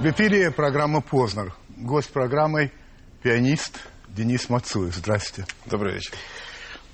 В 0.00 0.06
эфире 0.06 0.50
программа 0.50 1.02
«Познер». 1.02 1.54
Гость 1.76 2.10
программы– 2.10 2.72
пианист 3.22 3.78
Денис 4.08 4.48
Мацуев. 4.48 4.94
Здравствуйте. 4.94 5.46
Добрый 5.66 5.92
вечер. 5.92 6.14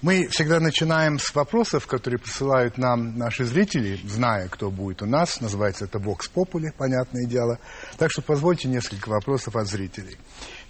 Мы 0.03 0.27
всегда 0.27 0.59
начинаем 0.59 1.21
с 1.21 1.33
вопросов, 1.33 1.87
которые 1.87 2.19
присылают 2.19 2.79
нам 2.79 3.17
наши 3.17 3.45
зрители, 3.45 4.01
зная, 4.03 4.49
кто 4.49 4.73
будет 4.73 5.03
у 5.03 5.07
нас. 5.07 5.41
Называется 5.41 5.85
это 5.85 6.01
«Вокс 6.01 6.27
Попули», 6.27 6.73
понятное 6.77 7.27
дело. 7.27 7.61
Так 7.97 8.11
что 8.11 8.23
позвольте 8.23 8.67
несколько 8.67 9.09
вопросов 9.09 9.55
от 9.55 9.69
зрителей. 9.69 10.17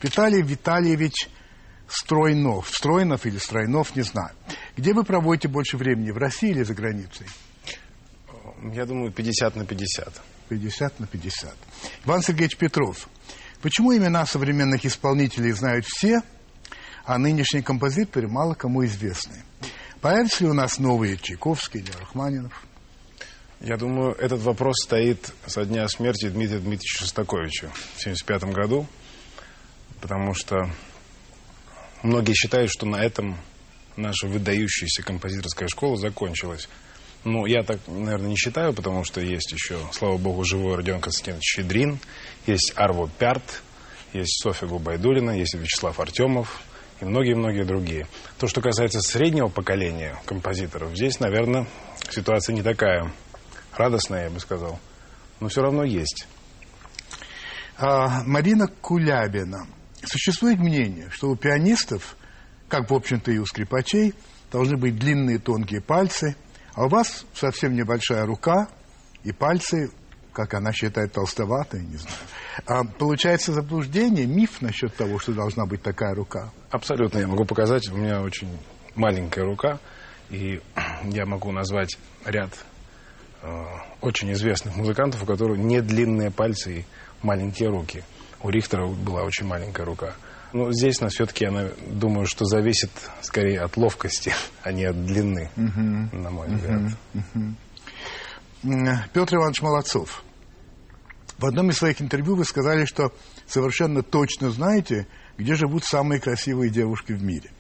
Виталий 0.03 0.43
Витальевич 0.43 1.31
Стройнов. 1.89 2.69
Стройнов 2.69 3.25
или 3.25 3.39
Стройнов, 3.39 3.97
не 3.97 4.03
знаю. 4.03 4.33
Где 4.77 4.93
вы 4.93 5.05
проводите 5.05 5.49
больше 5.49 5.79
времени, 5.79 6.11
в 6.11 6.19
России 6.19 6.51
или 6.51 6.65
за 6.65 6.75
границей? 6.75 7.29
Я 8.75 8.85
думаю, 8.85 9.11
50 9.11 9.57
на 9.57 9.65
50. 9.65 10.21
50 10.49 11.01
на 11.01 11.07
50. 11.07 11.55
Иван 12.05 12.23
Сергеевич 12.23 12.57
Петров. 12.57 13.09
Почему 13.63 13.97
имена 13.97 14.27
современных 14.27 14.85
исполнителей 14.85 15.53
знают 15.53 15.87
все, 15.87 16.21
а 17.05 17.19
нынешние 17.19 17.63
композиторы 17.63 18.29
мало 18.29 18.55
кому 18.55 18.85
известны? 18.85 19.43
Появятся 20.01 20.45
ли 20.45 20.51
у 20.51 20.55
нас 20.55 20.79
новые 20.79 21.17
Чайковский 21.17 21.81
или 21.81 21.91
Рахманинов? 21.93 22.53
Я 23.61 23.77
думаю, 23.77 24.15
этот 24.15 24.43
вопрос 24.43 24.77
стоит 24.85 25.33
со 25.47 25.65
дня 25.65 25.89
смерти 25.89 26.29
Дмитрия 26.29 26.59
Дмитриевича 26.59 26.99
Шостаковича 26.99 27.69
в 27.69 28.01
1975 28.01 28.45
году, 28.55 28.87
потому 30.01 30.35
что 30.35 30.71
многие 32.03 32.35
считают, 32.35 32.71
что 32.71 32.85
на 32.85 32.97
этом 32.97 33.39
наша 33.97 34.27
выдающаяся 34.27 35.03
композиторская 35.03 35.69
школа 35.69 35.97
закончилась. 35.97 36.69
Ну, 37.27 37.45
я 37.45 37.65
так, 37.65 37.81
наверное, 37.89 38.29
не 38.29 38.37
считаю, 38.37 38.73
потому 38.73 39.03
что 39.03 39.21
есть 39.21 39.51
еще, 39.51 39.81
слава 39.91 40.17
богу, 40.17 40.45
живой 40.45 40.77
Родион 40.77 41.01
Константинович 41.01 41.43
Щедрин, 41.43 41.99
есть 42.47 42.73
Арво 42.77 43.11
Пярт, 43.19 43.65
есть 44.13 44.41
Софья 44.41 44.69
Губайдулина, 44.69 45.33
есть 45.33 45.55
Вячеслав 45.55 45.99
Артемов 45.99 46.63
и 47.01 47.05
многие-многие 47.05 47.65
другие. 47.65 48.07
То, 48.39 48.47
что 48.47 48.61
касается 48.61 49.01
среднего 49.01 49.49
поколения 49.49 50.17
композиторов, 50.25 50.95
здесь, 50.95 51.19
наверное, 51.19 51.67
ситуация 52.11 52.55
не 52.55 52.63
такая 52.63 53.11
радостная, 53.73 54.27
я 54.27 54.31
бы 54.31 54.39
сказал, 54.39 54.79
но 55.41 55.49
все 55.49 55.63
равно 55.63 55.83
есть. 55.83 56.29
А, 57.77 58.23
Марина 58.23 58.69
Кулябина. 58.69 59.67
Существует 60.05 60.61
мнение, 60.61 61.11
что 61.11 61.31
у 61.31 61.35
пианистов, 61.35 62.17
как, 62.69 62.89
в 62.89 62.95
общем-то, 62.95 63.33
и 63.33 63.39
у 63.39 63.47
скрипачей, 63.47 64.15
должны 64.53 64.77
быть 64.77 64.97
длинные 64.97 65.41
тонкие 65.41 65.81
пальцы, 65.81 66.37
а 66.77 66.85
у 66.85 66.89
вас 66.89 67.25
совсем 67.33 67.75
небольшая 67.75 68.27
рука 68.27 68.69
и 69.25 69.33
пальцы, 69.33 69.91
как 70.33 70.53
она 70.53 70.73
считает, 70.73 71.13
толстоватые, 71.13 71.83
не 71.83 71.97
знаю. 71.97 72.17
А 72.67 72.85
получается 72.85 73.53
заблуждение, 73.53 74.27
миф 74.27 74.61
насчет 74.61 74.95
того, 74.95 75.19
что 75.19 75.33
должна 75.33 75.65
быть 75.65 75.83
такая 75.83 76.15
рука? 76.15 76.51
Абсолютно. 76.71 77.19
Я 77.19 77.29
могу 77.29 77.47
показать, 77.47 77.89
у 77.89 77.97
меня 77.97 78.21
очень 78.21 78.49
маленькая 78.95 79.45
рука, 79.45 79.79
и 80.29 80.61
я 81.05 81.25
могу 81.25 81.51
назвать 81.51 81.99
ряд 82.27 82.51
э, 83.43 83.49
очень 84.03 84.31
известных 84.33 84.77
музыкантов, 84.77 85.23
у 85.23 85.27
которых 85.27 85.57
не 85.57 85.81
длинные 85.81 86.31
пальцы 86.31 86.81
и 86.81 86.85
маленькие 87.23 87.71
руки. 87.71 88.05
У 88.43 88.51
Рихтера 88.51 88.87
была 88.87 89.23
очень 89.23 89.47
маленькая 89.47 89.87
рука. 89.87 90.15
Но 90.53 90.73
здесь, 90.73 91.01
на 91.01 91.09
все-таки, 91.09 91.45
я 91.45 91.71
думаю, 91.89 92.27
что 92.27 92.45
зависит 92.45 92.91
скорее 93.23 93.61
от 93.61 93.77
ловкости, 93.77 94.33
а 94.63 94.73
не 94.73 94.85
от 94.85 95.05
длины, 95.05 95.51
угу. 95.57 96.17
на 96.17 96.31
мой 96.31 96.49
взгляд. 96.49 96.93
Угу. 97.15 97.55
Петр 99.13 99.37
Иванович 99.37 99.63
Молодцов. 99.63 100.23
В 101.39 101.45
одном 101.45 101.71
из 101.71 101.77
своих 101.77 102.01
интервью 102.01 102.35
вы 102.35 102.45
сказали, 102.45 102.87
что 102.87 103.13
совершенно 103.47 104.03
точно 104.03 104.51
знаете, 104.51 105.07
где 105.37 105.55
живут 105.55 105.85
самые 105.85 106.21
красивые 106.21 106.71
девушки 106.71 107.13
в 107.13 107.23
мире. 107.23 107.51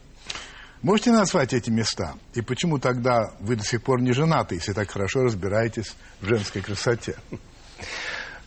Можете 0.83 1.11
назвать 1.13 1.53
эти 1.53 1.69
места? 1.69 2.15
И 2.35 2.41
почему 2.41 2.79
тогда 2.79 3.33
вы 3.41 3.57
до 3.57 3.65
сих 3.65 3.83
пор 3.83 4.01
не 4.01 4.13
женаты, 4.13 4.55
если 4.55 4.73
так 4.73 4.91
хорошо 4.91 5.23
разбираетесь 5.23 5.95
в 6.21 6.27
женской 6.27 6.63
красоте? 6.63 7.17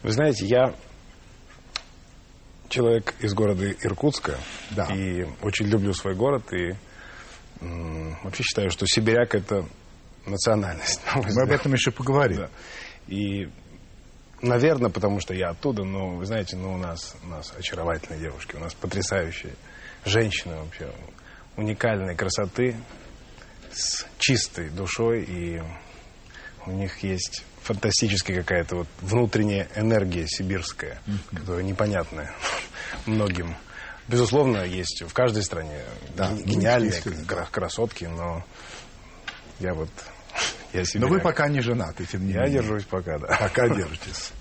Вы 0.04 0.12
знаете, 0.12 0.46
я 0.46 0.74
человек 2.69 3.13
из 3.19 3.34
города 3.34 3.69
Иркутска. 3.72 4.38
Да. 4.72 4.85
И 4.85 5.25
очень 5.41 5.68
люблю 5.68 5.94
свой 5.94 6.16
город. 6.16 6.53
И 6.53 6.74
вообще 7.59 8.44
считаю, 8.44 8.69
что 8.69 8.85
сибиряк 8.88 9.35
это 9.35 9.66
национальность. 10.25 11.02
Мы 11.16 11.41
об 11.41 11.52
этом 11.52 11.74
еще 11.74 11.91
поговорим. 11.91 12.38
Да. 12.38 12.50
И, 13.07 13.50
наверное, 14.41 14.90
потому 14.90 15.19
что 15.19 15.34
я 15.34 15.50
оттуда, 15.50 15.84
но, 15.84 16.16
вы 16.16 16.25
знаете, 16.25 16.56
ну, 16.56 16.74
у 16.74 16.78
нас, 16.78 17.16
у 17.24 17.28
нас 17.28 17.53
очаровательные 17.57 18.19
девушки, 18.19 18.56
у 18.56 18.59
нас 18.59 18.74
потрясающие 18.74 19.53
женщины 20.06 20.56
вообще, 20.56 20.91
уникальной 21.57 22.16
красоты, 22.16 22.75
с 23.72 24.06
чистой 24.18 24.69
душой, 24.69 25.24
и 25.24 25.62
у 26.66 26.72
них 26.72 27.03
есть 27.03 27.44
фантастическая 27.69 28.38
какая-то 28.38 28.78
вот 28.78 28.88
внутренняя 29.00 29.68
энергия 29.75 30.25
сибирская, 30.28 31.00
mm-hmm. 31.06 31.40
которая 31.40 31.63
непонятная 31.63 32.34
многим. 33.06 33.56
Безусловно, 34.07 34.63
есть 34.63 35.03
в 35.07 35.13
каждой 35.13 35.44
стране 35.44 35.84
да, 36.16 36.31
гениальные 36.34 37.00
да. 37.28 37.47
красотки, 37.52 38.06
но 38.06 38.44
я 39.59 39.75
вот 39.75 39.90
я 40.74 40.84
себе. 40.84 41.02
Но 41.02 41.07
вы 41.09 41.19
пока 41.19 41.47
не 41.47 41.62
женаты, 41.62 42.06
тем 42.07 42.25
не 42.25 42.34
я 42.34 42.41
менее. 42.41 42.56
Я 42.56 42.62
держусь 42.62 42.85
пока, 42.85 43.19
да. 43.19 43.38
Пока 43.40 43.69
держитесь. 43.75 44.31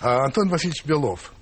А, 0.00 0.24
Антон 0.24 0.48
Васильевич 0.48 0.86
Белов. 0.86 1.34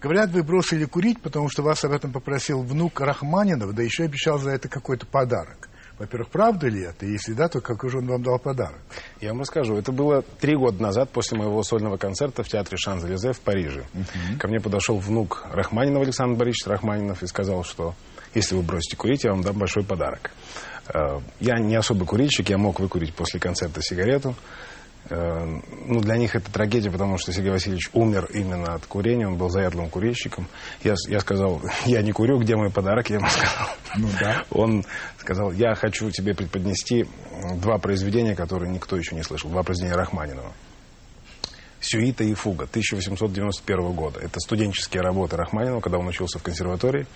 Говорят, 0.00 0.30
вы 0.30 0.44
бросили 0.44 0.84
курить, 0.84 1.20
потому 1.20 1.48
что 1.48 1.64
вас 1.64 1.84
об 1.84 1.90
этом 1.90 2.12
попросил 2.12 2.62
внук 2.62 3.00
Рахманинов, 3.00 3.74
да 3.74 3.82
еще 3.82 4.04
обещал 4.04 4.38
за 4.38 4.50
это 4.50 4.68
какой-то 4.68 5.06
подарок. 5.06 5.67
Во-первых, 5.98 6.30
правда 6.30 6.68
ли 6.68 6.82
это? 6.82 7.06
Если 7.06 7.32
да, 7.32 7.48
то 7.48 7.60
какой 7.60 7.90
же 7.90 7.98
он 7.98 8.06
вам 8.06 8.22
дал 8.22 8.38
подарок? 8.38 8.78
Я 9.20 9.30
вам 9.30 9.40
расскажу. 9.40 9.76
Это 9.76 9.90
было 9.90 10.22
три 10.40 10.56
года 10.56 10.80
назад, 10.82 11.10
после 11.10 11.36
моего 11.38 11.62
сольного 11.62 11.96
концерта 11.96 12.42
в 12.42 12.48
театре 12.48 12.76
Шанзелезе 12.76 13.32
в 13.32 13.40
Париже. 13.40 13.84
Uh-huh. 13.92 14.38
Ко 14.38 14.48
мне 14.48 14.60
подошел 14.60 14.98
внук 14.98 15.44
Рахманинова 15.52 16.04
Александр 16.04 16.38
Борисович 16.38 16.66
Рахманинов 16.68 17.22
и 17.22 17.26
сказал, 17.26 17.64
что 17.64 17.94
если 18.34 18.54
вы 18.54 18.62
бросите 18.62 18.96
курить, 18.96 19.24
я 19.24 19.32
вам 19.32 19.42
дам 19.42 19.58
большой 19.58 19.84
подарок. 19.84 20.30
Э, 20.92 21.18
я 21.40 21.58
не 21.58 21.74
особый 21.74 22.06
курильщик, 22.06 22.48
я 22.50 22.58
мог 22.58 22.78
выкурить 22.78 23.14
после 23.14 23.40
концерта 23.40 23.82
сигарету. 23.82 24.34
Э, 25.10 25.60
ну, 25.86 26.00
для 26.00 26.16
них 26.16 26.34
это 26.34 26.50
трагедия, 26.52 26.90
потому 26.90 27.18
что 27.18 27.32
Сергей 27.32 27.50
Васильевич 27.50 27.90
умер 27.92 28.28
именно 28.34 28.74
от 28.74 28.86
курения, 28.86 29.26
он 29.26 29.36
был 29.36 29.48
заядлым 29.48 29.88
курильщиком. 29.88 30.46
Я, 30.82 30.94
я 31.08 31.20
сказал, 31.20 31.62
я 31.86 32.02
не 32.02 32.12
курю, 32.12 32.38
где 32.38 32.56
мой 32.56 32.70
подарок? 32.70 33.08
Я 33.10 33.16
ему 33.16 33.28
сказал. 33.30 33.68
Ну 33.96 34.08
да. 34.20 34.44
Он 34.50 34.84
сказал, 35.18 35.52
я 35.52 35.74
хочу 35.74 36.10
тебе 36.10 36.34
преподнести 36.34 37.06
два 37.56 37.78
произведения, 37.78 38.34
которые 38.34 38.70
никто 38.70 38.96
еще 38.96 39.14
не 39.14 39.22
слышал. 39.22 39.50
Два 39.50 39.62
произведения 39.62 39.96
Рахманинова. 39.96 40.52
«Сюита 41.80 42.24
и 42.24 42.34
фуга» 42.34 42.64
1891 42.64 43.92
года. 43.92 44.18
Это 44.18 44.40
студенческие 44.40 45.00
работы 45.00 45.36
Рахманинова, 45.36 45.80
когда 45.80 45.98
он 45.98 46.08
учился 46.08 46.40
в 46.40 46.42
консерватории. 46.42 47.06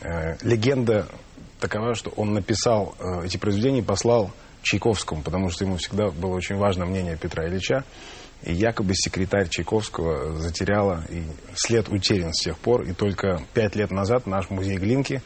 Э, 0.00 0.36
легенда 0.42 1.06
такова, 1.60 1.94
что 1.94 2.10
он 2.16 2.32
написал 2.32 2.94
э, 2.98 3.26
эти 3.26 3.36
произведения 3.36 3.80
и 3.80 3.82
послал 3.82 4.30
Чайковскому, 4.62 5.22
потому 5.22 5.50
что 5.50 5.64
ему 5.64 5.76
всегда 5.76 6.10
было 6.10 6.34
очень 6.34 6.56
важно 6.56 6.86
мнение 6.86 7.16
Петра 7.16 7.46
Ильича. 7.46 7.84
И 8.42 8.52
якобы 8.52 8.94
секретарь 8.94 9.48
Чайковского 9.48 10.38
затеряла, 10.38 11.04
и 11.08 11.22
след 11.54 11.88
утерян 11.88 12.32
с 12.32 12.42
тех 12.42 12.58
пор. 12.58 12.82
И 12.82 12.92
только 12.92 13.40
пять 13.54 13.76
лет 13.76 13.92
назад 13.92 14.26
наш 14.26 14.50
музей 14.50 14.78
Глинки 14.78 15.22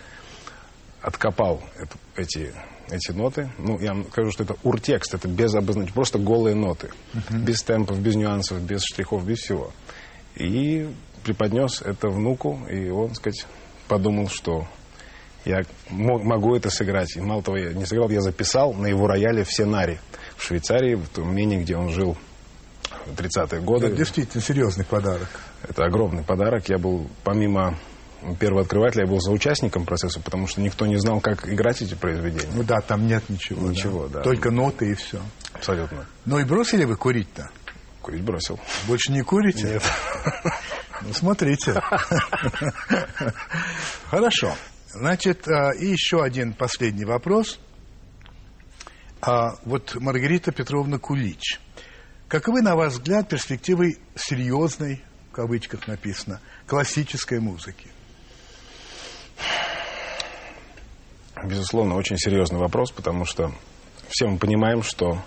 откопал 1.01 1.63
это, 1.77 1.97
эти, 2.17 2.53
эти 2.91 3.13
ноты. 3.13 3.51
Ну, 3.59 3.79
я 3.81 3.95
вам 3.95 4.07
скажу, 4.11 4.33
что 4.33 4.45
это 4.45 4.57
уртекст, 4.63 5.15
это 5.15 5.29
без 5.29 5.55
обозначения, 5.55 5.95
просто 5.95 6.19
голые 6.19 6.55
ноты. 6.55 6.91
Uh-huh. 7.15 7.39
Без 7.39 7.63
темпов, 7.63 7.99
без 8.01 8.17
нюансов, 8.17 8.61
без 8.61 8.83
штрихов, 8.83 9.25
без 9.25 9.39
всего. 9.39 9.73
И 10.35 10.91
преподнес 11.25 11.81
это 11.81 12.09
внуку, 12.09 12.61
и 12.71 12.91
он, 12.91 13.09
так 13.09 13.17
сказать, 13.17 13.47
подумал, 13.89 14.29
что 14.29 14.67
я 15.47 15.63
могу 15.91 16.57
это 16.57 16.71
сыграть. 16.71 17.17
И 17.17 17.21
мало 17.21 17.43
того, 17.43 17.57
я 17.57 17.73
не 17.73 17.87
сыграл, 17.87 18.11
я 18.11 18.21
записал 18.21 18.75
на 18.75 18.87
его 18.87 19.07
рояле 19.07 19.45
все 19.45 19.65
нари 19.65 19.99
в 20.37 20.43
Швейцарии, 20.43 20.97
в 20.97 21.09
том 21.09 21.33
имении, 21.33 21.63
где 21.63 21.77
он 21.77 21.91
жил 21.91 22.17
в 23.07 23.15
30-е 23.15 23.61
годы. 23.61 23.87
Это 23.87 23.97
действительно 23.97 24.43
серьезный 24.43 24.85
подарок. 24.85 25.29
Это 25.63 25.85
огромный 25.85 26.25
подарок. 26.25 26.69
Я 26.69 26.79
был, 26.79 27.09
помимо 27.23 27.79
первого 28.41 28.63
открывателя, 28.63 29.05
я 29.05 29.09
был 29.09 29.21
за 29.21 29.31
участником 29.31 29.85
процесса, 29.87 30.21
потому 30.21 30.49
что 30.49 30.61
никто 30.61 30.85
не 30.87 30.97
знал, 30.97 31.21
как 31.21 31.49
играть 31.49 31.81
эти 31.81 31.95
произведения. 31.95 32.51
Ну 32.53 32.65
да, 32.65 32.81
там 32.81 33.07
нет 33.07 33.29
ничего. 33.29 33.69
Ничего, 33.71 34.09
да. 34.09 34.19
да. 34.19 34.23
Только 34.23 34.51
ноты 34.51 34.91
и 34.91 34.95
все. 34.95 35.21
Абсолютно. 35.53 36.07
Ну 36.25 36.41
и 36.41 36.45
бросили 36.45 36.85
вы 36.85 36.97
курить-то? 36.97 37.51
Курить 38.03 38.25
бросил. 38.25 38.59
Больше 38.89 39.13
не 39.13 39.23
курите? 39.23 39.75
Нет. 39.75 39.83
Ну, 41.03 41.13
смотрите. 41.13 41.75
Хорошо. 44.11 44.55
Значит, 44.89 45.47
а, 45.49 45.73
и 45.73 45.87
еще 45.87 46.23
один 46.23 46.53
последний 46.53 47.05
вопрос. 47.05 47.59
А, 49.21 49.57
вот 49.65 49.95
Маргарита 49.97 50.53
Петровна 50.53 50.99
Кулич. 50.99 51.61
Каковы, 52.29 52.63
на 52.63 52.75
ваш 52.77 52.95
взгляд, 52.95 53.29
перспективы 53.29 53.99
серьезной 54.17 55.03
кавычках 55.37 55.87
написано, 55.87 56.41
классической 56.67 57.41
музыки? 57.41 57.89
Безусловно, 61.45 61.95
очень 61.95 62.17
серьезный 62.17 62.59
вопрос, 62.59 62.91
потому 62.91 63.27
что 63.27 63.53
все 64.09 64.27
мы 64.27 64.39
понимаем, 64.39 64.83
что 64.83 65.23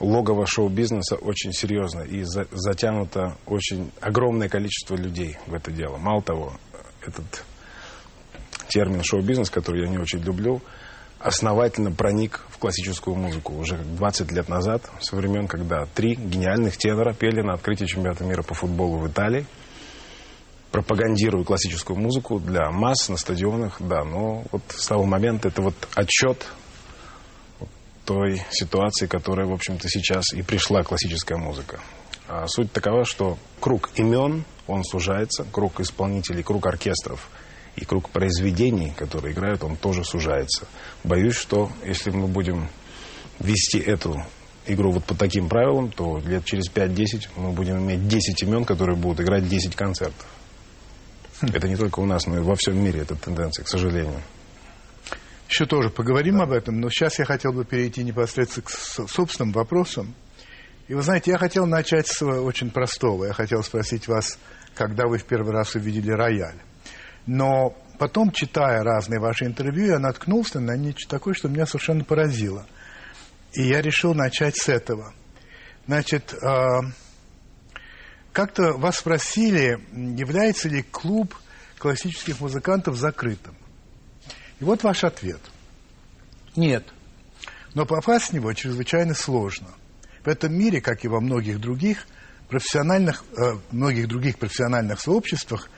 логово 0.00 0.46
шоу-бизнеса 0.46 1.14
очень 1.14 1.52
серьезно 1.52 2.00
и 2.00 2.24
за, 2.24 2.48
затянуто 2.50 3.36
очень 3.46 3.92
огромное 4.00 4.48
количество 4.48 4.96
людей 4.96 5.38
в 5.46 5.54
это 5.54 5.70
дело. 5.70 5.96
Мало 5.98 6.20
того, 6.20 6.54
этот 7.06 7.44
термин 8.70 9.02
шоу-бизнес, 9.02 9.50
который 9.50 9.82
я 9.84 9.88
не 9.88 9.98
очень 9.98 10.20
люблю, 10.20 10.62
основательно 11.18 11.92
проник 11.92 12.46
в 12.48 12.58
классическую 12.58 13.14
музыку 13.16 13.54
уже 13.54 13.76
20 13.76 14.32
лет 14.32 14.48
назад, 14.48 14.82
со 15.00 15.16
времен, 15.16 15.48
когда 15.48 15.84
три 15.94 16.14
гениальных 16.14 16.76
тенора 16.78 17.12
пели 17.12 17.42
на 17.42 17.54
открытии 17.54 17.84
чемпионата 17.84 18.24
мира 18.24 18.42
по 18.42 18.54
футболу 18.54 18.98
в 18.98 19.08
Италии, 19.08 19.44
пропагандируя 20.70 21.44
классическую 21.44 21.98
музыку 21.98 22.38
для 22.38 22.70
масс 22.70 23.08
на 23.08 23.16
стадионах, 23.16 23.76
да, 23.80 24.04
но 24.04 24.44
вот 24.50 24.62
с 24.68 24.86
того 24.86 25.04
момента 25.04 25.48
это 25.48 25.60
вот 25.60 25.74
отчет 25.94 26.46
той 28.06 28.42
ситуации, 28.50 29.06
которая, 29.06 29.46
в 29.46 29.52
общем-то, 29.52 29.88
сейчас 29.88 30.32
и 30.32 30.42
пришла 30.42 30.82
классическая 30.82 31.36
музыка. 31.36 31.80
А 32.28 32.46
суть 32.46 32.72
такова, 32.72 33.04
что 33.04 33.38
круг 33.60 33.90
имен, 33.96 34.44
он 34.66 34.84
сужается, 34.84 35.44
круг 35.50 35.80
исполнителей, 35.80 36.42
круг 36.42 36.66
оркестров 36.66 37.28
и 37.80 37.84
круг 37.84 38.10
произведений, 38.10 38.92
которые 38.96 39.32
играют, 39.32 39.64
он 39.64 39.76
тоже 39.76 40.04
сужается. 40.04 40.66
Боюсь, 41.02 41.34
что 41.34 41.70
если 41.84 42.10
мы 42.10 42.28
будем 42.28 42.68
вести 43.38 43.78
эту 43.78 44.22
игру 44.66 44.92
вот 44.92 45.04
по 45.04 45.14
таким 45.14 45.48
правилам, 45.48 45.90
то 45.90 46.18
лет 46.18 46.44
через 46.44 46.70
5-10 46.70 47.28
мы 47.36 47.52
будем 47.52 47.78
иметь 47.78 48.06
10 48.06 48.42
имен, 48.42 48.64
которые 48.64 48.96
будут 48.96 49.20
играть 49.20 49.48
10 49.48 49.74
концертов. 49.74 50.26
Хм. 51.40 51.46
Это 51.54 51.68
не 51.68 51.76
только 51.76 52.00
у 52.00 52.06
нас, 52.06 52.26
но 52.26 52.36
и 52.36 52.40
во 52.40 52.54
всем 52.54 52.78
мире 52.78 53.00
эта 53.00 53.16
тенденция, 53.16 53.64
к 53.64 53.68
сожалению. 53.68 54.20
Еще 55.48 55.66
тоже 55.66 55.90
поговорим 55.90 56.38
да. 56.38 56.44
об 56.44 56.52
этом, 56.52 56.80
но 56.80 56.90
сейчас 56.90 57.18
я 57.18 57.24
хотел 57.24 57.52
бы 57.52 57.64
перейти 57.64 58.04
непосредственно 58.04 58.64
к 58.66 58.70
собственным 59.10 59.52
вопросам. 59.52 60.14
И 60.86 60.94
вы 60.94 61.02
знаете, 61.02 61.30
я 61.30 61.38
хотел 61.38 61.66
начать 61.66 62.08
с 62.08 62.22
очень 62.22 62.70
простого. 62.70 63.24
Я 63.24 63.32
хотел 63.32 63.62
спросить 63.62 64.06
вас, 64.06 64.38
когда 64.74 65.06
вы 65.06 65.18
в 65.18 65.24
первый 65.24 65.52
раз 65.52 65.74
увидели 65.74 66.10
рояль. 66.10 66.56
Но 67.32 67.76
потом, 67.96 68.32
читая 68.32 68.82
разные 68.82 69.20
ваши 69.20 69.44
интервью, 69.44 69.86
я 69.86 69.98
наткнулся 70.00 70.58
на 70.58 70.76
нечто 70.76 71.08
такое, 71.08 71.32
что 71.32 71.48
меня 71.48 71.64
совершенно 71.64 72.02
поразило. 72.02 72.66
И 73.52 73.62
я 73.62 73.80
решил 73.80 74.14
начать 74.14 74.56
с 74.56 74.68
этого. 74.68 75.14
Значит, 75.86 76.34
э, 76.34 76.80
как-то 78.32 78.72
вас 78.72 78.96
спросили, 78.96 79.78
является 79.92 80.68
ли 80.68 80.82
клуб 80.82 81.36
классических 81.78 82.40
музыкантов 82.40 82.96
закрытым. 82.96 83.54
И 84.58 84.64
вот 84.64 84.82
ваш 84.82 85.04
ответ. 85.04 85.40
Нет. 86.56 86.84
Но 87.74 87.86
попасть 87.86 88.30
в 88.30 88.32
него 88.32 88.52
чрезвычайно 88.54 89.14
сложно. 89.14 89.68
В 90.24 90.26
этом 90.26 90.52
мире, 90.52 90.80
как 90.80 91.04
и 91.04 91.08
во 91.08 91.20
многих 91.20 91.60
других 91.60 92.08
профессиональных, 92.48 93.22
э, 93.36 93.52
многих 93.70 94.08
других 94.08 94.36
профессиональных 94.36 95.00
сообществах, 95.00 95.70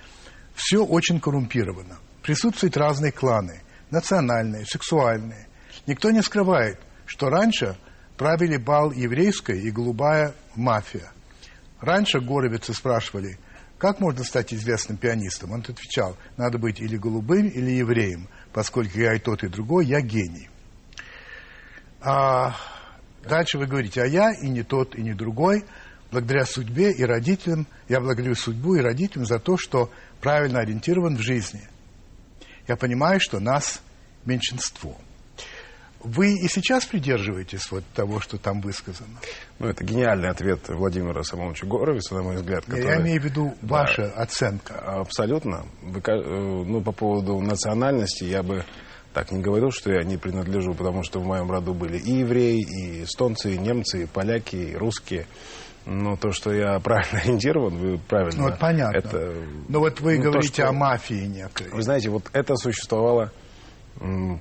все 0.55 0.85
очень 0.85 1.21
коррумпировано. 1.21 1.99
Присутствуют 2.23 2.77
разные 2.77 3.13
кланы, 3.13 3.63
национальные, 3.91 4.67
сексуальные. 4.67 5.49
Никто 5.87 6.11
не 6.11 6.23
скрывает, 6.23 6.79
что 7.07 7.29
раньше 7.29 7.77
правили 8.17 8.57
бал 8.57 8.93
еврейская 8.93 9.59
и 9.59 9.71
голубая 9.71 10.35
мафия. 10.55 11.11
Раньше 11.81 12.21
горовицы 12.21 12.75
спрашивали, 12.75 13.39
как 13.79 13.99
можно 13.99 14.23
стать 14.23 14.55
известным 14.55 14.97
пианистом? 14.97 15.51
Он 15.51 15.61
отвечал, 15.61 16.17
надо 16.37 16.59
быть 16.59 16.81
или 16.81 16.97
голубым, 16.97 17.49
или 17.49 17.71
евреем– 17.73 18.29
поскольку 18.53 18.99
я 18.99 19.15
и 19.15 19.19
тот, 19.19 19.43
и 19.43 19.49
другой, 19.49 19.87
я 19.87 20.01
гений. 20.01 20.49
А 22.01 22.55
дальше 23.25 23.59
вы 23.59 23.67
говорите, 23.67 24.03
а 24.03 24.07
я 24.07 24.33
и 24.33 24.49
не 24.49 24.63
тот, 24.63 24.95
и 24.95 25.03
не 25.03 25.15
другой, 25.15 25.65
благодаря 26.11 26.45
судьбе 26.45 26.93
и 26.93 27.03
родителям, 27.03 27.67
я 27.89 28.01
благодарю 28.01 28.35
судьбу 28.35 28.75
и 28.75 28.81
родителям 28.81 29.25
за 29.25 29.39
то, 29.39 29.57
что 29.57 29.91
правильно 30.23 30.61
ориентирован 30.61 31.17
в 31.17 31.21
жизни. 31.21 31.61
Я 32.67 32.77
понимаю, 32.77 33.21
что 33.21 33.41
нас 33.41 33.83
меньшинство. 34.25 34.97
Вы 36.01 36.35
и 36.35 36.49
сейчас 36.49 36.85
придерживаетесь 36.85 37.71
вот 37.71 37.85
того, 37.95 38.21
что 38.21 38.37
там 38.37 38.61
высказано? 38.61 39.21
Ну, 39.59 39.69
это 39.69 39.85
гениальный 39.85 40.31
ответ 40.31 40.69
Владимира 40.69 41.23
Самоновича 41.23 41.67
Горовица, 41.67 42.15
на 42.15 42.23
мой 42.23 42.37
взгляд. 42.37 42.65
Который... 42.65 42.87
Я 42.87 43.01
имею 43.01 43.21
в 43.21 43.25
виду 43.25 43.55
ваша 43.63 44.09
да, 44.09 44.23
оценка. 44.23 44.75
Абсолютно. 45.01 45.67
Э, 45.83 46.65
ну, 46.67 46.81
по 46.81 46.91
поводу 46.91 47.39
национальности 47.41 48.25
я 48.25 48.43
бы 48.43 48.65
так 49.13 49.31
не 49.31 49.41
говорил, 49.41 49.71
что 49.71 49.93
я 49.93 50.03
не 50.03 50.17
принадлежу, 50.17 50.75
потому 50.75 51.05
что 51.05 51.21
в 51.21 51.25
моем 51.25 51.51
роду 51.51 51.73
были 51.73 51.99
и 51.99 52.19
евреи, 52.19 52.61
и 52.63 53.05
эстонцы, 53.05 53.55
и 53.55 53.59
немцы, 53.59 54.05
и 54.05 54.07
поляки, 54.07 54.57
и 54.57 54.75
русские. 54.75 55.27
Но 55.85 56.17
то, 56.17 56.33
что 56.33 56.53
я 56.53 56.79
правильно 56.79 57.21
ориентирован, 57.21 57.77
вы 57.77 57.99
правильно... 57.99 58.43
Ну, 58.43 58.49
это 58.49 58.59
понятно. 58.59 58.97
Это, 58.97 59.35
Но 59.69 59.81
вот 59.81 60.01
вы 60.01 60.19
ну, 60.19 60.25
говорите 60.25 60.49
то, 60.49 60.55
что, 60.55 60.69
о 60.69 60.73
мафии 60.73 61.27
некой. 61.27 61.71
Вы 61.71 61.83
знаете, 61.83 62.09
вот 62.11 62.25
это 62.33 62.57
существовало 62.57 63.33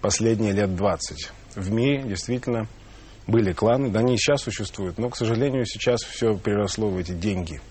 последние 0.01 0.53
лет 0.53 0.75
20 0.75 1.31
в 1.55 1.71
мире 1.71 2.03
действительно 2.03 2.67
были 3.27 3.53
кланы, 3.53 3.89
да 3.89 3.99
они 3.99 4.15
и 4.15 4.17
сейчас 4.17 4.41
существуют, 4.41 4.97
но, 4.97 5.09
к 5.09 5.17
сожалению, 5.17 5.65
сейчас 5.65 6.01
все 6.01 6.35
переросло 6.37 6.89
в 6.89 6.97
эти 6.97 7.11
деньги, 7.11 7.61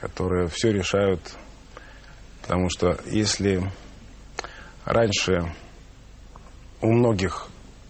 которые 0.00 0.48
все 0.48 0.72
решают, 0.72 1.20
потому 2.42 2.68
что 2.68 2.98
если 3.06 3.70
раньше 4.84 5.52
у 6.80 6.92
многих 6.92 7.48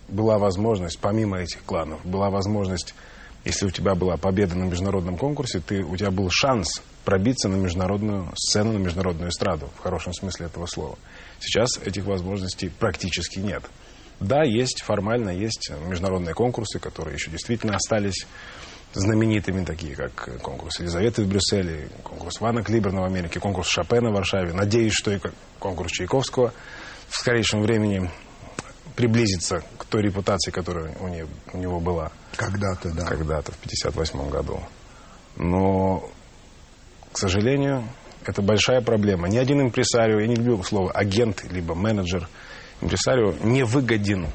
была 0.08 0.38
возможность, 0.38 0.98
помимо 1.00 1.38
этих 1.38 1.62
кланов, 1.64 2.04
была 2.04 2.30
возможность, 2.30 2.94
если 3.44 3.67
у 3.67 3.70
тебя 3.70 3.94
была 3.94 4.17
победа 4.17 4.55
на 4.55 4.65
международном 4.65 5.17
конкурсе, 5.17 5.61
ты, 5.61 5.82
у 5.82 5.96
тебя 5.96 6.11
был 6.11 6.29
шанс 6.31 6.82
пробиться 7.05 7.49
на 7.49 7.56
международную 7.56 8.32
сцену, 8.37 8.72
на 8.72 8.79
международную 8.79 9.31
эстраду, 9.31 9.69
в 9.77 9.82
хорошем 9.82 10.13
смысле 10.15 10.46
этого 10.46 10.67
слова. 10.67 10.96
Сейчас 11.41 11.79
этих 11.84 12.05
возможностей 12.05 12.69
практически 12.69 13.41
нет. 13.41 13.65
Да, 14.20 14.44
есть, 14.44 14.82
формально 14.82 15.31
есть 15.31 15.72
международные 15.89 16.34
конкурсы, 16.34 16.79
которые 16.79 17.15
еще 17.15 17.31
действительно 17.31 17.75
остались 17.75 18.27
знаменитыми, 18.94 19.65
такие 19.65 19.96
как 19.96 20.41
конкурс 20.43 20.79
Елизаветы 20.79 21.25
в 21.25 21.29
Брюсселе, 21.29 21.89
конкурс 22.05 22.41
Вана 22.41 22.63
Клиберна 22.63 23.01
в 23.01 23.05
Америке, 23.05 23.41
конкурс 23.41 23.69
Шопена 23.69 24.11
в 24.11 24.15
Варшаве. 24.15 24.53
Надеюсь, 24.53 24.93
что 24.93 25.11
и 25.11 25.19
конкурс 25.58 25.91
Чайковского 25.91 26.53
в 27.08 27.17
скорейшем 27.17 27.63
времени 27.63 28.11
приблизится 28.94 29.63
к 29.79 29.87
той 29.87 30.03
репутации, 30.03 30.51
которая 30.51 30.94
у, 31.01 31.08
него 31.58 31.81
была. 31.81 32.13
Когда-то, 32.36 32.93
да. 32.93 33.06
Когда-то, 33.06 33.53
в 33.53 33.56
1958 33.56 34.31
году. 34.31 34.60
Но, 35.36 36.08
к 37.12 37.19
сожалению, 37.19 37.89
это 38.24 38.43
большая 38.43 38.81
проблема. 38.81 39.29
Ни 39.29 39.39
один 39.39 39.60
импресарио, 39.60 40.20
я 40.20 40.27
не 40.27 40.36
люблю 40.36 40.62
слово 40.62 40.91
агент, 40.93 41.44
либо 41.51 41.74
менеджер– 41.74 42.29
импресарио 42.82 43.34
невыгоден. 43.43 44.29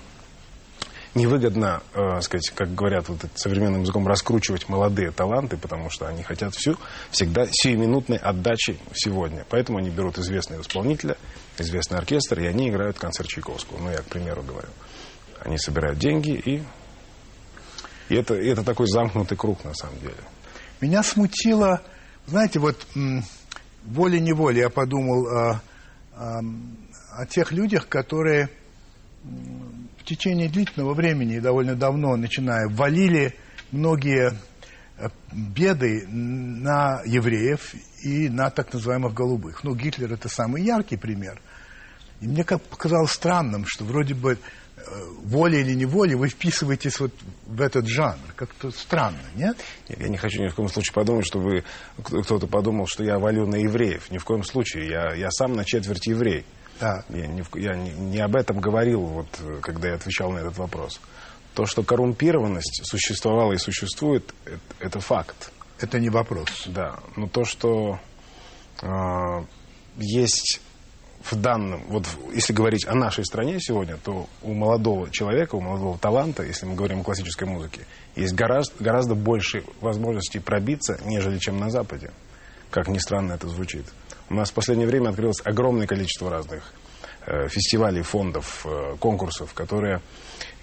Невыгодно, 1.13 1.81
э, 1.93 2.21
сказать, 2.21 2.51
как 2.51 2.75
говорят 2.75 3.09
вот 3.09 3.19
современным 3.35 3.81
языком, 3.81 4.07
раскручивать 4.07 4.69
молодые 4.69 5.11
таланты, 5.11 5.57
потому 5.57 5.89
что 5.89 6.07
они 6.07 6.21
хотят 6.21 6.53
всю, 6.53 6.77
всегда 7.09 7.47
сиюминутной 7.49 8.17
отдачи 8.17 8.77
сегодня. 8.93 9.43
Поэтому 9.49 9.79
они 9.79 9.89
берут 9.89 10.19
известного 10.19 10.61
исполнителя, 10.61 11.17
известный 11.57 11.97
оркестр, 11.97 12.41
и 12.41 12.45
они 12.45 12.69
играют 12.69 12.99
концерт 12.99 13.29
Чайковского. 13.29 13.79
Ну, 13.79 13.89
я, 13.89 13.97
к 13.97 14.05
примеру, 14.05 14.43
говорю. 14.43 14.69
Они 15.39 15.57
собирают 15.57 15.97
деньги, 15.97 16.33
и, 16.33 16.63
и, 18.09 18.15
это, 18.15 18.35
и 18.35 18.47
это 18.47 18.63
такой 18.63 18.87
замкнутый 18.87 19.37
круг, 19.37 19.63
на 19.63 19.73
самом 19.73 19.99
деле. 19.99 20.15
Меня 20.81 21.03
смутило, 21.03 21.81
знаете, 22.27 22.59
вот 22.59 22.85
волей-неволей 23.85 24.59
я 24.59 24.69
подумал 24.69 25.27
о, 25.27 25.61
о 26.13 26.41
о 27.17 27.25
тех 27.25 27.51
людях, 27.51 27.87
которые 27.89 28.49
в 29.23 30.03
течение 30.03 30.49
длительного 30.49 30.93
времени, 30.93 31.39
довольно 31.39 31.75
давно 31.75 32.15
начиная, 32.15 32.69
валили 32.69 33.35
многие 33.71 34.33
э, 34.97 35.09
беды 35.31 36.05
на 36.07 37.01
евреев 37.05 37.73
и 38.03 38.29
на 38.29 38.51
так 38.51 38.71
называемых 38.71 39.15
голубых. 39.15 39.63
Ну, 39.63 39.73
Гитлер 39.73 40.13
это 40.13 40.29
самый 40.29 40.61
яркий 40.61 40.95
пример. 40.95 41.41
И 42.21 42.27
мне 42.27 42.43
как 42.43 42.61
показалось 42.61 43.11
странным, 43.11 43.65
что 43.65 43.83
вроде 43.83 44.13
бы 44.13 44.37
волей 45.23 45.61
или 45.61 45.73
неволей 45.73 46.15
вы 46.15 46.29
вписываетесь 46.29 46.99
вот 46.99 47.11
в 47.45 47.61
этот 47.61 47.87
жанр. 47.87 48.33
Как-то 48.35 48.71
странно, 48.71 49.21
нет? 49.35 49.57
Нет, 49.89 49.99
я 49.99 50.07
не 50.07 50.17
хочу 50.17 50.41
ни 50.41 50.47
в 50.47 50.55
коем 50.55 50.69
случае 50.69 50.93
подумать, 50.93 51.25
что 51.25 51.39
вы 51.39 51.63
кто-то 52.01 52.47
подумал, 52.47 52.87
что 52.87 53.03
я 53.03 53.19
валю 53.19 53.45
на 53.45 53.55
евреев. 53.55 54.09
Ни 54.11 54.17
в 54.17 54.23
коем 54.23 54.43
случае. 54.43 54.87
Я, 54.87 55.13
я 55.13 55.31
сам 55.31 55.53
на 55.53 55.65
четверть 55.65 56.07
еврей. 56.07 56.45
Да. 56.79 57.03
Я, 57.09 57.27
не, 57.27 57.43
я 57.55 57.75
не, 57.75 57.91
не 57.91 58.19
об 58.19 58.35
этом 58.35 58.59
говорил, 58.59 59.01
вот, 59.01 59.27
когда 59.61 59.89
я 59.89 59.95
отвечал 59.95 60.31
на 60.31 60.39
этот 60.39 60.57
вопрос. 60.57 61.01
То, 61.53 61.65
что 61.65 61.83
коррумпированность 61.83 62.81
существовала 62.85 63.53
и 63.53 63.57
существует, 63.57 64.33
это, 64.45 64.59
это 64.79 64.99
факт. 64.99 65.51
Это 65.79 65.99
не 65.99 66.09
вопрос. 66.09 66.65
Да, 66.67 66.99
но 67.15 67.27
то, 67.27 67.45
что 67.45 67.99
э, 68.81 68.87
есть 69.97 70.61
в 71.31 71.35
данном, 71.35 71.83
вот 71.87 72.05
если 72.33 72.53
говорить 72.53 72.85
о 72.87 72.95
нашей 72.95 73.25
стране 73.25 73.59
сегодня, 73.59 73.97
то 73.97 74.27
у 74.41 74.53
молодого 74.53 75.09
человека, 75.11 75.55
у 75.55 75.61
молодого 75.61 75.97
таланта, 75.97 76.43
если 76.43 76.65
мы 76.65 76.75
говорим 76.75 77.01
о 77.01 77.03
классической 77.03 77.47
музыке, 77.47 77.81
есть 78.15 78.33
гораздо, 78.33 78.83
гораздо 78.83 79.15
больше 79.15 79.63
возможностей 79.81 80.39
пробиться, 80.39 80.99
нежели 81.05 81.37
чем 81.37 81.57
на 81.57 81.69
Западе. 81.69 82.11
Как 82.69 82.87
ни 82.87 82.97
странно 82.97 83.33
это 83.33 83.47
звучит. 83.47 83.85
У 84.29 84.33
нас 84.33 84.51
в 84.51 84.53
последнее 84.53 84.87
время 84.87 85.09
открылось 85.09 85.41
огромное 85.43 85.87
количество 85.87 86.29
разных 86.29 86.73
э, 87.25 87.47
фестивалей, 87.47 88.01
фондов, 88.01 88.65
э, 88.65 88.95
конкурсов, 88.99 89.53
которые... 89.53 90.01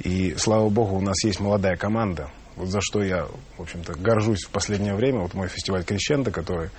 И, 0.01 0.35
слава 0.37 0.69
богу, 0.69 0.97
у 0.97 1.01
нас 1.01 1.23
есть 1.25 1.41
молодая 1.41 1.77
команда, 1.77 2.31
вот 2.57 2.69
за 2.69 2.81
что 2.81 3.03
я, 3.03 3.27
в 3.57 3.63
общем-то, 3.63 3.95
горжусь 3.95 4.45
в 4.45 4.51
последнее 4.51 4.95
время. 4.95 5.21
Вот 5.21 5.35
мой 5.35 5.49
фестиваль 5.49 5.85
«Крещенто», 5.85 6.31
который 6.31 6.71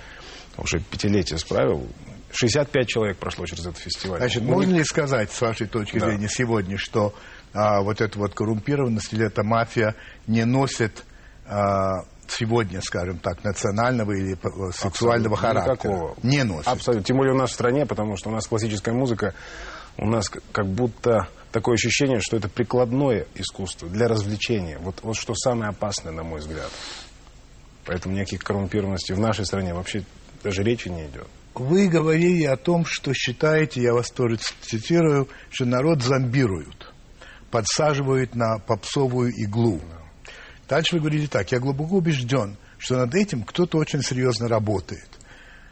уже 0.56 0.80
пятилетие 0.80 1.38
справил, 1.38 1.86
65 2.32 2.88
человек 2.88 3.16
прошло 3.18 3.46
через 3.46 3.66
этот 3.66 3.78
фестиваль. 3.78 4.18
Значит, 4.18 4.42
ну, 4.42 4.52
можно 4.52 4.74
ли 4.74 4.84
сказать, 4.84 5.30
с 5.30 5.40
вашей 5.40 5.66
точки 5.66 5.98
да. 5.98 6.06
зрения, 6.06 6.28
сегодня, 6.28 6.76
что 6.78 7.14
а, 7.52 7.82
вот 7.82 8.00
эта 8.00 8.18
вот 8.18 8.34
коррумпированность 8.34 9.12
или 9.12 9.26
эта 9.26 9.42
мафия 9.42 9.94
не 10.26 10.44
носит 10.44 11.04
а, 11.46 12.04
сегодня, 12.28 12.80
скажем 12.82 13.18
так, 13.18 13.44
национального 13.44 14.12
или 14.12 14.34
э, 14.34 14.72
сексуального 14.72 15.36
Абсолютно. 15.36 15.36
характера? 15.36 15.92
Никакого. 15.92 16.16
Не 16.22 16.42
носит. 16.42 16.68
Абсолютно. 16.68 17.04
Тем 17.04 17.16
более 17.16 17.34
у 17.34 17.38
нас 17.38 17.50
в 17.50 17.54
стране, 17.54 17.86
потому 17.86 18.16
что 18.16 18.30
у 18.30 18.32
нас 18.32 18.46
классическая 18.46 18.92
музыка, 18.92 19.34
у 19.98 20.06
нас 20.06 20.28
как 20.52 20.66
будто 20.66 21.28
такое 21.52 21.74
ощущение, 21.74 22.20
что 22.20 22.36
это 22.36 22.48
прикладное 22.48 23.26
искусство 23.34 23.88
для 23.88 24.08
развлечения. 24.08 24.78
Вот, 24.78 25.00
вот 25.02 25.16
что 25.16 25.34
самое 25.34 25.70
опасное, 25.70 26.12
на 26.12 26.22
мой 26.22 26.40
взгляд. 26.40 26.70
Поэтому 27.86 28.14
никаких 28.14 28.42
коррумпированностей 28.42 29.14
в 29.14 29.20
нашей 29.20 29.46
стране 29.46 29.72
вообще 29.72 30.04
даже 30.42 30.62
речи 30.62 30.88
не 30.88 31.06
идет. 31.06 31.28
Вы 31.58 31.88
говорили 31.88 32.44
о 32.44 32.56
том, 32.56 32.84
что 32.84 33.14
считаете, 33.14 33.80
я 33.82 33.94
вас 33.94 34.10
тоже 34.10 34.38
цитирую, 34.60 35.28
что 35.50 35.64
народ 35.64 36.02
зомбируют, 36.02 36.92
подсаживают 37.50 38.34
на 38.34 38.58
попсовую 38.58 39.32
иглу. 39.32 39.80
Дальше 40.68 40.96
вы 40.96 41.00
говорили 41.00 41.26
так, 41.26 41.50
я 41.52 41.58
глубоко 41.58 41.96
убежден, 41.96 42.56
что 42.76 42.96
над 42.96 43.14
этим 43.14 43.42
кто-то 43.42 43.78
очень 43.78 44.02
серьезно 44.02 44.48
работает, 44.48 45.08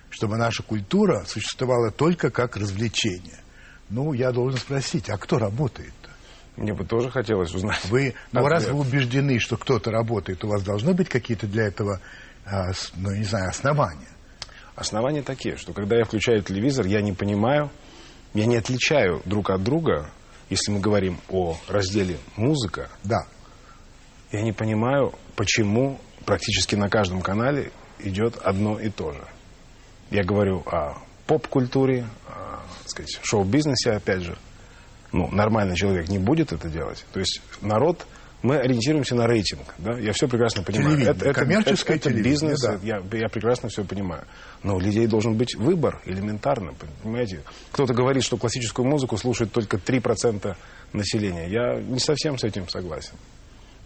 чтобы 0.09 0.39
наша 0.39 0.63
культура 0.63 1.25
существовала 1.27 1.91
только 1.91 2.31
как 2.31 2.57
развлечение. 2.57 3.41
Ну, 3.91 4.15
я 4.15 4.33
должен 4.33 4.59
спросить, 4.59 5.11
а 5.11 5.19
кто 5.19 5.39
работает? 5.39 5.93
Мне 6.57 6.73
бы 6.73 6.87
тоже 6.87 7.11
хотелось 7.11 7.53
узнать. 7.53 7.85
Вы, 7.91 8.15
ну, 8.33 8.47
раз 8.47 8.69
вы 8.69 8.79
убеждены, 8.79 9.39
что 9.39 9.59
кто-то 9.59 9.91
работает, 9.91 10.45
у 10.45 10.49
вас 10.49 10.63
должны 10.63 10.95
быть 10.95 11.11
какие-то 11.11 11.47
для 11.47 11.65
этого, 11.65 12.01
а, 12.47 12.71
ну, 12.97 13.11
не 13.15 13.25
знаю, 13.25 13.51
основания. 13.51 14.14
Основания 14.75 15.23
такие, 15.23 15.57
что 15.57 15.73
когда 15.73 15.97
я 15.97 16.05
включаю 16.05 16.43
телевизор, 16.43 16.87
я 16.87 17.01
не 17.01 17.13
понимаю, 17.13 17.71
я 18.35 18.47
не 18.47 18.57
отличаю 18.57 19.23
друг 19.25 19.51
от 19.51 19.63
друга, 19.63 20.11
если 20.51 20.73
мы 20.73 20.81
говорим 20.81 21.21
о 21.29 21.57
разделе 21.69 22.19
музыка. 22.37 22.91
Да. 23.05 23.27
Я 24.33 24.43
не 24.43 24.53
понимаю, 24.53 25.15
почему 25.37 26.01
практически 26.25 26.75
на 26.75 26.89
каждом 26.89 27.23
канале 27.23 27.71
идет 28.01 28.37
одно 28.39 28.81
и 28.81 28.91
то 28.91 29.13
же. 29.13 29.25
Я 30.11 30.25
говорю 30.25 30.63
о 30.67 30.99
поп-культуре, 31.27 32.07
о 32.27 32.61
сказать, 32.87 33.21
шоу-бизнесе, 33.23 33.93
опять 33.93 34.23
же. 34.23 34.37
Ну, 35.13 35.31
нормальный 35.31 35.77
человек 35.77 36.09
не 36.09 36.19
будет 36.19 36.53
это 36.53 36.69
делать. 36.69 37.05
То 37.13 37.21
есть 37.21 37.41
народ 37.61 38.07
мы 38.45 38.59
ориентируемся 38.59 39.15
на 39.15 39.27
рейтинг. 39.27 39.75
Да? 39.79 39.99
Я 39.99 40.13
все 40.13 40.29
прекрасно 40.29 40.63
понимаю. 40.63 41.01
Это, 41.01 41.31
это, 41.31 41.33
коммерческое 41.33 41.97
это, 41.97 42.11
это 42.11 42.23
бизнес, 42.23 42.61
да. 42.61 42.79
я, 42.83 43.03
я 43.13 43.29
прекрасно 43.31 43.71
все 43.71 43.85
понимаю. 43.85 44.25
Но 44.63 44.77
у 44.77 44.81
людей 44.81 45.07
должен 45.07 45.35
быть 45.35 45.55
выбор 45.57 46.03
элементарно, 46.05 46.75
понимаете? 47.03 47.41
Кто-то 47.73 47.95
говорит, 47.95 48.23
что 48.23 48.37
классическую 48.37 48.87
музыку 48.87 49.17
слушает 49.17 49.51
только 49.51 49.79
3% 49.79 50.55
населения. 50.93 51.49
Я 51.49 51.81
не 51.81 51.99
совсем 51.99 52.37
с 52.37 52.45
этим 52.45 52.69
согласен. 52.69 53.15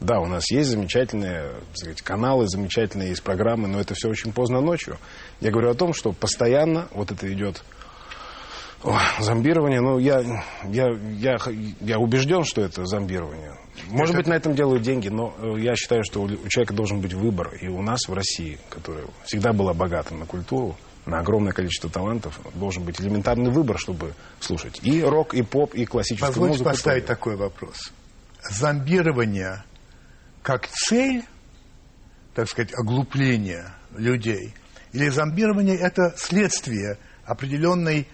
Да, 0.01 0.19
у 0.19 0.27
нас 0.27 0.51
есть 0.51 0.71
замечательные 0.71 1.53
сказать, 1.75 2.03
каналы, 2.03 2.49
замечательные 2.49 3.11
есть 3.11 3.23
программы, 3.23 3.69
но 3.69 3.79
это 3.79 3.95
все 3.95 4.09
очень 4.09 4.33
поздно 4.33 4.61
ночью. 4.61 4.99
Я 5.41 5.53
говорю 5.53 5.71
о 5.71 5.75
том, 5.75 5.95
что 5.95 6.13
постоянно 6.13 6.89
вот 6.93 7.13
это 7.13 7.33
идет 7.33 7.63
о, 8.83 8.99
зомбирование, 9.21 9.81
ну, 9.81 9.99
я, 9.99 10.21
я, 10.65 10.89
я, 11.17 11.37
я 11.81 11.99
убежден, 11.99 12.45
что 12.45 12.61
это 12.63 12.87
зомбирование. 12.87 13.55
Может 13.89 14.15
это... 14.15 14.19
быть, 14.19 14.27
на 14.29 14.35
этом 14.35 14.55
делают 14.55 14.83
деньги, 14.83 15.09
но 15.09 15.35
э, 15.39 15.61
я 15.61 15.75
считаю, 15.77 16.03
что 16.05 16.23
у 16.23 16.49
человека 16.49 16.75
должен 16.75 17.01
быть 17.01 17.15
выбор. 17.15 17.55
И 17.61 17.69
у 17.69 17.83
нас 17.83 18.01
в 18.09 18.13
России, 18.13 18.59
которая 18.71 19.05
всегда 19.25 19.53
была 19.53 19.75
богата 19.75 20.15
на 20.15 20.27
культуру, 20.27 20.77
на 21.07 21.21
огромное 21.21 21.53
количество 21.53 21.89
талантов, 21.89 22.39
должен 22.55 22.85
быть 22.85 23.01
элементарный 23.01 23.51
выбор, 23.51 23.79
чтобы 23.79 24.15
слушать 24.41 24.81
и 24.83 25.03
рок, 25.03 25.35
и 25.35 25.43
поп, 25.43 25.75
и 25.75 25.85
классическую 25.85 26.29
Позвольте 26.29 26.53
музыку. 26.53 26.71
Позвольте 26.71 26.83
поставить 26.83 27.07
такой 27.07 27.37
вопрос. 27.37 27.93
Зомбирование 28.51 29.65
как 30.43 30.67
цель, 30.69 31.25
так 32.35 32.49
сказать, 32.49 32.73
оглупления 32.75 33.75
людей, 33.97 34.55
или 34.93 35.09
зомбирование– 35.09 35.77
это 35.81 36.15
следствие 36.17 36.99
определенной 37.25 38.07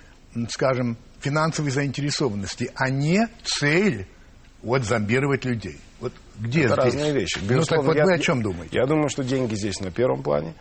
скажем, 0.50 0.96
финансовой 1.20 1.70
заинтересованности, 1.70 2.70
а 2.74 2.90
не 2.90 3.28
цель 3.44 4.06
вот 4.64 4.82
зомбировать 4.84 5.44
людей. 5.44 5.78
Вот 6.00 6.12
где 6.38 6.62
Это 6.62 6.82
здесь? 6.82 6.94
разные 6.94 7.12
вещи. 7.12 7.38
Безусловно, 7.38 7.58
ну 7.58 7.64
так 7.64 7.84
вот 7.84 7.96
я, 7.96 8.04
вы 8.04 8.14
о 8.14 8.18
чем 8.18 8.42
думаете? 8.42 8.78
Я 8.78 8.86
думаю, 8.86 9.08
что 9.08 9.22
деньги 9.22 9.54
здесь 9.54 9.80
на 9.80 9.90
первом 9.90 10.22
плане, 10.22 10.54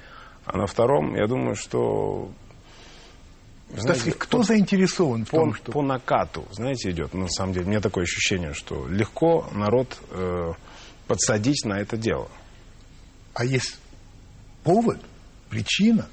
а 0.45 0.57
на 0.57 0.67
втором, 0.67 1.15
я 1.15 1.27
думаю, 1.27 1.55
что... 1.55 2.31
Знаете, 3.75 4.12
кто 4.12 4.39
по, 4.39 4.43
заинтересован 4.43 5.25
в 5.25 5.31
по, 5.31 5.38
том, 5.38 5.53
что... 5.55 5.72
По 5.72 5.81
накату, 5.81 6.45
знаете, 6.51 6.91
идет, 6.91 7.13
на 7.13 7.27
самом 7.27 7.53
деле. 7.53 7.65
У 7.65 7.69
меня 7.69 7.81
такое 7.81 8.03
ощущение, 8.03 8.53
что 8.53 8.88
легко 8.88 9.50
народ 9.51 9.98
э, 10.12 10.51
подсадить 11.07 11.65
на 11.65 11.79
это 11.79 11.98
дело. 11.98 12.29
А 13.33 13.45
есть 13.45 13.79
повод, 14.63 15.00
причина 15.50 16.07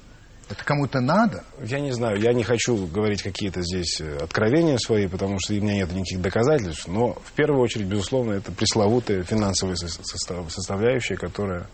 это 0.51 0.63
кому-то 0.63 0.99
надо? 0.99 1.43
Я 1.63 1.79
не 1.79 1.91
знаю, 1.91 2.19
я 2.19 2.33
не 2.33 2.43
хочу 2.43 2.75
говорить 2.87 3.21
какие-то 3.23 3.61
здесь 3.61 4.01
э, 4.01 4.17
откровения 4.17 4.77
свои, 4.77 5.07
потому 5.07 5.37
что 5.39 5.53
у 5.53 5.57
меня 5.57 5.75
нет 5.75 5.91
никаких 5.91 6.21
доказательств, 6.21 6.87
но 6.87 7.13
в 7.13 7.31
первую 7.33 7.61
очередь, 7.61 7.87
безусловно, 7.87 8.33
это 8.33 8.51
пресловутая 8.51 9.23
финансовая 9.23 9.75
составляющая, 9.75 11.15
которая, 11.15 11.67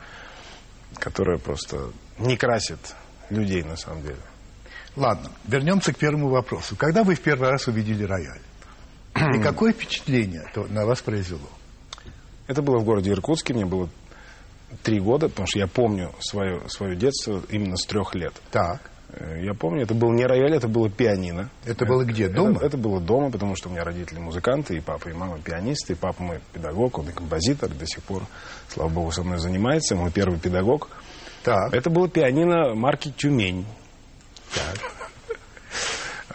которая 0.95 1.37
просто 1.39 1.91
не 2.19 2.37
красит 2.37 2.79
людей 3.29 3.63
на 3.63 3.75
самом 3.77 4.03
деле. 4.03 4.21
Ладно, 4.95 5.31
вернемся 5.45 5.93
к 5.93 5.97
первому 5.97 6.29
вопросу. 6.29 6.75
Когда 6.75 7.03
вы 7.03 7.15
в 7.15 7.21
первый 7.21 7.49
раз 7.49 7.67
увидели 7.67 8.03
рояль? 8.03 8.41
И 9.35 9.39
какое 9.43 9.73
впечатление 9.73 10.45
это 10.49 10.63
на 10.71 10.85
вас 10.85 11.01
произвело? 11.01 11.49
Это 12.47 12.61
было 12.61 12.77
в 12.77 12.83
городе 12.83 13.11
Иркутске, 13.11 13.53
мне 13.53 13.65
было 13.65 13.89
три 14.83 14.99
года, 14.99 15.29
потому 15.29 15.47
что 15.47 15.59
я 15.59 15.67
помню 15.67 16.11
свое, 16.19 16.61
свое 16.67 16.95
детство 16.95 17.41
именно 17.49 17.77
с 17.77 17.85
трех 17.85 18.15
лет. 18.15 18.33
Так. 18.51 18.91
Э, 19.09 19.43
я 19.43 19.53
помню, 19.53 19.83
это 19.83 19.93
был 19.93 20.11
не 20.11 20.25
рояль, 20.25 20.55
это 20.55 20.67
было 20.67 20.89
пианино. 20.89 21.49
Это 21.65 21.85
было 21.85 22.03
где? 22.03 22.27
Дома? 22.27 22.57
Это, 22.57 22.65
это 22.67 22.77
было 22.77 22.99
дома, 22.99 23.31
потому 23.31 23.55
что 23.55 23.69
у 23.69 23.71
меня 23.71 23.83
родители 23.83 24.19
музыканты, 24.19 24.77
и 24.77 24.79
папа, 24.79 25.09
и 25.09 25.13
мама 25.13 25.39
пианисты, 25.39 25.93
и 25.93 25.95
папа 25.95 26.21
мой 26.21 26.39
педагог, 26.53 26.97
он 26.99 27.09
и 27.09 27.11
композитор, 27.11 27.69
до 27.69 27.85
сих 27.85 28.03
пор, 28.03 28.23
слава 28.69 28.89
богу, 28.89 29.11
со 29.11 29.23
мной 29.23 29.39
занимается, 29.39 29.95
мой 29.95 30.11
первый 30.11 30.39
педагог. 30.39 30.89
Так. 31.43 31.73
Это 31.73 31.89
было 31.89 32.09
пианино 32.09 32.73
марки 32.75 33.13
«Тюмень». 33.15 33.65
Так. 34.53 34.77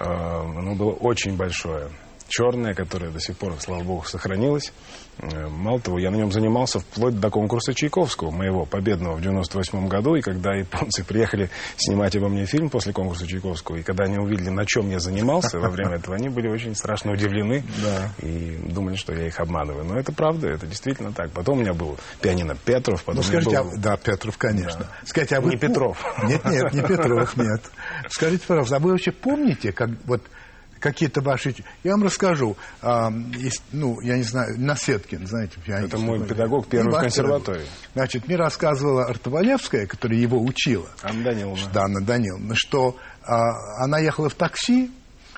Э, 0.01 0.05
оно 0.07 0.75
было 0.75 0.93
очень 0.93 1.37
большое 1.37 1.91
черная, 2.33 2.73
которая 2.73 3.11
до 3.11 3.21
сих 3.21 3.37
пор, 3.37 3.55
слава 3.61 3.83
богу, 3.83 4.05
сохранилась. 4.07 4.73
Э, 5.19 5.49
мало 5.49 5.79
того, 5.81 5.99
я 5.99 6.11
на 6.11 6.17
нем 6.17 6.33
занимался 6.33 6.81
вплоть 6.81 7.21
до 7.21 7.29
конкурса 7.29 7.75
Чайковского, 7.75 8.31
моего 8.31 8.65
победного 8.65 9.17
в 9.17 9.21
98 9.21 9.87
году. 9.87 10.15
И 10.15 10.23
когда 10.23 10.55
японцы 10.55 11.05
приехали 11.09 11.51
снимать 11.77 12.17
обо 12.17 12.29
мне 12.29 12.47
фильм 12.47 12.71
после 12.71 12.95
конкурса 12.95 13.27
Чайковского, 13.27 13.77
и 13.77 13.83
когда 13.83 14.05
они 14.05 14.17
увидели, 14.17 14.49
на 14.49 14.65
чем 14.65 14.89
я 14.89 14.99
занимался 14.99 15.59
во 15.59 15.69
время 15.69 15.97
этого, 15.97 16.17
они 16.17 16.31
были 16.31 16.49
очень 16.49 16.75
страшно 16.75 17.13
удивлены 17.13 17.65
и 18.23 18.59
думали, 18.67 18.97
что 18.97 19.13
я 19.13 19.27
их 19.27 19.39
обманываю. 19.39 19.85
Но 19.85 19.99
это 19.99 20.13
правда, 20.13 20.49
это 20.49 20.67
действительно 20.67 21.13
так. 21.13 21.33
Потом 21.33 21.59
у 21.59 21.61
меня 21.61 21.75
был 21.75 21.99
пианино 22.23 22.57
Петров. 22.57 23.05
Потом 23.05 23.23
ну, 23.23 23.29
скажите, 23.29 23.63
был... 23.63 23.73
а, 23.73 23.77
да, 23.77 23.97
Петров, 23.99 24.39
конечно. 24.39 24.81
Да. 24.81 24.91
Скажите, 25.05 25.37
а 25.37 25.43
вы... 25.43 25.51
Не 25.51 25.59
Петров. 25.59 26.03
Нет, 26.25 26.43
нет, 26.47 26.73
не 26.73 26.81
Петров, 26.89 27.37
нет. 27.37 27.61
Скажите, 28.09 28.47
пожалуйста, 28.47 28.77
а 28.77 28.79
вы 28.79 28.93
вообще 28.93 29.13
помните, 29.13 29.73
как 29.73 29.91
вот 30.07 30.23
какие-то 30.83 31.23
ваши... 31.23 31.55
Я 31.85 31.93
вам 31.93 32.03
расскажу. 32.03 32.57
А, 32.83 33.11
есть, 33.39 33.63
ну, 33.73 34.01
я 34.03 34.17
не 34.17 34.25
знаю, 34.25 34.61
Насеткин, 34.61 35.27
знаете. 35.27 35.59
Это 35.67 35.97
мой 35.97 36.27
педагог 36.27 36.67
первый 36.67 36.93
в 36.93 37.01
консерватории. 37.01 37.67
Значит, 37.95 38.27
мне 38.27 38.37
рассказывала 38.37 39.05
Артовалевская, 39.05 39.87
которая 39.87 40.19
его 40.19 40.43
учила. 40.43 40.89
Анна 41.03 41.25
Даниловна. 41.25 41.71
Да, 41.73 41.83
Анна 41.85 42.01
Даниловна, 42.03 42.55
что 42.57 42.97
а, 43.23 43.83
она 43.85 43.99
ехала 44.01 44.29
в 44.29 44.35
такси, 44.35 44.91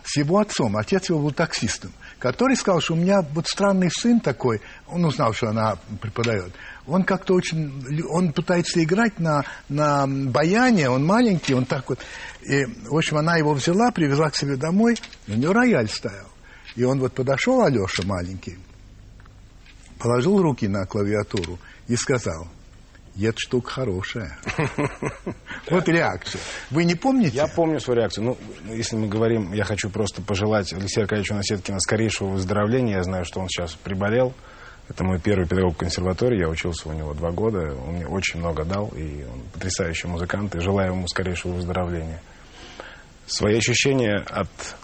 с 0.03 0.17
его 0.17 0.39
отцом. 0.39 0.77
Отец 0.77 1.09
его 1.09 1.21
был 1.21 1.33
таксистом, 1.33 1.93
который 2.25 2.57
сказал, 2.57 2.81
что 2.81 2.95
у 2.95 2.97
меня 2.97 3.21
вот 3.21 3.47
странный 3.47 3.91
сын 3.91 4.19
такой, 4.19 4.63
он 4.89 5.05
узнал, 5.05 5.35
что 5.35 5.49
она 5.49 5.77
преподает. 6.01 6.55
Он 6.87 7.05
как-то 7.05 7.35
очень, 7.35 8.03
он 8.09 8.33
пытается 8.33 8.83
играть 8.83 9.21
на, 9.21 9.45
на 9.69 10.07
баяне, 10.07 10.89
он 10.89 11.05
маленький, 11.05 11.53
он 11.53 11.67
так 11.67 11.87
вот. 11.87 11.99
И, 12.41 12.65
в 12.89 12.97
общем, 12.97 13.19
она 13.19 13.37
его 13.37 13.53
взяла, 13.53 13.91
привезла 13.91 14.31
к 14.31 14.37
себе 14.37 14.57
домой, 14.57 14.97
у 15.29 15.33
него 15.33 15.53
рояль 15.53 15.91
стоял. 15.91 16.29
И 16.77 16.83
он 16.83 16.99
вот 16.99 17.13
подошел, 17.13 17.63
Алеша 17.63 18.05
маленький, 18.07 18.57
положил 19.99 20.41
руки 20.41 20.67
на 20.67 20.87
клавиатуру 20.87 21.59
и 21.89 21.95
сказал– 21.95 22.49
и 23.17 23.27
эта 23.27 23.39
штука 23.39 23.71
хорошая. 23.71 24.39
Вот 25.71 25.89
реакция. 25.89 26.41
Вы 26.71 26.85
не 26.85 26.95
помните? 26.95 27.37
Я 27.37 27.47
помню 27.47 27.81
свою 27.81 28.01
реакцию. 28.01 28.25
Ну, 28.25 28.39
если 28.75 28.97
мы 28.97 29.09
говорим, 29.09 29.53
я 29.55 29.65
хочу 29.65 29.89
просто 29.89 30.21
пожелать 30.21 30.73
Алексею 30.75 31.05
Аркадьевичу 31.05 31.35
Насеткина 31.35 31.81
скорейшего 31.81 32.29
выздоровления. 32.29 32.97
Я 32.97 33.03
знаю, 33.03 33.25
что 33.25 33.41
он 33.41 33.49
сейчас 33.49 33.73
приболел. 33.73 34.35
Это 34.89 35.05
мой 35.05 35.19
первый 35.19 35.47
педагог 35.47 35.79
консерватории. 35.79 36.41
Я 36.41 36.49
учился 36.49 36.89
у 36.91 36.93
него 36.93 37.15
два 37.15 37.31
года. 37.31 37.75
Он 37.75 37.95
мне 37.95 38.07
очень 38.07 38.41
много 38.41 38.65
дал. 38.65 38.89
И 38.89 39.25
он 39.25 39.41
потрясающий 39.53 40.07
музыкант. 40.07 40.55
И 40.55 40.61
желаю 40.61 40.93
ему 40.93 41.09
скорейшего 41.09 41.53
выздоровления. 41.53 42.21
Свои 43.27 43.57
ощущения 43.57 44.17
от 44.29 44.77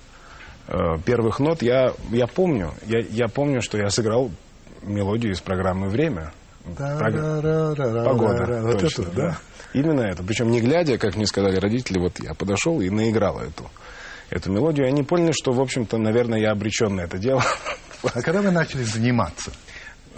э, 0.68 0.98
первых 1.04 1.40
нот 1.40 1.62
я, 1.62 1.92
я 2.10 2.26
помню. 2.26 2.72
Я, 2.86 3.00
я 3.00 3.28
помню, 3.28 3.60
что 3.60 3.76
я 3.76 3.90
сыграл 3.90 4.30
мелодию 4.82 5.32
из 5.32 5.40
программы 5.40 5.88
«Время». 5.90 6.32
Погода. 6.76 8.60
Вот 8.62 8.82
это, 8.82 9.02
да. 9.14 9.38
Именно 9.72 10.00
это. 10.02 10.22
Причем 10.22 10.50
не 10.50 10.60
глядя, 10.60 10.98
как 10.98 11.16
мне 11.16 11.26
сказали 11.26 11.56
родители, 11.56 11.98
вот 11.98 12.18
я 12.20 12.34
подошел 12.34 12.80
и 12.80 12.90
наиграл 12.90 13.40
эту, 13.40 13.70
эту 14.30 14.50
мелодию. 14.50 14.86
Они 14.86 15.02
поняли, 15.02 15.32
что, 15.32 15.52
в 15.52 15.60
общем-то, 15.60 15.98
наверное, 15.98 16.40
я 16.40 16.50
обречен 16.50 16.96
на 16.96 17.02
это 17.02 17.18
дело. 17.18 17.44
А 18.02 18.22
когда 18.22 18.42
вы 18.42 18.50
начали 18.50 18.82
заниматься? 18.82 19.52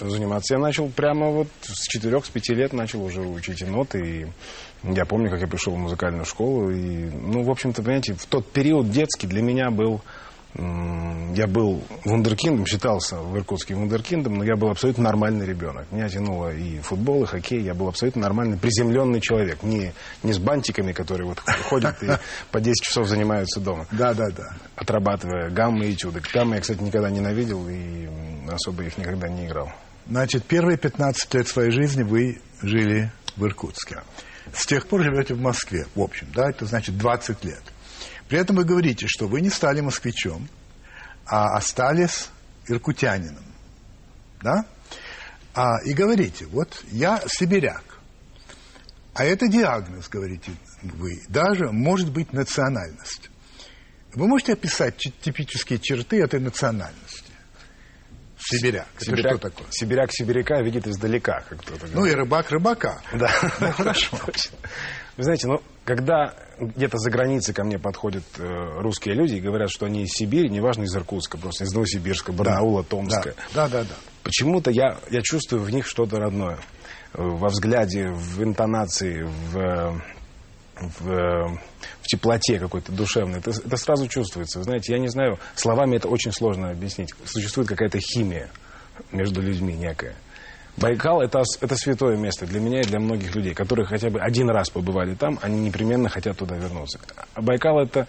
Заниматься 0.01 0.55
я 0.55 0.61
начал 0.61 0.89
прямо 0.89 1.31
вот 1.31 1.49
с 1.63 1.87
четырех, 1.87 2.25
с 2.25 2.31
пяти 2.31 2.55
лет 2.55 2.73
начал 2.73 3.05
уже 3.05 3.21
учить 3.21 3.67
ноты. 3.67 3.99
И 3.99 4.27
я 4.91 5.05
помню, 5.05 5.31
как 5.31 5.41
я 5.41 5.47
пришел 5.47 5.75
в 5.75 5.79
музыкальную 5.79 6.25
школу. 6.25 6.71
И, 6.71 7.11
ну, 7.11 7.43
в 7.43 7.51
общем-то, 7.51 7.83
понимаете, 7.83 8.15
в 8.15 8.25
тот 8.27 8.51
период 8.51 8.91
детский 8.91 9.27
для 9.27 9.43
меня 9.43 9.71
был 9.71 10.01
я 10.55 11.47
был 11.47 11.83
вундеркиндом, 12.05 12.67
считался 12.67 13.17
в 13.17 13.37
Иркутске 13.39 13.75
вундеркиндом, 13.75 14.35
но 14.35 14.45
я 14.45 14.55
был 14.55 14.69
абсолютно 14.69 15.05
нормальный 15.05 15.47
ребенок. 15.47 15.91
Меня 15.91 16.09
тянуло 16.09 16.53
и 16.53 16.79
футбол, 16.81 17.25
и 17.25 17.27
хоккей. 17.27 17.63
Я 17.63 17.75
был 17.75 17.89
абсолютно 17.89 18.23
нормальный, 18.23 18.59
приземленный 18.59 19.21
человек. 19.21 19.63
Не, 19.63 19.95
не 20.23 20.33
с 20.33 20.39
бантиками, 20.39 20.93
которые 20.93 21.27
вот 21.27 21.39
ходят 21.69 22.03
и 22.03 22.09
по 22.51 22.61
10 22.61 22.85
часов 22.85 23.09
занимаются 23.09 23.61
дома. 23.61 23.87
Да, 23.93 24.13
да, 24.13 24.31
да. 24.31 24.57
Отрабатывая 24.77 25.49
гаммы 25.51 25.87
и 25.87 25.95
этюды. 25.95 26.21
Гаммы 26.33 26.57
я, 26.57 26.61
кстати, 26.61 26.83
никогда 26.83 27.11
ненавидел 27.11 27.67
и 27.69 28.09
особо 28.51 28.83
их 28.83 28.99
никогда 28.99 29.29
не 29.29 29.47
играл. 29.47 29.73
Значит, 30.07 30.45
первые 30.45 30.77
15 30.77 31.33
лет 31.35 31.49
своей 31.49 31.71
жизни 31.71 32.03
вы 32.03 32.41
жили 32.61 33.11
в 33.37 33.45
Иркутске. 33.47 34.03
С 34.53 34.67
тех 34.67 34.87
пор 34.87 35.03
живете 35.03 35.35
в 35.35 35.41
Москве, 35.41 35.87
в 35.95 36.01
общем, 36.01 36.27
да, 36.35 36.51
это 36.51 36.67
значит 36.67 36.99
20 36.99 37.45
лет. 37.45 37.63
При 38.33 38.41
этом 38.41 38.57
вы 38.57 38.65
говорите, 38.65 39.07
что 39.09 39.29
вы 39.29 39.43
не 39.43 39.51
стали 39.51 39.83
москвичом, 39.83 40.49
а 41.27 41.55
остались 41.55 42.31
иркутянином. 42.67 43.45
Да? 44.41 44.65
А, 45.53 45.83
и 45.85 45.93
говорите, 45.93 46.47
вот 46.47 46.83
я 46.91 47.23
сибиряк. 47.27 47.85
А 49.13 49.25
это 49.25 49.49
диагноз, 49.49 50.09
говорите 50.09 50.51
вы. 50.81 51.21
Даже 51.29 51.73
может 51.73 52.11
быть 52.11 52.33
национальность. 52.33 53.29
Вы 54.15 54.27
можете 54.27 54.55
описать 54.55 54.97
типические 54.97 55.79
черты 55.79 56.23
этой 56.23 56.41
национальности? 56.41 57.33
Сибиряк. 58.39 58.89
Сибиряк, 58.99 59.27
Это 59.27 59.37
что 59.37 59.51
такое? 59.51 59.67
Сибиряк 59.73 60.11
сибиряка 60.11 60.63
видит 60.63 60.87
издалека, 60.87 61.45
как 61.51 61.61
кто-то 61.61 61.81
говорит. 61.81 61.95
Ну 61.97 62.07
и 62.07 62.13
рыбак 62.13 62.51
рыбака. 62.51 63.03
Да. 63.13 63.31
Ну 63.61 63.73
хорошо. 63.73 64.19
Вы 65.17 65.25
знаете, 65.25 65.47
ну, 65.47 65.61
когда 65.85 66.35
где-то 66.59 66.97
за 66.99 67.11
границей 67.11 67.55
ко 67.55 67.65
мне 67.65 67.79
подходят 67.79 68.25
э, 68.39 68.81
русские 68.81 69.15
люди 69.15 69.35
и 69.35 69.41
говорят, 69.41 69.71
что 69.71 69.87
они 69.87 70.05
из 70.05 70.11
Сибири, 70.13 70.49
неважно 70.49 70.85
из 70.85 70.95
Иркутска, 70.95 71.37
просто 71.39 71.65
из 71.65 71.73
Новосибирска, 71.73 72.33
Барнаула, 72.33 72.83
да, 72.83 72.89
Томска. 72.89 73.35
Да, 73.55 73.69
да, 73.69 73.83
да. 73.83 73.95
Почему-то 74.23 74.71
я, 74.71 74.99
я 75.11 75.21
чувствую 75.23 75.63
в 75.63 75.71
них 75.71 75.87
что-то 75.87 76.17
родное. 76.17 76.59
Во 77.13 77.49
взгляде, 77.49 78.09
в 78.09 78.43
интонации, 78.43 79.23
в, 79.23 80.01
в, 80.77 81.59
в 82.01 82.07
теплоте 82.07 82.59
какой-то 82.59 82.93
душевной. 82.93 83.41
Это, 83.41 83.51
это 83.51 83.77
сразу 83.77 84.09
чувствуется. 84.09 84.61
Вы 84.61 84.65
знаете, 84.65 84.95
я 84.95 84.99
не 84.99 85.09
знаю, 85.09 85.39
словами 85.55 85.97
это 85.97 86.09
очень 86.09 86.33
сложно 86.33 86.71
объяснить. 86.71 87.15
Существует 87.25 87.69
какая-то 87.69 87.99
химия 87.99 88.51
между 89.11 89.43
людьми 89.43 89.75
некая. 89.75 90.15
Байкал 90.77 91.21
это, 91.21 91.43
это 91.61 91.77
святое 91.77 92.17
место 92.17 92.47
для 92.47 92.59
меня 92.59 92.81
и 92.81 92.85
для 92.85 92.99
многих 92.99 93.35
людей, 93.35 93.55
которые 93.55 93.87
хотя 93.87 94.09
бы 94.11 94.21
один 94.21 94.49
раз 94.49 94.71
побывали 94.71 95.15
там, 95.15 95.39
они 95.43 95.61
непременно 95.61 96.09
хотят 96.09 96.39
туда 96.39 96.57
вернуться. 96.57 96.99
А 97.35 97.43
Байкал 97.43 97.81
это, 97.81 98.07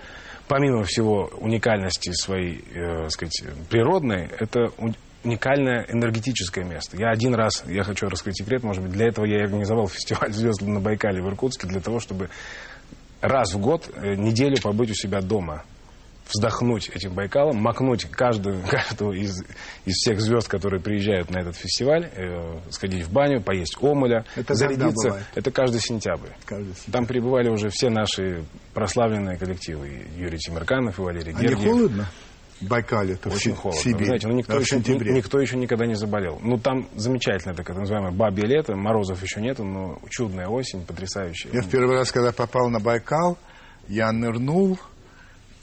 помимо 0.47 0.83
всего 0.83 1.29
уникальности 1.39 2.11
своей, 2.13 2.63
э, 2.73 3.09
сказать, 3.09 3.43
природной, 3.69 4.29
это 4.39 4.71
уникальное 5.23 5.85
энергетическое 5.89 6.63
место. 6.63 6.97
Я 6.97 7.09
один 7.09 7.35
раз, 7.35 7.63
я 7.67 7.83
хочу 7.83 8.07
раскрыть 8.07 8.37
секрет, 8.37 8.63
может 8.63 8.81
быть, 8.81 8.93
для 8.93 9.07
этого 9.07 9.25
я 9.25 9.43
организовал 9.43 9.87
фестиваль 9.89 10.31
звезд 10.31 10.61
на 10.61 10.79
Байкале 10.79 11.21
в 11.21 11.27
Иркутске, 11.27 11.67
для 11.67 11.81
того, 11.81 11.99
чтобы 11.99 12.29
раз 13.19 13.53
в 13.53 13.59
год 13.59 13.89
э, 13.93 14.15
неделю 14.15 14.55
побыть 14.61 14.91
у 14.91 14.93
себя 14.93 15.21
дома 15.21 15.63
вздохнуть 16.27 16.89
этим 16.89 17.13
Байкалом, 17.13 17.57
макнуть 17.57 18.05
каждую, 18.05 18.61
каждую 18.69 19.13
из, 19.19 19.43
из 19.85 19.93
всех 19.95 20.21
звезд, 20.21 20.47
которые 20.47 20.81
приезжают 20.81 21.29
на 21.29 21.39
этот 21.39 21.55
фестиваль, 21.55 22.09
э, 22.15 22.59
сходить 22.69 23.05
в 23.05 23.11
баню, 23.11 23.41
поесть 23.41 23.77
омуля, 23.81 24.25
это 24.35 24.53
зарядиться. 24.53 25.23
Это 25.35 25.51
каждый 25.51 25.81
сентябрь. 25.81 26.29
каждый 26.45 26.73
сентябрь. 26.73 26.91
Там 26.91 27.05
пребывали 27.05 27.49
уже 27.49 27.69
все 27.69 27.89
наши 27.89 28.43
прославленные 28.73 29.37
коллективы. 29.37 30.05
Юрий 30.15 30.37
Тимирканов 30.37 30.99
и 30.99 31.01
Валерий 31.01 31.33
а 31.33 31.39
Гергиев. 31.39 31.59
не 31.59 31.65
холодно? 31.65 32.09
В 32.61 32.67
Байкале 32.67 33.15
это 33.15 33.29
Очень 33.29 33.55
холодно. 33.55 33.81
Сибирь. 33.81 33.97
Вы 33.99 34.05
знаете, 34.05 34.27
ну, 34.27 34.33
никто, 34.35 34.57
еще, 34.57 34.77
никто 34.77 35.39
еще 35.39 35.57
никогда 35.57 35.85
не 35.85 35.95
заболел. 35.95 36.39
Ну, 36.41 36.57
там 36.57 36.87
замечательно, 36.95 37.53
так 37.53 37.67
называемое 37.69 38.11
бабье 38.11 38.45
лето, 38.45 38.75
морозов 38.75 39.21
еще 39.21 39.41
нету, 39.41 39.65
но 39.65 39.99
чудная 40.09 40.47
осень, 40.47 40.85
потрясающая. 40.85 41.51
Я 41.51 41.61
в 41.61 41.69
первый 41.69 41.97
раз, 41.97 42.11
когда 42.11 42.31
попал 42.31 42.69
на 42.69 42.79
Байкал, 42.79 43.37
я 43.89 44.11
нырнул, 44.13 44.79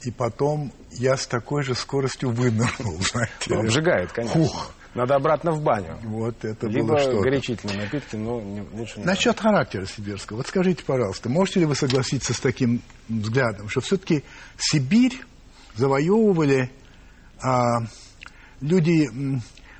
и 0.03 0.11
потом 0.11 0.71
я 0.91 1.15
с 1.15 1.27
такой 1.27 1.63
же 1.63 1.75
скоростью 1.75 2.31
вынырнул, 2.31 2.97
знаете. 3.11 3.33
Ну, 3.49 3.59
обжигает, 3.61 4.11
конечно. 4.11 4.41
Фух. 4.41 4.73
Надо 4.93 5.15
обратно 5.15 5.51
в 5.51 5.61
баню. 5.61 5.97
Вот 6.03 6.43
это 6.43 6.67
Либо 6.67 6.89
было 6.89 6.99
что 6.99 7.21
горячительные 7.21 7.77
напитки, 7.77 8.17
но 8.17 8.41
не, 8.41 8.61
лучше 8.73 8.99
не 8.99 9.05
Насчет 9.05 9.37
надо. 9.37 9.41
характера 9.43 9.85
сибирского. 9.85 10.37
Вот 10.37 10.47
скажите, 10.47 10.83
пожалуйста, 10.83 11.29
можете 11.29 11.61
ли 11.61 11.65
вы 11.65 11.75
согласиться 11.75 12.33
с 12.33 12.39
таким 12.41 12.81
взглядом, 13.07 13.69
что 13.69 13.79
все-таки 13.79 14.25
Сибирь 14.57 15.21
завоевывали 15.75 16.69
а, 17.41 17.85
люди, 18.59 19.09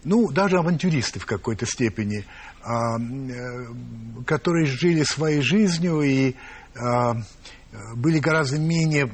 ну, 0.06 0.32
даже 0.32 0.58
авантюристы 0.58 1.20
в 1.20 1.26
какой-то 1.26 1.66
степени, 1.66 2.26
а, 2.64 2.98
э, 2.98 4.24
которые 4.26 4.66
жили 4.66 5.04
своей 5.04 5.42
жизнью 5.42 6.02
и 6.04 6.36
а, 6.80 7.16
были 7.96 8.20
гораздо 8.20 8.60
менее 8.60 9.12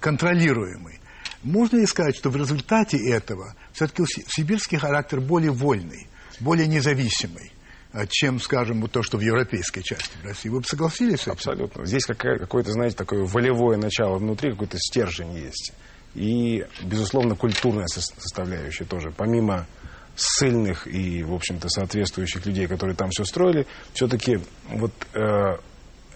контролируемый. 0.00 1.00
Можно 1.42 1.78
ли 1.78 1.86
сказать, 1.86 2.16
что 2.16 2.30
в 2.30 2.36
результате 2.36 2.98
этого 3.10 3.54
все-таки 3.72 4.04
сибирский 4.28 4.78
характер 4.78 5.20
более 5.20 5.52
вольный, 5.52 6.08
более 6.40 6.66
независимый? 6.66 7.52
А, 7.92 8.06
чем, 8.06 8.40
скажем, 8.40 8.82
вот 8.82 8.92
то, 8.92 9.02
что 9.02 9.16
в 9.16 9.20
европейской 9.20 9.80
части 9.80 10.10
России. 10.22 10.50
Вы 10.50 10.60
бы 10.60 10.66
согласились 10.66 11.20
с 11.20 11.22
этим? 11.22 11.32
Абсолютно. 11.32 11.86
Здесь 11.86 12.04
какое-то, 12.04 12.72
знаете, 12.72 12.96
такое 12.96 13.24
волевое 13.24 13.78
начало 13.78 14.18
внутри, 14.18 14.50
какой-то 14.50 14.76
стержень 14.78 15.34
есть. 15.34 15.72
И, 16.14 16.66
безусловно, 16.82 17.36
культурная 17.36 17.86
составляющая 17.86 18.84
тоже. 18.84 19.12
Помимо 19.16 19.66
сильных 20.14 20.86
и, 20.86 21.22
в 21.22 21.32
общем-то, 21.32 21.68
соответствующих 21.68 22.44
людей, 22.44 22.66
которые 22.66 22.96
там 22.96 23.10
все 23.10 23.24
строили, 23.24 23.66
все-таки 23.92 24.40
вот 24.68 24.92
э, 25.14 25.56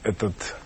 этот 0.02 0.56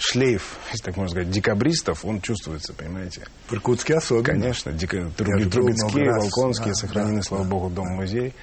шлейф, 0.00 0.58
если 0.72 0.84
так 0.84 0.96
можно 0.96 1.10
сказать, 1.10 1.30
декабристов, 1.30 2.04
он 2.04 2.20
чувствуется, 2.20 2.72
понимаете? 2.72 3.26
В 3.48 3.52
Иркутске 3.52 3.96
особенно. 3.96 4.24
Конечно. 4.24 4.72
Дека... 4.72 5.10
Трубецкие, 5.10 6.12
Волконские, 6.12 6.72
да, 6.72 6.74
сохранены, 6.74 7.16
да, 7.16 7.22
слава 7.22 7.44
да, 7.44 7.50
богу, 7.50 7.70
дом-музей. 7.70 8.34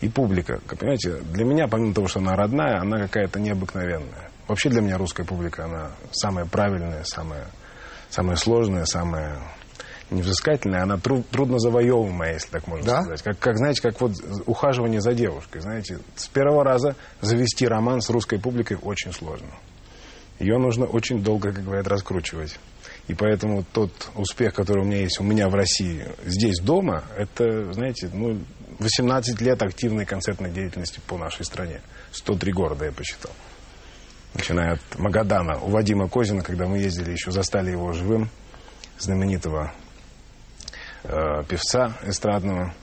И 0.00 0.08
публика, 0.08 0.60
понимаете, 0.66 1.18
для 1.32 1.44
меня, 1.44 1.68
помимо 1.68 1.94
того, 1.94 2.08
что 2.08 2.18
она 2.18 2.34
родная, 2.34 2.80
она 2.80 2.98
какая-то 2.98 3.38
необыкновенная. 3.38 4.30
Вообще 4.48 4.68
для 4.68 4.80
меня 4.80 4.98
русская 4.98 5.24
публика, 5.24 5.66
она 5.66 5.92
самая 6.10 6.44
правильная, 6.44 7.04
самая, 7.04 7.46
самая 8.10 8.36
сложная, 8.36 8.84
самая 8.84 9.38
невзыскательная, 10.10 10.82
она 10.82 10.96
труд, 10.96 11.28
трудно 11.30 11.58
завоевываемая, 11.58 12.34
если 12.34 12.50
так 12.50 12.66
можно 12.66 12.86
да? 12.86 13.02
сказать. 13.02 13.22
Как, 13.22 13.38
как, 13.38 13.56
знаете, 13.58 13.82
как 13.82 14.00
вот 14.00 14.12
ухаживание 14.46 15.00
за 15.00 15.14
девушкой. 15.14 15.60
Знаете, 15.60 15.98
с 16.16 16.26
первого 16.26 16.64
раза 16.64 16.96
завести 17.20 17.68
роман 17.68 18.00
с 18.00 18.10
русской 18.10 18.40
публикой 18.40 18.78
очень 18.82 19.12
сложно. 19.12 19.50
Ее 20.38 20.58
нужно 20.58 20.86
очень 20.86 21.22
долго, 21.22 21.52
как 21.52 21.64
говорят, 21.64 21.86
раскручивать. 21.86 22.58
И 23.08 23.14
поэтому 23.14 23.64
тот 23.72 23.90
успех, 24.14 24.54
который 24.54 24.84
у 24.84 24.86
меня 24.86 25.00
есть 25.00 25.20
у 25.20 25.24
меня 25.24 25.48
в 25.48 25.54
России, 25.54 26.04
здесь 26.24 26.60
дома, 26.60 27.04
это, 27.16 27.72
знаете, 27.72 28.10
ну, 28.12 28.40
18 28.78 29.40
лет 29.40 29.62
активной 29.62 30.04
концертной 30.04 30.50
деятельности 30.50 31.00
по 31.06 31.16
нашей 31.16 31.44
стране. 31.44 31.80
103 32.12 32.52
города 32.52 32.84
я 32.84 32.92
посчитал. 32.92 33.32
Начиная 34.34 34.74
от 34.74 34.98
Магадана, 34.98 35.58
у 35.58 35.68
Вадима 35.68 36.08
Козина, 36.08 36.42
когда 36.42 36.66
мы 36.66 36.78
ездили, 36.78 37.12
еще 37.12 37.30
застали 37.30 37.70
его 37.70 37.92
живым, 37.92 38.30
знаменитого 38.98 39.72
э, 41.04 41.44
певца 41.48 41.98
эстрадного. 42.04 42.74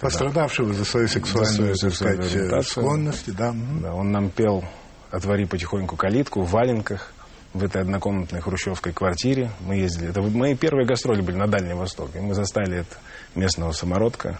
Пострадавшего 0.00 0.72
за 0.72 0.84
свою 0.84 1.08
сексуальную, 1.08 1.74
за 1.76 1.90
свою 1.90 2.16
так 2.16 2.26
сказать, 2.26 2.66
склонность, 2.66 3.36
да. 3.36 3.54
да. 3.82 3.94
Он 3.94 4.10
нам 4.10 4.30
пел 4.30 4.64
«Отвори 5.10 5.46
потихоньку 5.46 5.96
калитку» 5.96 6.42
в 6.42 6.50
валенках 6.50 7.12
в 7.52 7.64
этой 7.64 7.82
однокомнатной 7.82 8.40
хрущевской 8.40 8.92
квартире. 8.92 9.50
Мы 9.60 9.76
ездили. 9.76 10.10
Это 10.10 10.22
мои 10.22 10.54
первые 10.54 10.86
гастроли 10.86 11.20
были 11.20 11.36
на 11.36 11.48
Дальнем 11.48 11.78
Востоке. 11.78 12.20
Мы 12.20 12.34
застали 12.34 12.78
это 12.78 12.96
местного 13.34 13.72
самородка. 13.72 14.38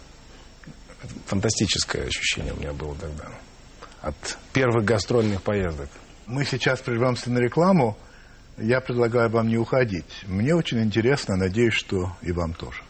Фантастическое 1.26 2.06
ощущение 2.06 2.52
у 2.52 2.56
меня 2.56 2.72
было 2.72 2.94
тогда. 2.94 3.24
От 4.00 4.38
первых 4.52 4.85
гастрольных 4.85 5.42
поездок. 5.42 5.88
Мы 6.26 6.44
сейчас 6.44 6.80
прервемся 6.80 7.30
на 7.30 7.38
рекламу. 7.38 7.96
Я 8.56 8.80
предлагаю 8.80 9.30
вам 9.30 9.48
не 9.48 9.56
уходить. 9.56 10.24
Мне 10.26 10.54
очень 10.54 10.80
интересно, 10.80 11.37
надеюсь, 11.37 11.74
что 11.74 12.16
и 12.22 12.30
вам 12.30 12.52
тоже. 12.52 12.83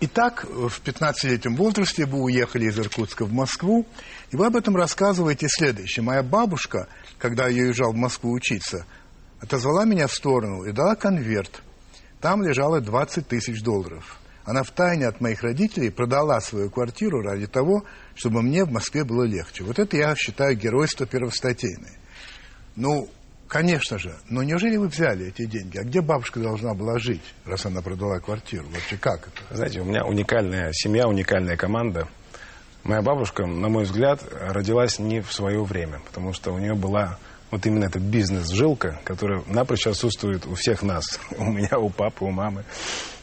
Итак, 0.00 0.44
в 0.44 0.80
15-летнем 0.84 1.56
возрасте 1.56 2.06
вы 2.06 2.22
уехали 2.22 2.66
из 2.66 2.78
Иркутска 2.78 3.24
в 3.24 3.32
Москву, 3.32 3.84
и 4.30 4.36
вы 4.36 4.46
об 4.46 4.54
этом 4.54 4.76
рассказываете 4.76 5.48
следующее. 5.48 6.04
Моя 6.04 6.22
бабушка, 6.22 6.86
когда 7.18 7.48
я 7.48 7.64
уезжал 7.64 7.92
в 7.92 7.96
Москву 7.96 8.30
учиться, 8.30 8.86
отозвала 9.40 9.84
меня 9.84 10.06
в 10.06 10.14
сторону 10.14 10.62
и 10.62 10.70
дала 10.70 10.94
конверт. 10.94 11.62
Там 12.20 12.44
лежало 12.44 12.80
20 12.80 13.26
тысяч 13.26 13.60
долларов. 13.60 14.20
Она 14.44 14.62
втайне 14.62 15.08
от 15.08 15.20
моих 15.20 15.42
родителей 15.42 15.90
продала 15.90 16.40
свою 16.40 16.70
квартиру 16.70 17.20
ради 17.20 17.48
того, 17.48 17.82
чтобы 18.14 18.40
мне 18.40 18.64
в 18.64 18.70
Москве 18.70 19.02
было 19.02 19.24
легче. 19.24 19.64
Вот 19.64 19.80
это 19.80 19.96
я 19.96 20.14
считаю 20.14 20.56
геройство 20.56 21.06
первостатейное. 21.06 21.98
Ну, 22.76 23.08
Конечно 23.48 23.98
же. 23.98 24.14
Но 24.28 24.42
неужели 24.42 24.76
вы 24.76 24.88
взяли 24.88 25.28
эти 25.28 25.46
деньги? 25.46 25.78
А 25.78 25.82
где 25.82 26.00
бабушка 26.02 26.38
должна 26.38 26.74
была 26.74 26.98
жить, 26.98 27.22
раз 27.46 27.64
она 27.66 27.80
продала 27.80 28.20
квартиру? 28.20 28.66
Вообще 28.70 28.96
как 28.98 29.28
это? 29.28 29.56
Знаете, 29.56 29.80
у 29.80 29.84
меня 29.84 30.04
уникальная 30.04 30.70
семья, 30.72 31.08
уникальная 31.08 31.56
команда. 31.56 32.08
Моя 32.84 33.02
бабушка, 33.02 33.46
на 33.46 33.68
мой 33.68 33.84
взгляд, 33.84 34.22
родилась 34.40 34.98
не 34.98 35.20
в 35.20 35.32
свое 35.32 35.62
время, 35.64 36.00
потому 36.06 36.32
что 36.32 36.52
у 36.52 36.58
нее 36.58 36.74
была 36.74 37.18
вот 37.50 37.64
именно 37.64 37.84
эта 37.84 37.98
бизнес-жилка, 37.98 39.00
которая 39.04 39.42
напрочь 39.46 39.86
отсутствует 39.86 40.44
у 40.46 40.54
всех 40.54 40.82
нас. 40.82 41.18
У 41.38 41.44
меня, 41.44 41.78
у 41.78 41.88
папы, 41.88 42.24
у 42.24 42.30
мамы. 42.30 42.64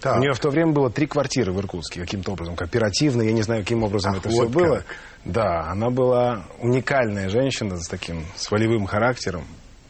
Так. 0.02 0.18
У 0.18 0.20
нее 0.20 0.34
в 0.34 0.40
то 0.40 0.50
время 0.50 0.72
было 0.72 0.90
три 0.90 1.06
квартиры 1.06 1.52
в 1.52 1.60
Иркутске 1.60 2.02
каким-то 2.02 2.32
образом, 2.32 2.56
кооперативно, 2.56 3.22
я 3.22 3.32
не 3.32 3.44
знаю, 3.44 3.62
каким 3.62 3.84
образом 3.84 4.14
Ах, 4.14 4.20
это 4.20 4.30
вот 4.30 4.34
все 4.34 4.44
как. 4.46 4.52
было. 4.52 4.84
Да, 5.26 5.70
она 5.70 5.90
была 5.90 6.46
уникальная 6.60 7.30
женщина 7.30 7.78
с 7.80 7.88
таким, 7.88 8.26
с 8.36 8.50
волевым 8.50 8.86
характером, 8.86 9.46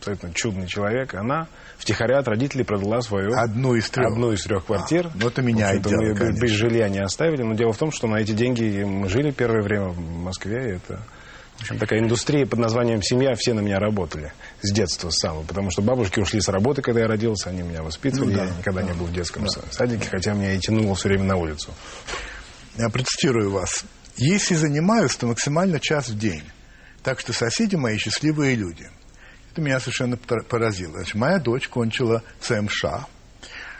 абсолютно 0.05 0.31
чудный 0.33 0.67
человек, 0.67 1.15
она 1.15 1.47
втихаря 1.77 2.19
от 2.19 2.27
родителей 2.27 2.63
продала 2.63 3.01
свою... 3.01 3.33
Одну 3.35 3.75
из 3.75 3.89
трех. 3.89 4.11
Одну 4.11 4.31
из 4.31 4.43
трех 4.43 4.65
квартир. 4.65 5.07
А, 5.07 5.11
ну, 5.15 5.27
это 5.27 5.41
меняет 5.41 5.81
дело, 5.81 6.01
мы 6.01 6.15
конечно. 6.15 6.41
без 6.41 6.51
жилья 6.51 6.89
не 6.89 6.99
оставили, 6.99 7.41
но 7.41 7.55
дело 7.55 7.73
в 7.73 7.77
том, 7.77 7.91
что 7.91 8.07
на 8.07 8.17
эти 8.17 8.31
деньги 8.31 8.83
мы 8.83 9.09
жили 9.09 9.31
первое 9.31 9.61
время 9.61 9.87
в 9.89 9.99
Москве, 9.99 10.69
и 10.69 10.75
это... 10.75 11.01
В 11.57 11.61
общем, 11.61 11.79
такая 11.79 12.01
индустрия 12.01 12.45
под 12.45 12.59
названием 12.59 13.01
«семья», 13.01 13.33
все 13.33 13.53
на 13.53 13.61
меня 13.61 13.79
работали 13.79 14.33
с 14.61 14.73
детства 14.73 15.09
с 15.09 15.19
самого, 15.19 15.43
потому 15.43 15.71
что 15.71 15.81
бабушки 15.81 16.19
ушли 16.19 16.41
с 16.41 16.49
работы, 16.49 16.81
когда 16.81 16.99
я 16.99 17.07
родился, 17.07 17.49
они 17.49 17.61
меня 17.61 17.81
воспитывали, 17.81 18.31
ну, 18.31 18.37
да, 18.39 18.43
я 18.43 18.51
никогда 18.51 18.81
да, 18.81 18.87
не 18.87 18.93
был 18.93 19.05
в 19.05 19.13
детском 19.13 19.45
да. 19.45 19.61
садике, 19.71 20.09
хотя 20.11 20.33
меня 20.33 20.53
и 20.53 20.59
тянуло 20.59 20.95
все 20.95 21.07
время 21.07 21.23
на 21.23 21.37
улицу. 21.37 21.73
Я 22.77 22.89
процитирую 22.89 23.51
вас. 23.51 23.85
«Если 24.17 24.55
занимаюсь, 24.55 25.15
то 25.15 25.27
максимально 25.27 25.79
час 25.79 26.09
в 26.09 26.17
день, 26.17 26.43
так 27.03 27.21
что 27.21 27.31
соседи 27.31 27.77
мои 27.77 27.97
счастливые 27.97 28.55
люди». 28.55 28.89
Это 29.55 29.61
меня 29.61 29.79
совершенно 29.79 30.17
поразило. 30.17 30.95
Значит, 30.95 31.15
моя 31.15 31.39
дочь 31.39 31.69
кончила 31.69 32.21
ЦМШ, 32.41 32.83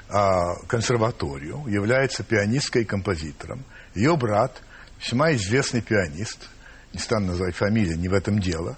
а, 0.07 0.55
консерваторию, 0.67 1.65
является 1.67 2.23
пианисткой 2.23 2.83
и 2.83 2.85
композитором. 2.85 3.65
Ее 3.93 4.15
брат, 4.15 4.61
весьма 5.01 5.33
известный 5.33 5.81
пианист, 5.81 6.47
не 6.93 6.99
стану 6.99 7.27
называть 7.27 7.57
фамилию, 7.57 7.99
не 7.99 8.07
в 8.07 8.13
этом 8.13 8.39
дело, 8.39 8.77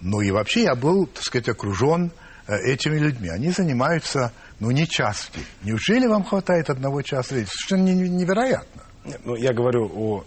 но 0.00 0.20
и 0.20 0.32
вообще 0.32 0.64
я 0.64 0.74
был, 0.74 1.06
так 1.06 1.22
сказать, 1.22 1.48
окружен 1.48 2.10
э, 2.48 2.56
этими 2.64 2.98
людьми. 2.98 3.28
Они 3.28 3.52
занимаются, 3.52 4.32
ну, 4.58 4.72
не 4.72 4.88
час 4.88 5.18
в 5.30 5.36
день. 5.36 5.46
Неужели 5.62 6.08
вам 6.08 6.24
хватает 6.24 6.70
одного 6.70 7.02
часа? 7.02 7.36
Совершенно 7.36 7.94
невероятно. 7.94 8.82
Нет, 9.04 9.20
ну, 9.24 9.36
я 9.36 9.52
говорю 9.52 9.88
о 9.94 10.24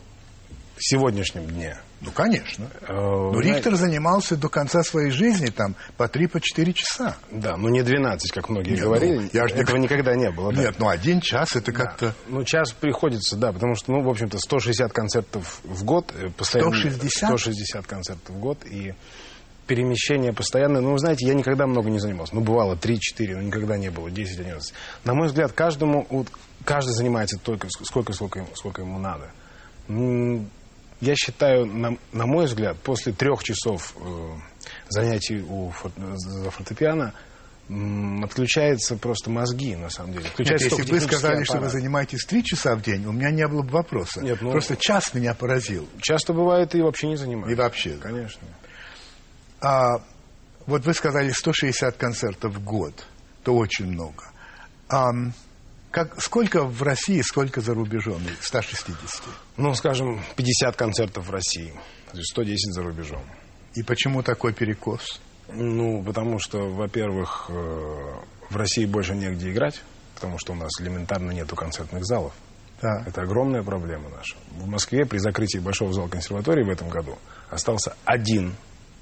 сегодняшнем 0.79 1.47
дне. 1.47 1.77
Ну, 2.05 2.11
конечно. 2.11 2.69
Э, 2.81 2.93
но 2.93 3.39
Рихтер 3.39 3.75
занимался 3.75 4.37
до 4.37 4.47
конца 4.47 4.83
своей 4.83 5.09
жизни 5.09 5.47
там 5.47 5.75
по 5.97 6.03
3-4 6.03 6.27
по 6.27 6.39
часа. 6.73 7.17
Да, 7.31 7.57
но 7.57 7.69
не 7.69 7.81
12, 7.81 8.31
как 8.31 8.49
многие 8.49 8.71
Нет, 8.71 8.81
говорили. 8.81 9.17
Ну, 9.17 9.29
я 9.33 9.45
Этого 9.45 9.77
не... 9.77 9.83
никогда 9.83 10.15
не 10.15 10.29
было. 10.31 10.51
Нет, 10.51 10.73
да. 10.73 10.75
ну 10.77 10.89
один 10.89 11.19
час 11.19 11.55
это 11.55 11.71
да. 11.71 11.79
как-то... 11.79 12.15
Ну, 12.27 12.43
час 12.43 12.71
приходится, 12.71 13.35
да, 13.35 13.51
потому 13.51 13.75
что, 13.75 13.91
ну, 13.91 14.03
в 14.03 14.09
общем-то, 14.09 14.37
160 14.37 14.93
концертов 14.93 15.59
в 15.63 15.83
год. 15.83 16.13
Э, 16.15 16.29
постоянно, 16.29 16.77
160? 16.77 17.29
160 17.29 17.87
концертов 17.87 18.35
в 18.35 18.39
год. 18.39 18.59
И 18.65 18.93
перемещение 19.65 20.31
постоянное. 20.31 20.81
Ну, 20.81 20.91
вы 20.91 20.99
знаете, 20.99 21.25
я 21.25 21.33
никогда 21.33 21.65
много 21.65 21.89
не 21.89 21.99
занимался. 21.99 22.35
Ну, 22.35 22.41
бывало 22.41 22.75
3-4, 22.75 22.99
но 23.33 23.41
никогда 23.41 23.77
не 23.77 23.89
было 23.89 24.09
10-11. 24.09 24.59
На 25.03 25.15
мой 25.15 25.27
взгляд, 25.27 25.53
каждому, 25.53 26.05
вот, 26.09 26.27
каждый 26.63 26.91
занимается 26.91 27.39
только 27.39 27.67
сколько, 27.69 28.13
сколько, 28.13 28.45
сколько 28.53 28.81
ему 28.81 28.99
надо 28.99 29.31
я 31.01 31.15
считаю, 31.15 31.65
на, 31.65 31.97
на 32.13 32.25
мой 32.25 32.45
взгляд, 32.45 32.77
после 32.79 33.13
трех 33.13 33.43
часов 33.43 33.93
э, 33.97 34.29
занятий 34.89 35.41
у 35.41 35.69
фор, 35.71 35.91
за 36.15 36.49
фортепиано 36.51 37.13
м, 37.69 38.23
отключаются 38.23 38.95
просто 38.95 39.29
мозги, 39.29 39.75
на 39.75 39.89
самом 39.89 40.13
деле. 40.13 40.25
Нет, 40.37 40.61
если 40.61 40.83
бы 40.83 40.89
вы 40.91 40.99
сказали, 41.01 41.33
аппарат. 41.33 41.47
что 41.47 41.57
вы 41.59 41.69
занимаетесь 41.69 42.25
три 42.25 42.43
часа 42.43 42.75
в 42.75 42.81
день, 42.81 43.05
у 43.05 43.11
меня 43.11 43.31
не 43.31 43.47
было 43.47 43.61
бы 43.61 43.69
вопроса. 43.69 44.21
Нет, 44.21 44.41
ну, 44.41 44.51
просто 44.51 44.77
час 44.77 45.13
меня 45.13 45.33
поразил. 45.33 45.87
Часто 46.01 46.33
бывает 46.33 46.73
и 46.75 46.81
вообще 46.81 47.07
не 47.07 47.17
занимаюсь. 47.17 47.51
И 47.51 47.55
вообще. 47.55 47.97
Конечно. 48.01 48.47
А, 49.61 50.01
вот 50.65 50.85
вы 50.85 50.93
сказали 50.93 51.31
160 51.31 51.97
концертов 51.97 52.53
в 52.53 52.63
год. 52.63 53.05
Это 53.41 53.51
очень 53.51 53.87
много. 53.87 54.23
А, 54.89 55.09
как, 55.95 56.21
сколько 56.21 56.65
в 56.65 56.83
России, 56.83 57.21
сколько 57.21 57.61
за 57.61 57.73
рубежом? 57.73 58.21
160? 58.41 59.23
Ну, 59.55 59.73
скажем, 59.75 60.21
50 60.35 60.75
концертов 60.75 61.27
в 61.27 61.31
России, 61.31 61.73
110 62.11 62.73
за 62.73 62.83
рубежом. 62.83 63.23
И 63.75 63.81
почему 63.81 64.21
такой 64.21 64.51
перекос? 64.51 65.21
Ну, 65.47 66.03
потому 66.03 66.37
что, 66.37 66.69
во-первых, 66.69 67.45
э, 67.47 67.53
в 68.49 68.57
России 68.57 68.85
больше 68.85 69.15
негде 69.15 69.49
играть, 69.49 69.81
потому 70.15 70.37
что 70.37 70.51
у 70.51 70.57
нас 70.57 70.69
элементарно 70.81 71.31
нету 71.31 71.55
концертных 71.55 72.03
залов. 72.03 72.33
Да. 72.81 73.05
Это 73.07 73.21
огромная 73.21 73.63
проблема 73.63 74.09
наша. 74.09 74.35
В 74.51 74.67
Москве 74.67 75.05
при 75.05 75.19
закрытии 75.19 75.59
Большого 75.59 75.93
зала 75.93 76.09
консерватории 76.09 76.65
в 76.65 76.69
этом 76.69 76.89
году 76.89 77.17
остался 77.49 77.95
один 78.03 78.53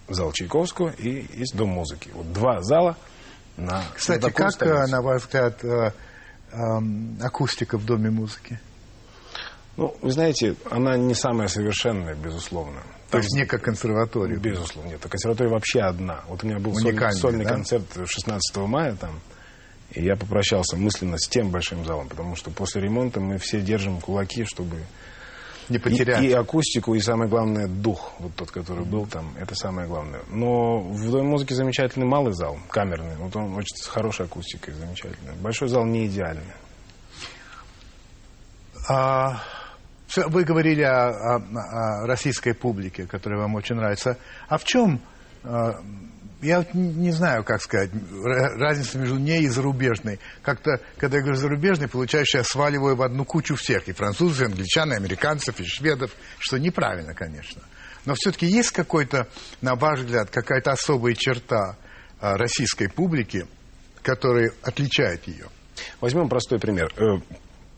зал 0.09 0.31
Чайковского 0.31 0.89
и 0.89 1.25
есть 1.39 1.55
Дом 1.55 1.69
музыки. 1.69 2.11
Вот 2.13 2.31
два 2.31 2.61
зала 2.61 2.97
на 3.57 3.83
Кстати, 3.95 4.29
как, 4.29 4.51
столицу. 4.51 4.91
на 4.91 5.01
ваш 5.01 5.23
взгляд, 5.23 5.63
э, 5.63 5.91
акустика 7.21 7.77
в 7.77 7.85
Доме 7.85 8.09
музыки? 8.09 8.59
Ну, 9.75 9.95
вы 10.01 10.11
знаете, 10.11 10.55
она 10.69 10.97
не 10.97 11.15
самая 11.15 11.47
совершенная, 11.47 12.15
безусловно. 12.15 12.81
То 13.09 13.17
есть 13.17 13.35
не 13.35 13.45
как 13.45 13.63
консерватория? 13.63 14.37
Безусловно, 14.37 14.89
нет. 14.89 14.99
А 15.03 15.09
консерватория 15.09 15.51
вообще 15.51 15.81
одна. 15.81 16.23
Вот 16.27 16.43
у 16.43 16.47
меня 16.47 16.59
был 16.59 16.75
сольный, 16.75 17.11
сольный 17.13 17.45
да? 17.45 17.51
концерт 17.51 17.85
16 18.05 18.55
мая 18.57 18.95
там, 18.95 19.19
и 19.91 20.03
я 20.03 20.15
попрощался 20.15 20.77
мысленно 20.77 21.17
с 21.17 21.27
тем 21.27 21.49
большим 21.49 21.85
залом, 21.85 22.09
потому 22.09 22.35
что 22.35 22.49
после 22.49 22.81
ремонта 22.81 23.19
мы 23.19 23.37
все 23.37 23.61
держим 23.61 23.99
кулаки, 23.99 24.45
чтобы 24.45 24.77
не 25.69 25.79
потерять. 25.79 26.23
И, 26.23 26.27
и 26.27 26.31
акустику, 26.31 26.95
и 26.95 26.99
самое 26.99 27.29
главное, 27.29 27.67
дух, 27.67 28.13
вот 28.19 28.35
тот, 28.35 28.51
который 28.51 28.85
был 28.85 29.05
там, 29.07 29.33
это 29.39 29.55
самое 29.55 29.87
главное. 29.87 30.21
Но 30.29 30.79
в 30.79 31.11
Доме 31.11 31.23
музыки 31.23 31.53
замечательный 31.53 32.05
малый 32.05 32.33
зал, 32.33 32.57
камерный. 32.69 33.15
Вот 33.17 33.35
он 33.35 33.53
очень 33.55 33.75
с 33.75 33.87
хорошей 33.87 34.25
акустикой, 34.25 34.73
замечательный. 34.73 35.33
Большой 35.41 35.69
зал 35.69 35.85
не 35.85 36.07
идеальный. 36.07 36.43
А, 38.89 39.41
вы 40.27 40.43
говорили 40.43 40.81
о, 40.81 41.07
о, 41.07 41.35
о 41.35 42.07
российской 42.07 42.53
публике, 42.53 43.05
которая 43.05 43.39
вам 43.39 43.55
очень 43.55 43.75
нравится. 43.75 44.17
А 44.47 44.57
в 44.57 44.63
чем 44.63 44.99
я 46.43 46.65
не 46.73 47.11
знаю, 47.11 47.43
как 47.43 47.61
сказать, 47.61 47.89
разница 48.23 48.97
между 48.97 49.17
ней 49.17 49.43
и 49.43 49.47
зарубежной. 49.47 50.19
Как-то, 50.41 50.79
когда 50.97 51.17
я 51.17 51.23
говорю 51.23 51.39
зарубежный, 51.39 51.87
получаю, 51.87 52.25
что 52.27 52.39
я 52.39 52.43
сваливаю 52.43 52.95
в 52.95 53.01
одну 53.01 53.25
кучу 53.25 53.55
всех. 53.55 53.87
И 53.87 53.93
французов, 53.93 54.41
и 54.41 54.45
англичан, 54.45 54.91
и 54.91 54.95
американцев, 54.95 55.59
и 55.59 55.65
шведов, 55.65 56.11
что 56.39 56.57
неправильно, 56.57 57.13
конечно. 57.13 57.61
Но 58.05 58.15
все-таки 58.15 58.45
есть 58.45 58.71
какой-то, 58.71 59.27
на 59.61 59.75
ваш 59.75 60.01
взгляд, 60.01 60.29
какая-то 60.29 60.71
особая 60.71 61.13
черта 61.13 61.77
а, 62.19 62.37
российской 62.37 62.89
публики, 62.89 63.47
которая 64.01 64.51
отличает 64.61 65.27
ее? 65.27 65.47
Возьмем 66.01 66.27
простой 66.27 66.59
пример. 66.59 66.93
Э, 66.97 67.21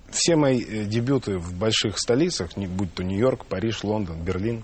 все 0.10 0.36
мои 0.36 0.62
э, 0.62 0.86
дебюты 0.86 1.38
в 1.38 1.54
больших 1.54 2.00
столицах, 2.00 2.58
будь 2.58 2.94
то 2.94 3.04
Нью-Йорк, 3.04 3.46
Париж, 3.46 3.84
Лондон, 3.84 4.24
Берлин. 4.24 4.64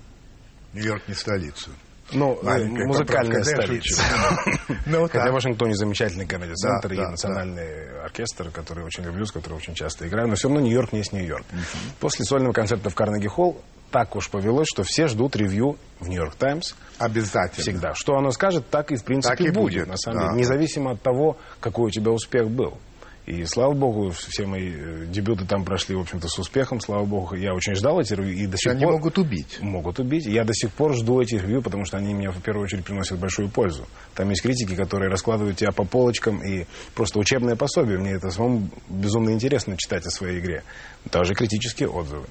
Нью-Йорк 0.72 1.06
не 1.06 1.14
столица. 1.14 1.70
Ну, 2.12 2.38
Маленькая 2.42 2.86
музыкальная 2.86 3.42
столица. 3.42 4.02
ну, 4.86 5.02
Хотя 5.04 5.30
в 5.30 5.34
Вашингтоне 5.34 5.74
замечательный 5.74 6.26
комедий-центр 6.26 6.88
да, 6.88 6.94
и 6.94 6.98
да, 6.98 7.10
национальный 7.10 7.90
да. 7.92 8.04
оркестр, 8.04 8.50
который 8.50 8.84
очень 8.84 9.04
люблю, 9.04 9.24
с 9.24 9.32
которым 9.32 9.58
очень 9.58 9.74
часто 9.74 10.06
играю. 10.06 10.28
Но 10.28 10.34
все 10.34 10.48
равно 10.48 10.62
Нью-Йорк 10.62 10.92
не 10.92 10.98
есть 10.98 11.12
Нью-Йорк. 11.12 11.44
Uh-huh. 11.50 11.76
После 12.00 12.24
сольного 12.24 12.52
концерта 12.52 12.90
в 12.90 12.94
Карнеги-Холл 12.94 13.60
так 13.90 14.16
уж 14.16 14.30
повелось, 14.30 14.66
что 14.72 14.82
все 14.82 15.06
ждут 15.06 15.36
ревью 15.36 15.76
в 16.00 16.08
Нью-Йорк 16.08 16.34
Таймс. 16.34 16.74
Обязательно. 16.98 17.62
Всегда. 17.62 17.94
Что 17.94 18.14
оно 18.14 18.30
скажет, 18.30 18.68
так 18.70 18.90
и 18.90 18.96
в 18.96 19.04
принципе 19.04 19.36
так 19.36 19.46
и 19.46 19.50
будет, 19.50 19.54
будет, 19.54 19.88
на 19.88 19.96
самом 19.96 20.18
да. 20.18 20.28
деле. 20.28 20.40
Независимо 20.40 20.92
от 20.92 21.02
того, 21.02 21.36
какой 21.60 21.88
у 21.88 21.90
тебя 21.90 22.10
успех 22.10 22.48
был. 22.48 22.78
И 23.24 23.44
слава 23.44 23.72
богу, 23.72 24.10
все 24.10 24.46
мои 24.46 24.72
э, 24.74 25.06
дебюты 25.06 25.46
там 25.46 25.64
прошли, 25.64 25.94
в 25.94 26.00
общем-то, 26.00 26.26
с 26.26 26.38
успехом, 26.40 26.80
слава 26.80 27.04
богу. 27.04 27.36
Я 27.36 27.54
очень 27.54 27.76
ждал 27.76 28.00
эти 28.00 28.14
ревью 28.14 28.34
и 28.34 28.46
до 28.48 28.56
сих 28.56 28.72
они 28.72 28.84
пор... 28.84 28.94
могут 28.94 29.16
убить. 29.16 29.58
Могут 29.60 30.00
убить. 30.00 30.26
Я 30.26 30.42
до 30.42 30.52
сих 30.52 30.72
пор 30.72 30.94
жду 30.94 31.20
этих 31.20 31.42
ревью, 31.42 31.62
потому 31.62 31.84
что 31.84 31.98
они 31.98 32.14
мне 32.14 32.30
в 32.30 32.42
первую 32.42 32.64
очередь 32.64 32.84
приносят 32.84 33.20
большую 33.20 33.48
пользу. 33.48 33.86
Там 34.16 34.28
есть 34.30 34.42
критики, 34.42 34.74
которые 34.74 35.08
раскладывают 35.08 35.56
тебя 35.56 35.70
по 35.70 35.84
полочкам 35.84 36.42
и 36.42 36.66
просто 36.96 37.20
учебное 37.20 37.54
пособие. 37.54 37.98
Мне 37.98 38.12
это 38.12 38.30
самому 38.30 38.68
безумно 38.88 39.30
интересно 39.30 39.76
читать 39.76 40.04
о 40.04 40.10
своей 40.10 40.40
игре. 40.40 40.64
Даже 41.04 41.34
критические 41.34 41.90
отзывы. 41.90 42.26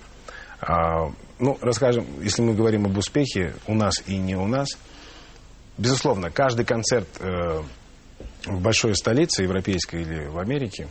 А, 0.60 1.10
ну, 1.40 1.58
расскажем, 1.62 2.06
если 2.22 2.42
мы 2.42 2.54
говорим 2.54 2.86
об 2.86 2.98
успехе 2.98 3.56
у 3.66 3.76
нас 3.76 3.94
и 4.08 4.18
не 4.18 4.36
у 4.36 4.46
нас, 4.46 4.68
безусловно, 5.78 6.30
каждый 6.30 6.66
концерт 6.66 7.08
э, 7.20 7.62
в 8.46 8.62
большой 8.62 8.96
столице, 8.96 9.44
европейской 9.44 10.02
или 10.02 10.26
в 10.28 10.38
Америке, 10.38 10.88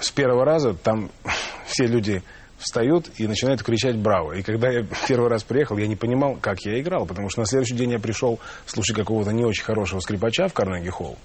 с 0.00 0.10
первого 0.10 0.44
раза 0.44 0.74
там 0.74 1.10
все 1.66 1.86
люди 1.86 2.22
встают 2.58 3.10
и 3.18 3.26
начинают 3.26 3.62
кричать 3.62 3.96
«Браво!». 3.96 4.32
И 4.32 4.42
когда 4.42 4.70
я 4.70 4.84
первый 5.08 5.30
раз 5.30 5.44
приехал, 5.44 5.76
я 5.76 5.86
не 5.86 5.96
понимал, 5.96 6.36
как 6.40 6.60
я 6.62 6.80
играл, 6.80 7.06
потому 7.06 7.30
что 7.30 7.40
на 7.40 7.46
следующий 7.46 7.74
день 7.74 7.92
я 7.92 7.98
пришел 7.98 8.40
слушать 8.66 8.96
какого-то 8.96 9.32
не 9.32 9.44
очень 9.44 9.64
хорошего 9.64 10.00
скрипача 10.00 10.48
в 10.48 10.54
Карнеги-холл, 10.54 11.16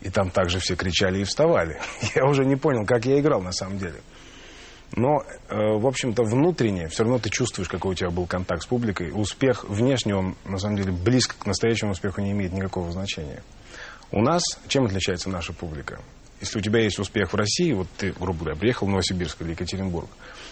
и 0.00 0.10
там 0.10 0.30
также 0.30 0.58
все 0.58 0.76
кричали 0.76 1.20
и 1.20 1.24
вставали. 1.24 1.80
Я 2.14 2.24
уже 2.26 2.44
не 2.44 2.56
понял, 2.56 2.84
как 2.84 3.06
я 3.06 3.18
играл 3.18 3.40
на 3.40 3.52
самом 3.52 3.78
деле. 3.78 4.00
Но, 4.96 5.22
э, 5.48 5.56
в 5.56 5.86
общем-то, 5.86 6.22
внутренне 6.22 6.88
все 6.88 7.02
равно 7.02 7.18
ты 7.18 7.30
чувствуешь, 7.30 7.68
какой 7.68 7.92
у 7.92 7.94
тебя 7.94 8.10
был 8.10 8.26
контакт 8.26 8.62
с 8.62 8.66
публикой. 8.66 9.10
Успех 9.12 9.64
внешне, 9.64 10.14
он, 10.14 10.36
на 10.44 10.58
самом 10.58 10.76
деле, 10.76 10.92
близко 10.92 11.34
к 11.36 11.46
настоящему 11.46 11.92
успеху 11.92 12.20
не 12.20 12.30
имеет 12.30 12.52
никакого 12.52 12.92
значения. 12.92 13.42
У 14.10 14.20
нас 14.20 14.42
чем 14.68 14.84
отличается 14.84 15.28
наша 15.28 15.52
публика? 15.52 16.00
Если 16.40 16.58
у 16.58 16.62
тебя 16.62 16.80
есть 16.80 16.98
успех 16.98 17.32
в 17.32 17.36
России, 17.36 17.72
вот 17.72 17.88
ты, 17.96 18.12
грубо 18.12 18.40
говоря, 18.40 18.56
приехал 18.56 18.86
в 18.86 18.90
Новосибирск 18.90 19.40
или 19.40 19.52
Екатеринбург, 19.52 20.10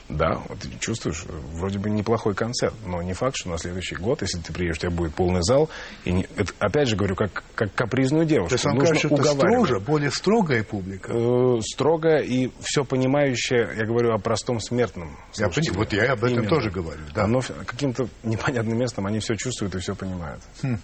да, 0.08 0.40
вот 0.48 0.58
ты 0.58 0.68
чувствуешь 0.78 1.24
вроде 1.52 1.78
бы 1.78 1.90
неплохой 1.90 2.34
концерт, 2.34 2.74
но 2.86 3.02
не 3.02 3.12
факт, 3.12 3.36
что 3.36 3.50
на 3.50 3.58
следующий 3.58 3.96
год, 3.96 4.22
если 4.22 4.38
ты 4.38 4.52
приедешь, 4.52 4.78
у 4.78 4.80
тебя 4.80 4.90
будет 4.90 5.14
полный 5.14 5.42
зал. 5.42 5.70
И 6.04 6.12
не, 6.12 6.26
это, 6.36 6.52
опять 6.58 6.88
же 6.88 6.96
говорю, 6.96 7.14
как, 7.14 7.44
как 7.54 7.74
капризную 7.74 8.24
девушку. 8.24 8.50
То 8.50 8.54
есть 8.54 8.64
вам 8.64 8.78
кажется, 8.78 9.06
что 9.08 9.16
это 9.16 9.32
строже, 9.32 9.80
более 9.80 10.10
строгая 10.10 10.64
публика? 10.64 11.12
Э, 11.12 11.60
строгая 11.62 12.22
и 12.22 12.50
все 12.60 12.84
понимающая, 12.84 13.74
я 13.74 13.84
говорю 13.84 14.12
о 14.12 14.18
простом 14.18 14.60
смертном. 14.60 15.16
Я 15.36 15.48
понимаю, 15.48 15.78
вот 15.78 15.92
я 15.92 16.12
об 16.12 16.24
этом 16.24 16.38
Именно. 16.38 16.48
тоже 16.48 16.70
говорю. 16.70 17.00
Да. 17.14 17.26
Но 17.26 17.40
каким-то 17.66 18.08
непонятным 18.22 18.78
местом 18.78 19.06
они 19.06 19.20
все 19.20 19.34
чувствуют 19.34 19.74
и 19.74 19.78
все 19.78 19.94
понимают. 19.94 20.42
Хм. 20.62 20.78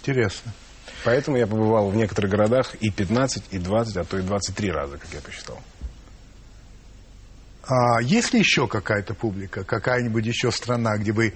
Интересно. 0.00 0.52
Поэтому 1.04 1.36
я 1.36 1.46
побывал 1.46 1.90
в 1.90 1.96
некоторых 1.96 2.30
городах 2.30 2.74
и 2.76 2.90
15, 2.90 3.44
и 3.50 3.58
20, 3.58 3.96
а 3.98 4.04
то 4.04 4.18
и 4.18 4.22
23 4.22 4.70
раза, 4.70 4.96
как 4.96 5.12
я 5.12 5.20
посчитал. 5.20 5.60
А 7.66 8.00
есть 8.00 8.32
ли 8.32 8.40
еще 8.40 8.66
какая-то 8.66 9.14
публика, 9.14 9.64
какая-нибудь 9.64 10.26
еще 10.26 10.50
страна, 10.50 10.96
где 10.96 11.12
вы 11.12 11.34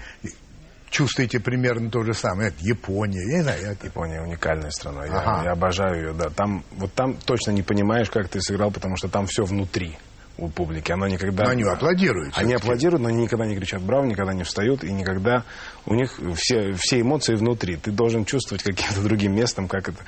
чувствуете 0.91 1.39
примерно 1.39 1.91
то 1.91 2.03
же 2.03 2.15
самое? 2.15 2.49
Это 2.49 2.59
Япония, 2.61 3.21
я 3.21 3.37
не 3.37 3.43
знаю. 3.43 3.73
Это... 3.73 3.87
Япония 3.87 4.23
уникальная 4.23 4.71
страна, 4.71 5.03
ага. 5.03 5.39
я, 5.39 5.45
я 5.45 5.53
обожаю 5.53 6.09
ее, 6.09 6.13
да. 6.15 6.31
Там, 6.31 6.65
вот 6.73 6.93
там 6.95 7.17
точно 7.17 7.53
не 7.53 7.63
понимаешь, 7.63 8.11
как 8.11 8.29
ты 8.29 8.41
сыграл, 8.41 8.71
потому 8.71 8.97
что 8.97 9.09
там 9.09 9.27
все 9.27 9.45
внутри 9.45 9.99
у 10.39 10.49
публики. 10.49 10.93
Она 10.93 11.09
никогда... 11.09 11.45
Но 11.45 11.51
они 11.51 11.65
аплодируют. 11.65 12.33
Они 12.37 12.55
аплодируют, 12.55 13.03
но 13.03 13.09
они 13.09 13.23
никогда 13.23 13.45
не 13.45 13.57
кричат 13.57 13.83
«Браво!», 13.83 14.07
никогда 14.07 14.33
не 14.33 14.45
встают, 14.45 14.85
и 14.85 14.93
никогда... 14.93 15.45
У 15.85 15.95
них 15.95 16.19
все, 16.37 16.73
все 16.73 17.01
эмоции 17.01 17.35
внутри. 17.35 17.77
Ты 17.77 17.91
должен 17.91 18.25
чувствовать 18.25 18.63
каким-то 18.63 19.03
другим 19.03 19.35
местом, 19.35 19.69
как 19.69 19.89
это... 19.89 19.99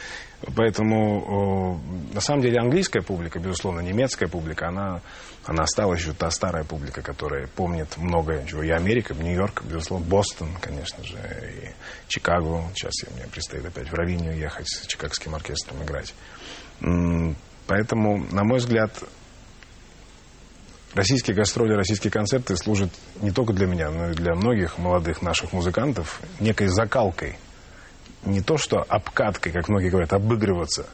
Поэтому, 0.57 1.81
на 2.15 2.21
самом 2.21 2.41
деле, 2.43 2.61
английская 2.61 3.03
публика, 3.03 3.39
безусловно, 3.39 3.81
немецкая 3.81 4.27
публика, 4.27 4.69
она, 4.69 5.03
она 5.45 5.65
осталась 5.65 6.01
еще 6.01 6.15
та 6.15 6.31
старая 6.31 6.65
публика, 6.65 7.03
которая 7.03 7.47
помнит 7.47 7.97
многое. 7.99 8.47
Чего. 8.47 8.63
И 8.63 8.71
Америка, 8.71 9.15
Нью-Йорк, 9.15 9.63
безусловно, 9.65 10.07
Бостон, 10.07 10.49
конечно 10.61 11.05
же, 11.05 11.17
и 11.17 11.71
Чикаго. 12.09 12.65
Сейчас 12.75 12.93
мне 13.15 13.27
предстоит 13.27 13.67
опять 13.67 13.91
в 13.91 13.95
Равинию 13.95 14.35
ехать 14.35 14.67
с 14.69 14.87
чикагским 14.87 15.35
оркестром 15.35 15.83
играть. 15.83 16.15
Поэтому, 17.67 18.25
на 18.33 18.43
мой 18.43 18.59
взгляд, 18.59 18.93
российские 20.95 21.37
гастроли, 21.37 21.75
российские 21.75 22.11
концерты 22.11 22.57
служат 22.57 22.91
не 23.21 23.31
только 23.31 23.53
для 23.53 23.67
меня, 23.67 23.91
но 23.91 24.11
и 24.11 24.15
для 24.15 24.35
многих 24.35 24.79
молодых 24.79 25.23
наших 25.23 25.53
музыкантов 25.53 26.21
некой 26.41 26.69
закалкой. 26.69 27.39
Не 28.25 28.41
то, 28.41 28.59
что 28.59 28.85
обкаткой, 28.87 29.53
как 29.53 29.69
многие 29.69 29.89
говорят, 29.89 30.13
обыгрываться 30.13 30.87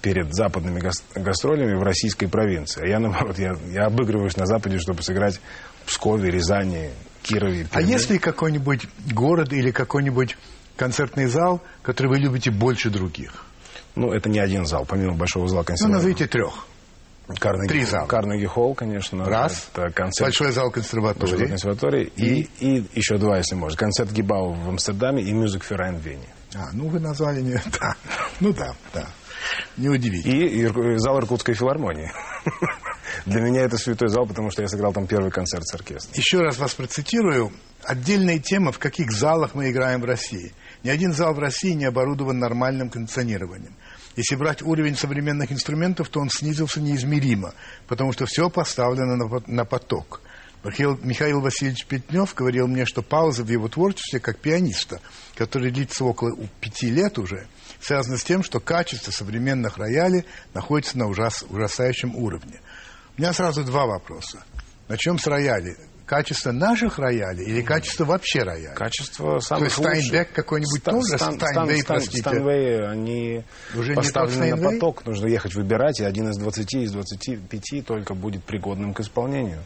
перед 0.00 0.32
западными 0.34 0.80
гастролями 1.14 1.74
в 1.74 1.82
российской 1.82 2.26
провинции. 2.26 2.84
А 2.84 2.86
я, 2.86 2.98
наоборот, 3.00 3.38
я, 3.38 3.56
я 3.70 3.86
обыгрываюсь 3.86 4.36
на 4.36 4.46
Западе, 4.46 4.78
чтобы 4.78 5.02
сыграть 5.02 5.40
в 5.84 5.88
Пскове, 5.88 6.30
Рязани, 6.30 6.90
Кирове. 7.22 7.64
Перми. 7.64 7.70
А 7.72 7.80
есть 7.80 8.08
ли 8.10 8.18
какой-нибудь 8.18 8.86
город 9.12 9.52
или 9.52 9.70
какой-нибудь 9.72 10.36
концертный 10.76 11.26
зал, 11.26 11.60
который 11.82 12.08
вы 12.08 12.18
любите 12.18 12.50
больше 12.50 12.90
других? 12.90 13.44
Ну, 13.96 14.12
это 14.12 14.30
не 14.30 14.38
один 14.38 14.64
зал, 14.64 14.86
помимо 14.88 15.14
большого 15.14 15.48
зала 15.48 15.64
консерватории. 15.64 15.92
Ну, 15.92 15.98
назовите 15.98 16.26
трех. 16.26 16.66
Карнеги, 17.38 17.68
Три 17.68 17.84
зала. 17.84 18.06
Карнеги 18.06 18.46
Холл, 18.46 18.74
конечно. 18.74 19.24
Раз. 19.24 19.68
Это 19.74 19.90
концерт. 19.90 20.28
Большой 20.28 20.52
зал 20.52 20.70
консерватории. 20.70 21.30
Большой 21.30 21.48
консерватории. 21.48 22.12
И? 22.16 22.48
И, 22.60 22.78
и 22.78 22.84
еще 22.94 23.18
два, 23.18 23.36
если 23.36 23.54
можно. 23.54 23.76
Концерт 23.76 24.10
Гибау 24.10 24.54
в 24.54 24.68
Амстердаме 24.68 25.22
и 25.22 25.32
Мюзик 25.32 25.64
Феррайн 25.64 25.96
в 25.98 26.00
Вене. 26.00 26.28
А, 26.54 26.70
ну 26.72 26.88
вы 26.88 27.00
назвали 27.00 27.42
не... 27.42 27.52
Да. 27.80 27.94
Ну 28.40 28.52
да, 28.52 28.74
да. 28.94 29.06
Неудивительно. 29.76 30.32
И, 30.32 30.94
и 30.94 30.98
зал 30.98 31.18
Иркутской 31.18 31.54
филармонии. 31.54 32.10
Для 33.26 33.40
меня 33.40 33.62
это 33.62 33.76
святой 33.76 34.08
зал, 34.08 34.26
потому 34.26 34.50
что 34.50 34.62
я 34.62 34.68
сыграл 34.68 34.92
там 34.92 35.06
первый 35.06 35.30
концерт 35.30 35.66
с 35.66 35.74
оркестром. 35.74 36.14
Еще 36.16 36.40
раз 36.40 36.58
вас 36.58 36.74
процитирую. 36.74 37.52
Отдельная 37.84 38.38
тема, 38.38 38.72
в 38.72 38.78
каких 38.78 39.12
залах 39.12 39.54
мы 39.54 39.70
играем 39.70 40.00
в 40.00 40.04
России. 40.04 40.52
Ни 40.82 40.90
один 40.90 41.12
зал 41.12 41.34
в 41.34 41.38
России 41.38 41.72
не 41.72 41.84
оборудован 41.84 42.38
нормальным 42.38 42.90
кондиционированием. 42.90 43.76
Если 44.18 44.34
брать 44.34 44.62
уровень 44.62 44.96
современных 44.96 45.52
инструментов, 45.52 46.08
то 46.08 46.18
он 46.18 46.28
снизился 46.28 46.80
неизмеримо, 46.80 47.54
потому 47.86 48.12
что 48.12 48.26
все 48.26 48.50
поставлено 48.50 49.14
на, 49.46 49.64
поток. 49.64 50.20
Михаил, 50.64 51.40
Васильевич 51.40 51.86
Петнев 51.86 52.34
говорил 52.34 52.66
мне, 52.66 52.84
что 52.84 53.02
пауза 53.02 53.44
в 53.44 53.48
его 53.48 53.68
творчестве, 53.68 54.18
как 54.18 54.38
пианиста, 54.38 55.00
который 55.36 55.70
длится 55.70 56.04
около 56.04 56.36
пяти 56.60 56.90
лет 56.90 57.16
уже, 57.16 57.46
связана 57.80 58.18
с 58.18 58.24
тем, 58.24 58.42
что 58.42 58.58
качество 58.58 59.12
современных 59.12 59.78
роялей 59.78 60.24
находится 60.52 60.98
на 60.98 61.06
ужас, 61.06 61.44
ужасающем 61.48 62.16
уровне. 62.16 62.60
У 63.16 63.20
меня 63.20 63.32
сразу 63.32 63.62
два 63.62 63.86
вопроса. 63.86 64.42
Начнем 64.88 65.20
с 65.20 65.28
роялей 65.28 65.76
качество 66.08 66.52
наших 66.52 66.98
роялей 66.98 67.44
или 67.44 67.60
качество 67.60 68.06
вообще 68.06 68.42
роялей? 68.42 68.74
Качество 68.74 69.38
самых 69.40 69.74
То 69.74 69.90
есть 69.90 70.06
Стайнбек 70.08 70.32
какой-нибудь 70.32 70.80
Ста- 70.80 70.90
тоже? 70.90 71.16
Стан, 71.16 71.34
Стайнвей, 71.34 71.80
Стан, 71.82 71.96
простите. 71.96 72.20
Стайнвей, 72.20 72.88
они 72.88 73.44
Уже 73.74 73.94
поставлены 73.94 74.54
на 74.54 74.70
поток. 74.70 75.04
Нужно 75.04 75.28
ехать 75.28 75.54
выбирать, 75.54 76.00
и 76.00 76.04
один 76.04 76.30
из 76.30 76.38
20, 76.38 76.74
из 76.74 76.92
25 76.92 77.84
только 77.86 78.14
будет 78.14 78.42
пригодным 78.44 78.94
к 78.94 79.00
исполнению. 79.00 79.62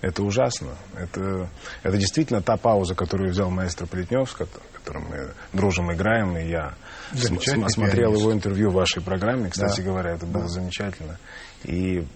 Это 0.00 0.22
ужасно. 0.22 0.70
Это, 0.96 1.50
это 1.82 1.98
действительно 1.98 2.40
та 2.40 2.56
пауза, 2.56 2.94
которую 2.94 3.32
взял 3.32 3.50
маэстро 3.50 3.86
Плетнев, 3.86 4.30
с 4.30 4.34
которым 4.34 5.08
мы 5.10 5.34
дружим, 5.52 5.92
играем, 5.92 6.38
и 6.38 6.48
я 6.48 6.74
см- 7.12 7.68
смотрел 7.68 8.14
его 8.14 8.32
интервью 8.32 8.70
в 8.70 8.74
вашей 8.74 9.02
программе, 9.02 9.50
кстати 9.50 9.80
да. 9.80 9.86
говоря, 9.86 10.12
это 10.12 10.24
было 10.24 10.44
да. 10.44 10.48
замечательно. 10.48 11.18
И 11.64 12.06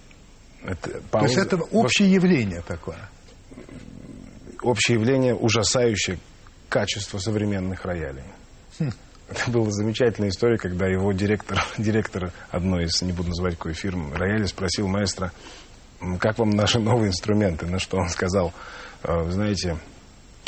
это 0.65 1.03
пауза... 1.11 1.35
То 1.35 1.41
есть 1.41 1.53
это 1.53 1.57
общее 1.57 2.11
явление 2.11 2.63
такое? 2.63 3.11
Общее 4.65 4.95
явление 4.95 5.35
ужасающее 5.35 6.19
качество 6.69 7.19
современных 7.19 7.85
роялей. 7.85 8.25
Хм. 8.79 8.91
Это 9.29 9.51
была 9.51 9.71
замечательная 9.71 10.31
история, 10.31 10.59
когда 10.59 10.87
его 10.87 11.13
директор, 11.13 11.63
директор 11.79 12.33
одной 12.51 12.85
из, 12.85 13.01
не 13.03 13.13
буду 13.13 13.29
называть 13.29 13.57
какой 13.57 13.75
фирмы, 13.75 14.17
рояля 14.17 14.47
спросил 14.47 14.89
маэстро, 14.89 15.33
как 16.19 16.39
вам 16.39 16.51
наши 16.51 16.79
новые 16.79 17.09
инструменты? 17.09 17.67
На 17.67 17.79
что 17.79 17.97
он 17.97 18.09
сказал, 18.09 18.53
«Э, 19.03 19.31
знаете, 19.31 19.79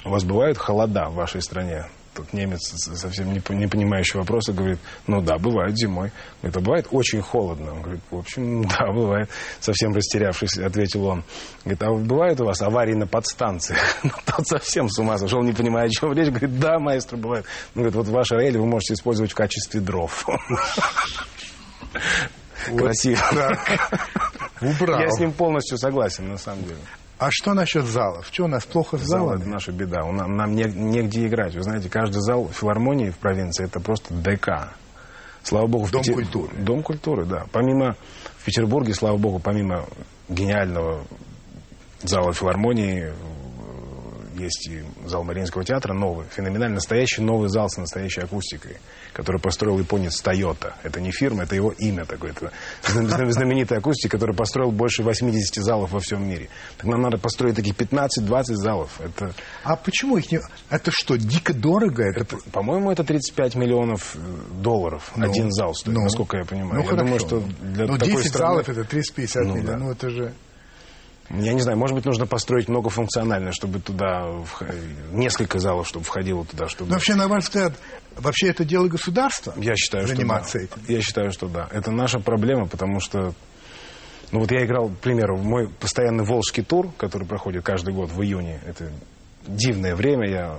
У 0.05 0.11
вас 0.11 0.25
бывают 0.25 0.59
холода 0.59 1.09
в 1.09 1.15
вашей 1.15 1.43
стране? 1.43 1.87
Тут 2.17 2.33
немец 2.33 2.73
совсем 2.77 3.31
не, 3.31 3.43
не 3.51 3.67
понимающий 3.67 4.19
вопроса 4.19 4.55
говорит, 4.55 4.79
ну 5.07 5.21
да, 5.21 5.37
бывает 5.37 5.77
зимой. 5.77 6.13
Это 6.41 6.61
бывает 6.61 6.87
очень 6.91 7.21
холодно. 7.21 7.75
Он 7.75 7.83
говорит, 7.83 8.01
в 8.11 8.17
общем, 8.17 8.63
да, 8.69 8.91
бывает. 8.91 9.29
Совсем 9.61 9.93
растерявшись, 9.95 10.57
ответил 10.57 11.05
он. 11.05 11.25
Говорит, 11.65 11.83
а 11.83 11.93
бывают 11.93 12.41
у 12.41 12.47
вас 12.47 12.63
аварии 12.63 12.95
на 12.95 13.07
подстанциях? 13.07 13.79
Ну, 14.07 14.13
тот 14.25 14.47
совсем 14.47 14.89
с 14.89 14.99
ума 14.99 15.19
сошел, 15.19 15.43
не 15.43 15.53
понимая, 15.53 15.87
о 15.87 15.91
чем 15.91 16.13
речь. 16.13 16.29
Говорит, 16.29 16.59
да, 16.59 16.79
маэстро, 16.79 17.17
бывает. 17.17 17.45
Он 17.75 17.83
говорит, 17.83 17.97
вот 17.97 18.09
ваш 18.09 18.31
рель 18.31 18.57
вы 18.57 18.67
можете 18.67 18.95
использовать 18.95 19.33
в 19.33 19.35
качестве 19.35 19.81
дров. 19.81 20.27
Красиво. 22.77 23.21
Убрал. 24.63 25.01
Я 25.01 25.11
с 25.11 25.19
ним 25.19 25.33
полностью 25.33 25.77
согласен, 25.77 26.29
на 26.29 26.39
самом 26.39 26.65
деле. 26.65 26.79
А 27.19 27.31
что 27.31 27.55
насчет 27.55 27.85
залов? 27.87 28.27
Что 28.31 28.45
у 28.45 28.49
нас 28.49 28.67
плохо 28.67 28.99
с 28.99 29.03
Зал 29.03 29.27
залами? 29.27 29.41
это 29.41 29.49
наша 29.49 29.73
беда. 29.73 30.05
У 30.05 30.13
Нам, 30.13 30.37
нам 30.37 30.55
не- 30.55 30.65
негде 30.65 31.27
играть. 31.27 31.55
Вы 31.55 31.63
знаете, 31.63 31.89
каждый 31.89 32.21
зал 32.21 32.49
филармонии 32.51 33.11
в 33.11 33.17
провинции 33.19 33.65
это 33.65 33.81
просто 33.81 34.13
ДК. 34.13 34.75
Слава 35.43 35.67
богу, 35.67 35.85
в 35.87 35.91
Дом 35.93 36.03
Пете- 36.03 36.13
культуры. 36.15 36.57
Дом 36.59 36.83
культуры, 36.83 37.25
да. 37.25 37.47
Помимо 37.53 37.97
в 38.39 38.45
Петербурге, 38.45 38.93
слава 38.95 39.17
богу, 39.17 39.39
помимо 39.39 39.87
гениального 40.29 41.05
зала 42.03 42.33
филармонии, 42.35 43.13
есть 44.37 44.69
и 44.69 44.83
зал 45.07 45.25
Мариинского 45.25 45.65
театра 45.65 45.93
новый, 45.95 46.27
феноменально 46.31 46.77
настоящий 46.77 47.23
новый 47.23 47.49
зал 47.49 47.69
с 47.69 47.77
настоящей 47.77 48.21
акустикой, 48.21 48.77
который 49.13 49.41
построил 49.41 49.79
японец 49.79 50.21
Тойота. 50.21 50.75
Это 50.83 51.01
не 51.01 51.11
фирма, 51.13 51.45
это 51.45 51.55
его 51.55 51.73
имя 51.73 52.05
такое. 52.05 52.31
Это 52.33 52.51
зна- 52.85 53.09
зна- 53.09 53.31
знаменитый 53.33 53.79
акустик, 53.79 54.11
который 54.11 54.35
построил 54.35 54.71
больше 54.71 55.03
80 55.03 55.63
залов 55.65 55.93
во 55.93 56.01
всем 56.01 56.29
мире. 56.29 56.49
Так 56.77 56.87
нам 56.87 57.01
надо 57.03 57.19
построить 57.19 57.57
таких 57.57 57.75
15-20 57.75 58.43
залов. 58.55 59.01
Это, 59.01 59.33
А 59.65 59.77
почему 59.77 60.17
их 60.19 60.31
не... 60.33 60.41
Это 60.71 60.91
что, 60.93 61.17
дико 61.17 61.55
дорого? 61.55 62.03
Это... 62.05 62.25
по-моему, 62.53 62.91
это 62.93 63.05
35 63.05 63.55
миллионов 63.57 64.17
э, 64.17 64.19
долларов 64.63 65.13
Ну, 65.17 65.31
один 65.31 65.51
зал 65.53 65.75
стоит, 65.75 65.95
ну, 65.97 66.03
насколько 66.05 66.37
я 66.39 66.45
понимаю. 66.45 66.75
Ну, 66.77 66.81
я 66.83 66.87
хорошо. 66.87 67.05
думаю, 67.05 67.21
что 67.21 67.41
для 67.63 67.87
ну, 67.87 67.99
такой 67.99 68.17
10 68.17 68.29
страны... 68.29 68.55
залов 68.55 68.69
это 68.69 68.85
350 68.85 69.43
Ну, 69.45 69.55
миллионов. 69.55 69.67
да. 69.67 69.77
Ну, 69.79 69.91
это 69.93 70.11
же... 70.11 70.35
Я 71.31 71.53
не 71.55 71.61
знаю, 71.61 71.77
может 71.77 71.97
быть, 71.97 72.05
нужно 72.05 72.27
построить 72.27 72.69
многофункционально, 72.69 73.53
чтобы 73.53 73.81
туда 73.81 74.27
вх- 74.45 74.65
несколько 75.11 75.59
залов, 75.59 75.89
чтобы 75.89 76.05
входило 76.05 76.45
туда, 76.45 76.69
чтобы... 76.69 76.91
Но 76.91 76.97
вообще, 76.97 77.15
на 77.15 77.27
ваш 77.27 77.45
взгляд, 77.45 77.73
вообще 78.15 78.49
это 78.49 78.65
дело 78.65 78.87
государства? 78.87 79.53
Я 79.57 79.75
считаю, 79.77 80.07
заниматься 80.07 80.51
что 80.51 80.59
да. 80.59 80.65
этим. 80.65 80.95
Я 80.95 81.01
считаю, 81.03 81.33
что 81.33 81.49
да. 81.49 81.69
Это 81.73 81.91
наша 81.91 82.21
проблема, 82.21 82.67
потому 82.67 83.01
что... 83.01 83.35
Ну 84.33 84.41
вот 84.41 84.51
я 84.53 84.65
играл, 84.65 84.89
к 84.89 84.99
примеру, 84.99 85.39
мой 85.39 85.69
постоянный 85.69 86.25
волжский 86.25 86.63
тур, 86.63 86.93
который 86.97 87.27
проходит 87.27 87.65
каждый 87.65 87.95
год 87.95 88.11
в 88.11 88.23
июне. 88.23 88.61
Это 88.67 88.91
дивное 89.47 89.95
время, 89.95 90.29
я 90.29 90.59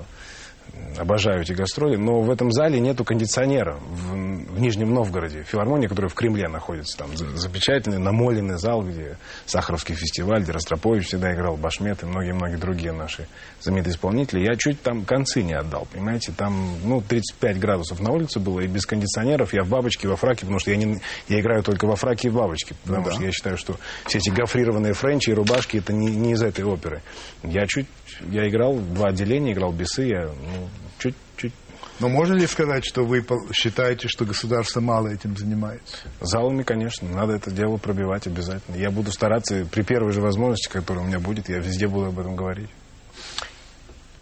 обожаю 0.97 1.41
эти 1.41 1.51
гастроли, 1.53 1.95
но 1.95 2.21
в 2.21 2.32
этом 2.32 2.51
зале 2.51 2.80
нету 2.80 3.03
кондиционера 3.06 3.73
в, 3.89 4.13
в 4.13 4.60
Нижнем 4.60 4.93
Новгороде. 4.93 5.43
Филармония, 5.43 5.88
которая 5.88 6.10
в 6.10 6.15
Кремле 6.15 6.47
находится, 6.47 6.97
там 6.97 7.15
за- 7.15 7.38
замечательный 7.38 7.99
намоленный 7.99 8.58
зал, 8.58 8.82
где 8.82 9.17
Сахаровский 9.45 9.93
фестиваль, 9.95 10.41
где 10.41 10.51
Ростропович 10.51 11.06
всегда 11.08 11.34
играл, 11.36 11.56
Башмет 11.58 12.01
и 12.01 12.06
многие-многие 12.08 12.56
другие 12.58 12.93
наши 12.93 13.27
знаменитые 13.62 13.93
исполнители. 13.93 14.39
Я 14.43 14.56
чуть 14.56 14.82
там 14.82 15.06
концы 15.06 15.43
не 15.43 15.53
отдал, 15.53 15.88
понимаете, 15.91 16.32
там 16.36 16.75
ну, 16.84 17.01
35 17.01 17.60
градусов 17.60 17.99
на 17.99 18.12
улице 18.12 18.39
было, 18.39 18.62
и 18.62 18.67
без 18.67 18.86
кондиционеров, 18.86 19.53
я 19.53 19.63
в 19.63 19.69
бабочке, 19.69 20.08
во 20.08 20.15
фраке, 20.15 20.41
потому 20.41 20.60
что 20.60 20.71
я, 20.71 20.77
не, 20.77 20.99
я 21.27 21.39
играю 21.39 21.62
только 21.63 21.86
во 21.86 21.95
фраке 21.95 22.30
и 22.30 22.32
в 22.32 22.36
бабочке, 22.36 22.75
потому 22.84 23.03
Ну 23.03 23.10
да. 23.10 23.13
что 23.13 23.23
я 23.23 23.32
считаю, 23.32 23.58
что 23.58 23.77
все 24.06 24.17
эти 24.17 24.30
гофрированные 24.30 24.93
френчи 24.93 25.30
и 25.30 25.34
рубашки, 25.34 25.77
это 25.77 25.93
не, 25.93 26.08
не 26.08 26.32
из 26.32 26.41
этой 26.41 26.65
оперы. 26.65 27.01
Я 27.43 27.67
чуть, 27.67 27.88
я 28.30 28.48
играл 28.48 28.78
два 28.78 29.10
отделения, 29.10 29.54
играл 29.54 29.72
бесы, 29.72 30.04
я 30.04 30.26
ну, 30.26 30.70
чуть-чуть 31.00 31.54
Но 32.00 32.10
можно 32.10 32.36
ли 32.36 32.48
сказать, 32.48 32.86
что 32.86 33.04
вы 33.06 33.26
считаете, 33.54 34.08
что 34.08 34.26
государство 34.26 34.82
мало 34.82 35.08
этим 35.08 35.36
занимается? 35.38 35.98
Залами, 36.22 36.63
конечно, 36.63 37.10
надо 37.10 37.34
это 37.34 37.52
дело 37.52 37.78
пробивать 37.78 38.28
обязательно. 38.28 38.76
Я 38.76 38.91
буду 38.91 39.12
стараться 39.12 39.65
при 39.72 39.84
первой 39.84 40.12
же 40.12 40.22
возможности, 40.22 40.70
которая 40.70 41.04
у 41.04 41.08
меня 41.08 41.20
будет, 41.20 41.50
я 41.50 41.60
везде 41.60 41.88
буду 41.88 42.08
об 42.08 42.20
этом 42.20 42.36
говорить. 42.36 42.70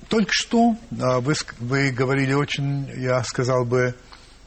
Только 0.10 0.32
что 0.32 0.76
а, 1.02 1.20
вы, 1.20 1.34
вы 1.60 1.92
говорили 1.92 2.34
очень, 2.34 2.90
я 2.96 3.24
сказал 3.24 3.66
бы, 3.66 3.96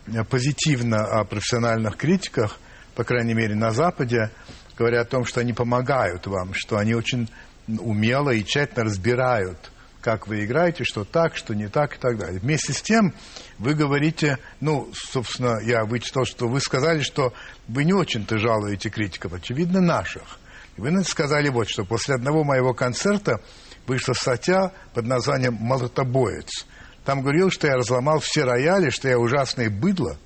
э, 0.07 0.25
позитивно 0.25 1.05
о 1.05 1.25
профессиональных 1.25 1.97
критиках, 1.97 2.59
по 2.95 3.05
крайней 3.05 3.35
мере, 3.35 3.55
на 3.55 3.73
Западе, 3.73 4.31
говоря 4.77 5.01
о 5.01 5.05
том, 5.05 5.25
что 5.25 5.41
они 5.41 5.53
помогают 5.53 6.27
вам, 6.27 6.53
что 6.55 6.79
они 6.79 6.95
очень 6.95 7.29
умело 7.69 8.31
и 8.31 8.45
тщательно 8.45 8.85
разбирают, 8.85 9.71
как 10.01 10.27
вы 10.27 10.45
играете, 10.45 10.85
что 10.85 11.05
так, 11.05 11.37
что 11.37 11.55
не 11.55 11.69
так 11.69 11.97
и 11.97 11.99
так 11.99 12.19
далее. 12.19 12.41
Вместе 12.41 12.73
с 12.73 12.81
тем 12.81 13.13
вы 13.59 13.75
говорите, 13.75 14.39
ну, 14.61 14.89
собственно, 14.95 15.61
я 15.63 15.85
вычитал, 15.85 16.25
что 16.25 16.49
вы 16.49 16.61
сказали, 16.61 17.03
что 17.03 17.35
вы 17.67 17.85
не 17.85 17.93
очень-то 17.93 18.39
жалуете 18.39 18.89
критиков, 18.91 19.33
очевидно, 19.33 19.81
наших. 19.81 20.39
Вы 20.77 21.03
сказали 21.05 21.49
вот, 21.49 21.69
что 21.69 21.85
после 21.85 22.15
одного 22.15 22.45
моего 22.45 22.73
концерта 22.73 23.41
вышла 23.87 24.13
статья 24.13 24.73
под 24.95 25.07
названием 25.07 25.55
«Молотобоец». 25.55 26.67
Там 27.05 27.23
говорил, 27.23 27.51
что 27.51 27.67
я 27.67 27.75
разломал 27.75 28.21
все 28.21 28.45
рояли, 28.45 28.91
что 28.91 29.09
я 29.09 29.19
ужасное 29.19 29.71
быдло, 29.71 30.19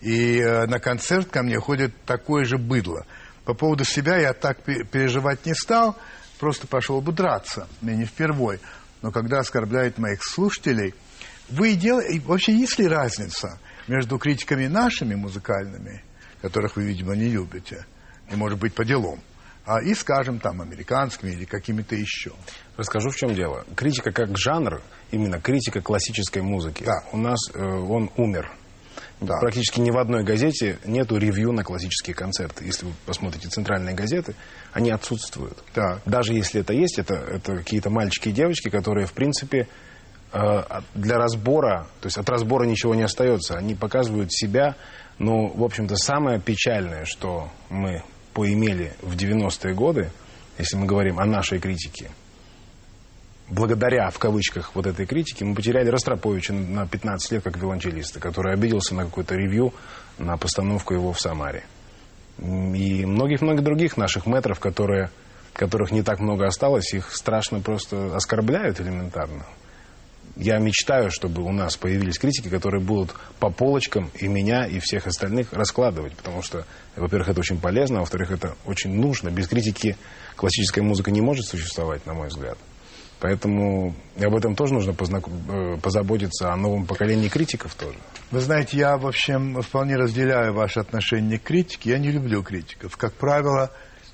и 0.00 0.38
э, 0.38 0.66
на 0.66 0.78
концерт 0.78 1.28
ко 1.28 1.42
мне 1.42 1.58
ходит 1.58 1.94
такое 2.04 2.44
же 2.44 2.58
быдло. 2.58 3.06
По 3.44 3.54
поводу 3.54 3.84
себя 3.84 4.18
я 4.18 4.32
так 4.32 4.62
пе- 4.62 4.84
переживать 4.84 5.44
не 5.46 5.54
стал, 5.54 5.96
просто 6.40 6.66
пошел 6.66 7.00
бы 7.00 7.12
драться, 7.12 7.68
мне 7.82 7.96
не 7.96 8.04
впервой. 8.06 8.58
Но 9.02 9.12
когда 9.12 9.38
оскорбляют 9.38 9.98
моих 9.98 10.20
слушателей, 10.24 10.94
вы 11.48 11.74
делаете... 11.74 12.20
Вообще 12.26 12.52
есть 12.54 12.78
ли 12.78 12.88
разница 12.88 13.58
между 13.86 14.18
критиками 14.18 14.66
нашими 14.66 15.14
музыкальными, 15.14 16.02
которых 16.42 16.76
вы, 16.76 16.84
видимо, 16.84 17.14
не 17.14 17.28
любите, 17.28 17.86
и, 18.30 18.36
может 18.36 18.58
быть, 18.58 18.74
по 18.74 18.84
делам, 18.84 19.20
а 19.64 19.82
и, 19.82 19.94
скажем, 19.94 20.38
там, 20.40 20.60
американскими 20.60 21.30
или 21.30 21.44
какими-то 21.44 21.94
еще? 21.94 22.32
Расскажу, 22.76 23.10
в 23.10 23.16
чем 23.16 23.34
дело. 23.34 23.64
Критика 23.76 24.10
как 24.10 24.36
жанр, 24.36 24.80
именно 25.10 25.40
критика 25.40 25.80
классической 25.80 26.42
музыки, 26.42 26.84
Да. 26.84 27.02
у 27.12 27.16
нас 27.18 27.38
э, 27.52 27.58
он 27.62 28.10
умер. 28.16 28.50
Да. 29.20 29.38
Практически 29.38 29.80
ни 29.80 29.90
в 29.90 29.98
одной 29.98 30.24
газете 30.24 30.78
нету 30.84 31.18
ревью 31.18 31.52
на 31.52 31.62
классические 31.62 32.14
концерты. 32.14 32.64
Если 32.64 32.86
вы 32.86 32.92
посмотрите 33.04 33.48
центральные 33.48 33.94
газеты, 33.94 34.34
они 34.72 34.90
отсутствуют. 34.90 35.62
Так. 35.74 36.00
Даже 36.06 36.32
если 36.32 36.62
это 36.62 36.72
есть, 36.72 36.98
это, 36.98 37.14
это 37.14 37.56
какие-то 37.56 37.90
мальчики 37.90 38.30
и 38.30 38.32
девочки, 38.32 38.70
которые, 38.70 39.06
в 39.06 39.12
принципе, 39.12 39.68
э, 40.32 40.62
для 40.94 41.18
разбора, 41.18 41.86
то 42.00 42.06
есть 42.06 42.16
от 42.16 42.28
разбора 42.30 42.64
ничего 42.64 42.94
не 42.94 43.02
остается. 43.02 43.58
Они 43.58 43.74
показывают 43.74 44.32
себя, 44.32 44.76
но, 45.18 45.48
в 45.48 45.62
общем-то, 45.62 45.96
самое 45.96 46.40
печальное, 46.40 47.04
что 47.04 47.50
мы 47.68 48.02
поимели 48.32 48.94
в 49.02 49.16
90-е 49.16 49.74
годы, 49.74 50.10
если 50.56 50.76
мы 50.76 50.86
говорим 50.86 51.18
о 51.20 51.26
нашей 51.26 51.58
критике, 51.58 52.10
благодаря, 53.50 54.08
в 54.10 54.18
кавычках, 54.18 54.74
вот 54.74 54.86
этой 54.86 55.06
критике, 55.06 55.44
мы 55.44 55.54
потеряли 55.54 55.88
Ростроповича 55.88 56.52
на 56.52 56.86
15 56.86 57.32
лет 57.32 57.42
как 57.42 57.56
виолончелиста, 57.56 58.20
который 58.20 58.54
обиделся 58.54 58.94
на 58.94 59.04
какое-то 59.04 59.34
ревью, 59.34 59.74
на 60.18 60.36
постановку 60.36 60.94
его 60.94 61.12
в 61.12 61.20
Самаре. 61.20 61.64
И 62.38 63.04
многих-многих 63.04 63.62
других 63.62 63.96
наших 63.96 64.26
метров, 64.26 64.60
которые, 64.60 65.10
которых 65.52 65.90
не 65.90 66.02
так 66.02 66.20
много 66.20 66.46
осталось, 66.46 66.94
их 66.94 67.14
страшно 67.14 67.60
просто 67.60 68.16
оскорбляют 68.16 68.80
элементарно. 68.80 69.44
Я 70.36 70.58
мечтаю, 70.58 71.10
чтобы 71.10 71.42
у 71.42 71.52
нас 71.52 71.76
появились 71.76 72.18
критики, 72.18 72.48
которые 72.48 72.80
будут 72.80 73.14
по 73.40 73.50
полочкам 73.50 74.10
и 74.14 74.28
меня, 74.28 74.64
и 74.64 74.78
всех 74.78 75.06
остальных 75.06 75.52
раскладывать, 75.52 76.14
потому 76.14 76.40
что, 76.40 76.64
во-первых, 76.96 77.30
это 77.30 77.40
очень 77.40 77.60
полезно, 77.60 77.98
а 77.98 78.00
во-вторых, 78.00 78.30
это 78.30 78.54
очень 78.64 78.94
нужно. 78.94 79.28
Без 79.30 79.48
критики 79.48 79.96
классическая 80.36 80.82
музыка 80.82 81.10
не 81.10 81.20
может 81.20 81.46
существовать, 81.46 82.06
на 82.06 82.14
мой 82.14 82.28
взгляд. 82.28 82.56
Поэтому 83.20 83.94
об 84.18 84.34
этом 84.34 84.56
тоже 84.56 84.72
нужно 84.72 84.92
э, 84.92 85.76
позаботиться, 85.76 86.52
о 86.52 86.56
новом 86.56 86.86
поколении 86.86 87.28
критиков 87.28 87.74
тоже. 87.74 87.98
Вы 88.30 88.40
знаете, 88.40 88.78
я, 88.78 88.96
в 88.96 89.06
общем, 89.06 89.60
вполне 89.60 89.96
разделяю 89.96 90.54
ваше 90.54 90.80
отношение 90.80 91.38
к 91.38 91.42
критике. 91.42 91.90
Я 91.90 91.98
не 91.98 92.10
люблю 92.10 92.42
критиков. 92.42 92.96
Как 92.96 93.12
правило, 93.12 93.70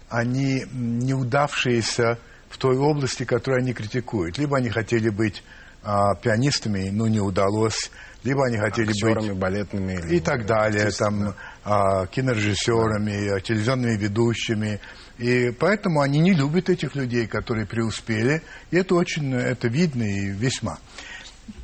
они 0.09 0.65
неудавшиеся 0.73 2.19
в 2.49 2.59
той 2.59 2.77
области, 2.77 3.25
которую 3.25 3.63
они 3.63 3.73
критикуют. 3.73 4.39
Либо 4.39 4.57
они 4.57 4.71
хотели 4.71 5.09
быть 5.09 5.45
а, 5.85 6.17
пианистами, 6.17 6.91
но 6.91 7.07
не 7.07 7.21
удалось. 7.21 7.91
Либо 8.25 8.47
они 8.47 8.59
хотели 8.59 8.91
Актерами, 8.91 9.29
быть 9.29 9.39
балетными. 9.39 10.13
и 10.13 10.19
так 10.19 10.47
далее, 10.47 10.91
там, 10.91 11.35
а, 11.63 12.07
кинорежиссерами, 12.07 13.37
а, 13.37 13.41
телевизионными 13.41 13.97
ведущими. 13.97 14.81
И 15.19 15.51
поэтому 15.51 16.01
они 16.01 16.19
не 16.19 16.35
любят 16.35 16.69
этих 16.69 16.95
людей, 16.95 17.27
которые 17.27 17.67
преуспели. 17.67 18.43
И 18.71 18.77
это 18.77 18.95
очень, 18.95 19.35
это 19.35 19.69
видно 19.69 20.03
и 20.03 20.29
весьма. 20.29 20.79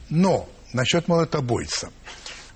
Но 0.09 0.49
насчет 0.73 1.09
молотобойца. 1.09 1.91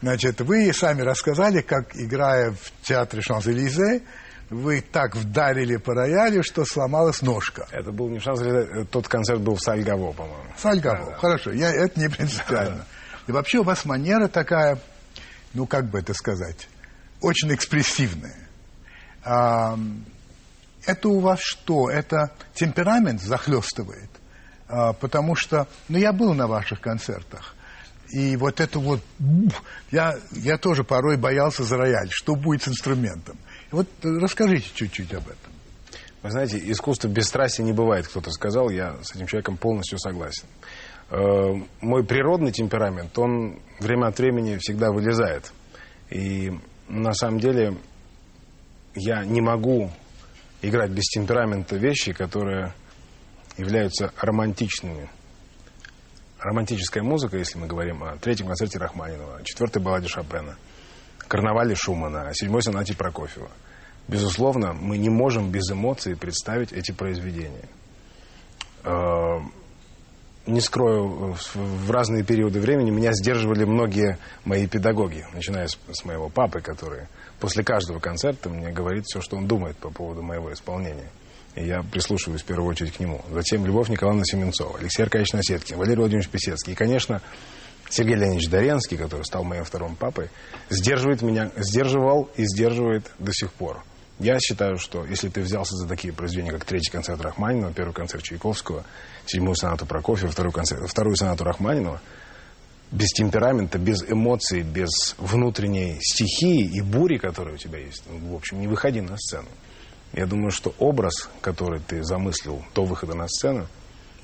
Значит, 0.01 0.41
вы 0.41 0.73
сами 0.73 1.03
рассказали, 1.03 1.61
как, 1.61 1.97
играя 1.97 2.53
в 2.53 2.87
театре 2.87 3.23
Шанс-Элизе, 3.23 4.03
вы 4.51 4.81
так 4.81 5.17
вдарили 5.17 5.77
по 5.77 5.95
роялю, 5.95 6.43
что 6.43 6.65
сломалась 6.65 7.23
ножка. 7.23 7.67
Это 7.73 7.91
был 7.91 8.09
не 8.09 8.19
в 8.19 8.23
Шанзеле, 8.23 8.85
тот 8.85 9.09
концерт 9.09 9.41
был 9.41 9.57
в 9.57 9.61
Сальгаво, 9.61 10.13
по-моему. 10.13 10.45
Сальгаво, 10.57 11.11
да, 11.11 11.17
хорошо, 11.17 11.53
я, 11.53 11.71
это 11.73 11.99
не 11.99 12.09
принципиально. 12.09 12.85
И 13.27 13.33
вообще 13.33 13.59
у 13.59 13.65
вас 13.65 13.85
манера 13.85 14.29
такая, 14.29 14.79
ну 15.53 15.67
как 15.67 15.91
бы 15.91 15.99
это 15.99 16.15
сказать, 16.15 16.69
очень 17.21 17.53
экспрессивная. 17.53 18.49
А, 19.25 19.77
это 20.87 21.09
у 21.09 21.21
вас 21.21 21.41
что? 21.41 21.91
Это 21.91 22.33
темперамент 22.55 23.21
захлестывает? 23.21 24.11
А, 24.69 24.93
потому 24.93 25.35
что, 25.37 25.69
ну 25.89 25.99
я 25.99 26.13
был 26.13 26.35
на 26.35 26.47
ваших 26.47 26.81
концертах. 26.81 27.55
И 28.11 28.37
вот 28.37 28.61
это 28.61 28.79
вот, 28.79 29.01
я, 29.91 30.17
я 30.31 30.59
тоже 30.59 30.85
порой 30.85 31.17
боялся 31.17 31.65
за 31.65 31.77
рояль, 31.77 32.09
что 32.11 32.37
будет 32.37 32.63
с 32.63 32.69
инструментом. 32.69 33.37
Вот 33.73 33.89
расскажите 34.03 34.71
чуть-чуть 34.75 35.13
об 35.13 35.27
этом. 35.27 35.53
Вы 36.23 36.31
знаете, 36.31 36.61
искусство 36.71 37.09
без 37.09 37.27
страсти 37.27 37.63
не 37.63 37.73
бывает, 37.73 38.07
кто-то 38.07 38.31
сказал, 38.31 38.71
я 38.71 38.97
с 39.03 39.15
этим 39.15 39.27
человеком 39.27 39.57
полностью 39.57 39.99
согласен. 39.99 40.47
Э, 41.11 41.53
мой 41.81 42.05
природный 42.05 42.53
темперамент, 42.53 43.17
он 43.19 43.61
время 43.81 44.07
от 44.07 44.19
времени 44.19 44.57
всегда 44.59 44.91
вылезает. 44.91 45.53
И 46.11 46.53
на 46.89 47.13
самом 47.13 47.41
деле 47.41 47.77
я 48.95 49.25
не 49.25 49.41
могу 49.41 49.91
играть 50.63 50.91
без 50.91 51.05
темперамента 51.05 51.77
вещи, 51.77 52.13
которые 52.13 52.73
являются 53.57 54.13
романтичными. 54.21 55.09
Романтическая 56.39 57.03
музыка, 57.03 57.39
если 57.39 57.59
мы 57.59 57.67
говорим 57.67 58.05
о 58.05 58.17
третьем 58.19 58.47
концерте 58.47 58.79
Рахманинова, 58.79 59.43
четвертой 59.43 59.83
балладе 59.83 60.09
Шопена, 60.09 60.57
карнавале 61.27 61.75
Шумана, 61.75 62.31
седьмой 62.35 62.63
сонате 62.63 62.95
Прокофьева. 62.95 63.51
Безусловно, 64.09 64.73
мы 64.73 64.99
не 64.99 65.09
можем 65.09 65.51
без 65.51 65.71
эмоций 65.71 66.17
представить 66.17 66.73
эти 66.73 66.93
произведения. 66.93 67.69
Э, 68.85 69.41
не 70.47 70.61
скрою, 70.61 71.37
в 71.55 71.91
разные 71.91 72.23
периоды 72.23 72.61
времени 72.61 72.91
меня 72.91 73.13
сдерживали 73.13 73.65
многие 73.65 74.19
мои 74.45 74.69
педагоги, 74.69 75.27
начиная 75.35 75.67
с, 75.67 76.05
моего 76.05 76.29
папы, 76.29 76.61
который 76.61 77.09
после 77.41 77.65
каждого 77.65 77.99
концерта 77.99 78.49
мне 78.49 78.71
говорит 78.71 79.05
все, 79.07 79.21
что 79.21 79.37
он 79.37 79.47
думает 79.47 79.77
по 79.77 79.91
поводу 79.91 80.23
моего 80.23 80.53
исполнения. 80.53 81.11
И 81.55 81.65
я 81.65 81.83
прислушиваюсь 81.83 82.43
в 82.43 82.45
первую 82.45 82.69
очередь 82.69 82.93
к 82.93 83.01
нему. 83.01 83.23
Затем 83.31 83.65
Любовь 83.65 83.89
Николаевна 83.89 84.25
Семенцова, 84.25 84.79
Алексей 84.79 85.03
Аркадьевич 85.03 85.33
Насеткин, 85.33 85.79
Валерий 85.79 85.99
Владимирович 85.99 86.29
Писецкий. 86.29 86.75
И, 86.75 86.77
конечно, 86.77 87.23
Сергей 87.89 88.17
Леонидович 88.17 88.49
Доренский, 88.49 88.99
который 88.99 89.25
стал 89.25 89.45
моим 89.45 89.65
вторым 89.65 89.97
папой, 89.97 90.29
сдерживает 90.69 91.23
меня, 91.23 91.51
сдерживал 91.57 92.29
и 92.37 92.45
сдерживает 92.45 93.11
до 93.19 93.33
сих 93.33 93.53
пор. 93.53 93.83
Я 94.19 94.39
считаю, 94.41 94.79
что 94.79 95.05
если 95.05 95.29
ты 95.29 95.43
взялся 95.43 95.77
за 95.77 95.87
такие 95.87 96.13
произведения, 96.13 96.53
как 96.53 96.65
третий 96.65 96.91
концерт 96.91 97.21
Рахманинова, 97.21 97.73
первый 97.73 97.93
концерт 97.93 98.23
Чайковского, 98.23 98.85
седьмую 99.27 99.55
сонату 99.55 99.85
Прокофьева, 99.85 100.33
вторую, 100.33 100.53
концерт, 100.53 100.89
вторую 100.89 101.17
сонату 101.17 101.45
Рахманинова, 101.45 102.01
без 102.91 103.09
темперамента, 103.09 103.79
без 103.79 104.03
эмоций, 104.09 104.63
без 104.63 105.15
внутренней 105.19 105.99
стихии 106.01 106.65
и 106.65 106.81
бури, 106.81 107.19
которая 107.19 107.55
у 107.55 107.59
тебя 107.59 107.79
есть, 107.79 108.03
ну, 108.09 108.33
в 108.33 108.37
общем, 108.37 108.61
не 108.61 108.69
выходи 108.69 109.01
на 109.01 109.17
сцену. 109.17 109.49
Я 110.13 110.27
думаю, 110.27 110.51
что 110.51 110.75
образ, 110.79 111.29
который 111.41 111.81
ты 111.81 112.03
замыслил 112.05 112.63
до 112.75 112.85
выхода 112.85 113.15
на 113.15 113.29
сцену, 113.29 113.67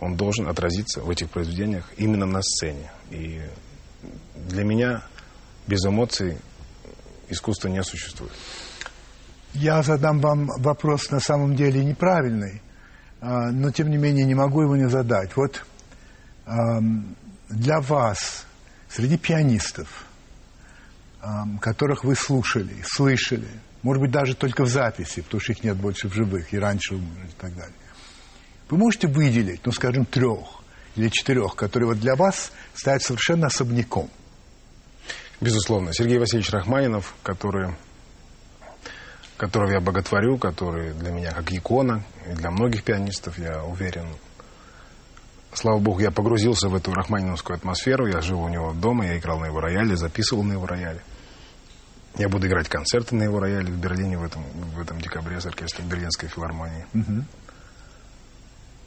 он 0.01 0.17
должен 0.17 0.49
отразиться 0.49 1.01
в 1.01 1.11
этих 1.11 1.31
произведениях 1.31 1.91
именно 1.97 2.27
на 2.27 2.41
сцене. 2.43 2.91
И 3.11 3.41
для 4.49 4.65
меня 4.65 5.03
без 5.67 5.85
эмоций 5.85 6.39
искусства 7.29 7.69
не 7.69 7.83
существует. 7.83 8.33
Я 9.55 9.83
задам 9.83 10.21
вам 10.21 10.49
вопрос 10.59 11.11
на 11.11 11.21
самом 11.21 11.57
деле 11.57 11.85
неправильный, 11.85 12.63
а, 13.21 13.51
но 13.51 13.71
тем 13.71 13.91
не 13.91 13.99
менее 13.99 14.25
не 14.25 14.35
могу 14.35 14.63
его 14.63 14.77
не 14.77 14.89
задать. 14.89 15.37
Вот 15.37 15.65
для 17.53 17.81
вас, 17.81 18.47
среди 18.93 19.17
пианистов, 19.17 20.05
которых 21.61 22.05
вы 22.05 22.15
слушали, 22.15 22.75
слышали, 22.85 23.49
может 23.83 24.03
быть, 24.03 24.11
даже 24.11 24.35
только 24.35 24.65
в 24.65 24.69
записи, 24.69 25.23
потому 25.23 25.41
что 25.41 25.53
их 25.53 25.65
нет 25.65 25.77
больше 25.77 26.09
в 26.09 26.15
живых, 26.15 26.53
и 26.53 26.59
раньше 26.59 26.97
и 26.97 27.01
так 27.41 27.55
далее, 27.55 27.75
вы 28.69 28.79
можете 28.79 29.09
выделить, 29.09 29.65
ну, 29.65 29.73
скажем, 29.73 30.05
трех 30.05 30.63
или 30.97 31.09
четырех, 31.09 31.57
которые 31.57 31.89
вот 31.89 32.01
для 32.01 32.17
вас 32.17 32.53
стоят 32.75 33.03
совершенно 33.03 33.47
особняком? 33.47 34.11
Безусловно. 35.41 35.93
Сергей 35.93 36.19
Васильевич 36.19 36.51
Рахманинов, 36.51 37.15
который 37.23 37.75
которого 39.37 39.73
я 39.73 39.81
боготворю, 39.81 40.39
который 40.39 40.93
для 40.95 41.11
меня 41.11 41.33
как 41.33 41.51
икона, 41.51 42.05
и 42.31 42.35
для 42.35 42.53
многих 42.53 42.85
пианистов, 42.85 43.39
я 43.39 43.65
уверен. 43.65 44.07
Слава 45.55 45.79
Богу, 45.79 46.01
я 46.01 46.11
погрузился 46.11 46.69
в 46.69 46.75
эту 46.75 46.93
рахманиновскую 46.95 47.57
атмосферу, 47.57 48.07
я 48.07 48.21
жил 48.23 48.43
у 48.43 48.49
него 48.49 48.73
дома, 48.73 49.07
я 49.07 49.19
играл 49.19 49.39
на 49.39 49.47
его 49.47 49.61
рояле, 49.61 49.97
записывал 49.97 50.43
на 50.43 50.53
его 50.53 50.67
рояле. 50.67 51.03
Я 52.17 52.29
буду 52.29 52.47
играть 52.47 52.69
концерты 52.69 53.15
на 53.15 53.23
его 53.25 53.39
рояле 53.39 53.71
в 53.71 53.79
Берлине 53.79 54.19
в 54.19 54.25
этом, 54.25 54.43
в 54.45 54.81
этом 54.81 55.01
декабре 55.01 55.41
с 55.41 55.47
оркестром 55.47 55.89
Берлинской 55.89 56.29
филармонии. 56.29 56.87
Угу. 56.95 57.25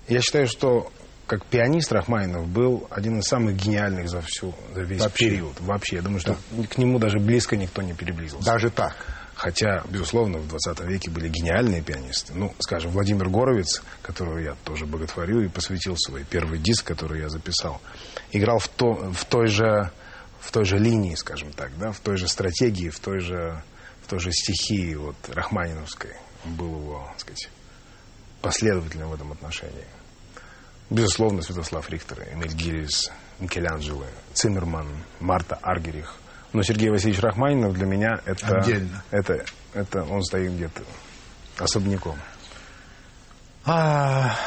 Я 0.08 0.22
считаю, 0.22 0.48
что 0.48 0.92
как 1.28 1.46
пианист 1.46 1.92
Рахманинов 1.92 2.48
был 2.48 2.88
один 2.92 3.20
из 3.20 3.26
самых 3.26 3.56
гениальных 3.56 4.10
за 4.10 4.22
всю 4.22 4.54
за 4.74 4.82
весь 4.82 5.02
Вообще. 5.02 5.30
период. 5.30 5.60
Вообще, 5.60 5.96
я 5.98 6.02
думаю, 6.04 6.20
что 6.20 6.38
да. 6.52 6.68
к 6.68 6.78
нему 6.78 7.00
даже 7.00 7.18
близко 7.20 7.56
никто 7.58 7.82
не 7.82 7.94
приблизился. 7.94 8.46
Даже 8.46 8.70
так? 8.70 8.96
Хотя, 9.36 9.84
безусловно, 9.90 10.38
в 10.38 10.48
20 10.48 10.80
веке 10.86 11.12
были 11.12 11.28
гениальные 11.28 11.82
пианисты. 11.82 12.34
Ну, 12.34 12.56
скажем, 12.60 12.92
Владимир 12.92 13.28
Горовец, 13.30 13.84
которого 14.02 14.38
я 14.38 14.56
тоже 14.64 14.86
боготворю 14.86 15.42
и 15.42 15.50
посвятил 15.50 15.98
свой 15.98 16.24
первый 16.24 16.58
диск, 16.58 16.86
который 16.86 17.20
я 17.20 17.28
записал, 17.28 17.82
играл 18.32 18.60
в, 18.60 18.70
то, 18.70 18.94
в, 18.94 19.26
той, 19.26 19.48
же, 19.48 19.92
в 20.40 20.52
той 20.52 20.64
же 20.64 20.78
линии, 20.78 21.16
скажем 21.16 21.52
так, 21.52 21.78
да, 21.78 21.92
в 21.92 22.00
той 22.00 22.16
же 22.16 22.30
стратегии, 22.30 22.88
в 22.88 23.00
той 23.00 23.20
же, 23.20 23.62
в 24.04 24.10
той 24.10 24.20
же 24.20 24.32
стихии 24.32 24.96
вот, 24.96 25.18
Рахманиновской. 25.28 26.14
Он 26.46 26.56
был 26.56 26.80
его, 26.80 27.06
так 27.12 27.20
сказать, 27.20 27.50
последовательным 28.42 29.10
в 29.10 29.16
этом 29.16 29.34
отношении. 29.34 29.86
Безусловно, 30.90 31.42
Святослав 31.42 31.90
Рихтер, 31.90 32.26
Эмиль 32.32 32.54
Гирис, 32.54 33.12
Микеланджело, 33.40 34.06
Циммерман, 34.34 34.88
Марта 35.20 35.56
Аргерих– 35.62 36.16
но 36.56 36.64
Сергей 36.64 36.90
Васильевич 36.90 37.22
Рахманинов 37.22 37.74
для 37.74 37.86
меня 37.86 38.22
это... 38.26 38.60
Отдельно. 38.60 39.04
Это, 39.12 39.46
это 39.74 40.04
он 40.04 40.24
стоит 40.24 40.54
где-то 40.54 40.84
особняком. 41.58 42.18
А, 43.66 44.38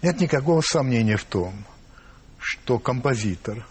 нет 0.00 0.20
никакого 0.20 0.62
сомнения 0.62 1.16
в 1.16 1.24
том, 1.24 1.66
что 2.38 2.78
композитор, 2.78 3.66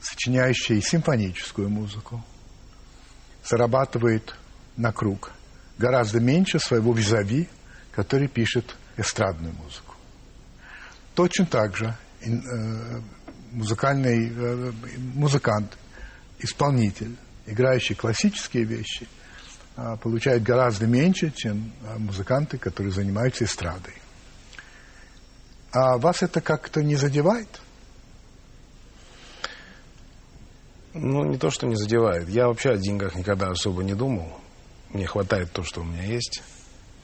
сочиняющий 0.00 0.80
симфоническую 0.80 1.68
музыку, 1.68 2.24
зарабатывает 3.44 4.34
на 4.76 4.92
круг 4.92 5.30
гораздо 5.78 6.18
меньше 6.20 6.58
своего 6.58 6.92
визави, 6.92 7.48
который 7.92 8.28
пишет 8.28 8.76
эстрадную 8.96 9.54
музыку. 9.54 9.94
Точно 11.14 11.46
так 11.46 11.76
же 11.76 11.94
э, 12.22 13.00
музыкальный 13.56 14.28
э, 14.28 14.72
музыкант, 15.14 15.76
исполнитель, 16.38 17.16
играющий 17.46 17.94
классические 17.94 18.64
вещи, 18.64 19.08
э, 19.76 19.96
получает 20.02 20.42
гораздо 20.42 20.86
меньше, 20.86 21.32
чем 21.34 21.72
э, 21.82 21.98
музыканты, 21.98 22.58
которые 22.58 22.92
занимаются 22.92 23.44
эстрадой. 23.44 23.94
А 25.72 25.96
вас 25.96 26.22
это 26.22 26.40
как-то 26.40 26.82
не 26.82 26.96
задевает? 26.96 27.48
Ну, 30.92 31.24
не 31.24 31.38
то, 31.38 31.50
что 31.50 31.66
не 31.66 31.76
задевает. 31.76 32.28
Я 32.28 32.48
вообще 32.48 32.70
о 32.70 32.76
деньгах 32.76 33.14
никогда 33.14 33.48
особо 33.48 33.82
не 33.82 33.94
думал. 33.94 34.38
Мне 34.90 35.06
хватает 35.06 35.52
то, 35.52 35.62
что 35.62 35.80
у 35.80 35.84
меня 35.84 36.04
есть. 36.04 36.42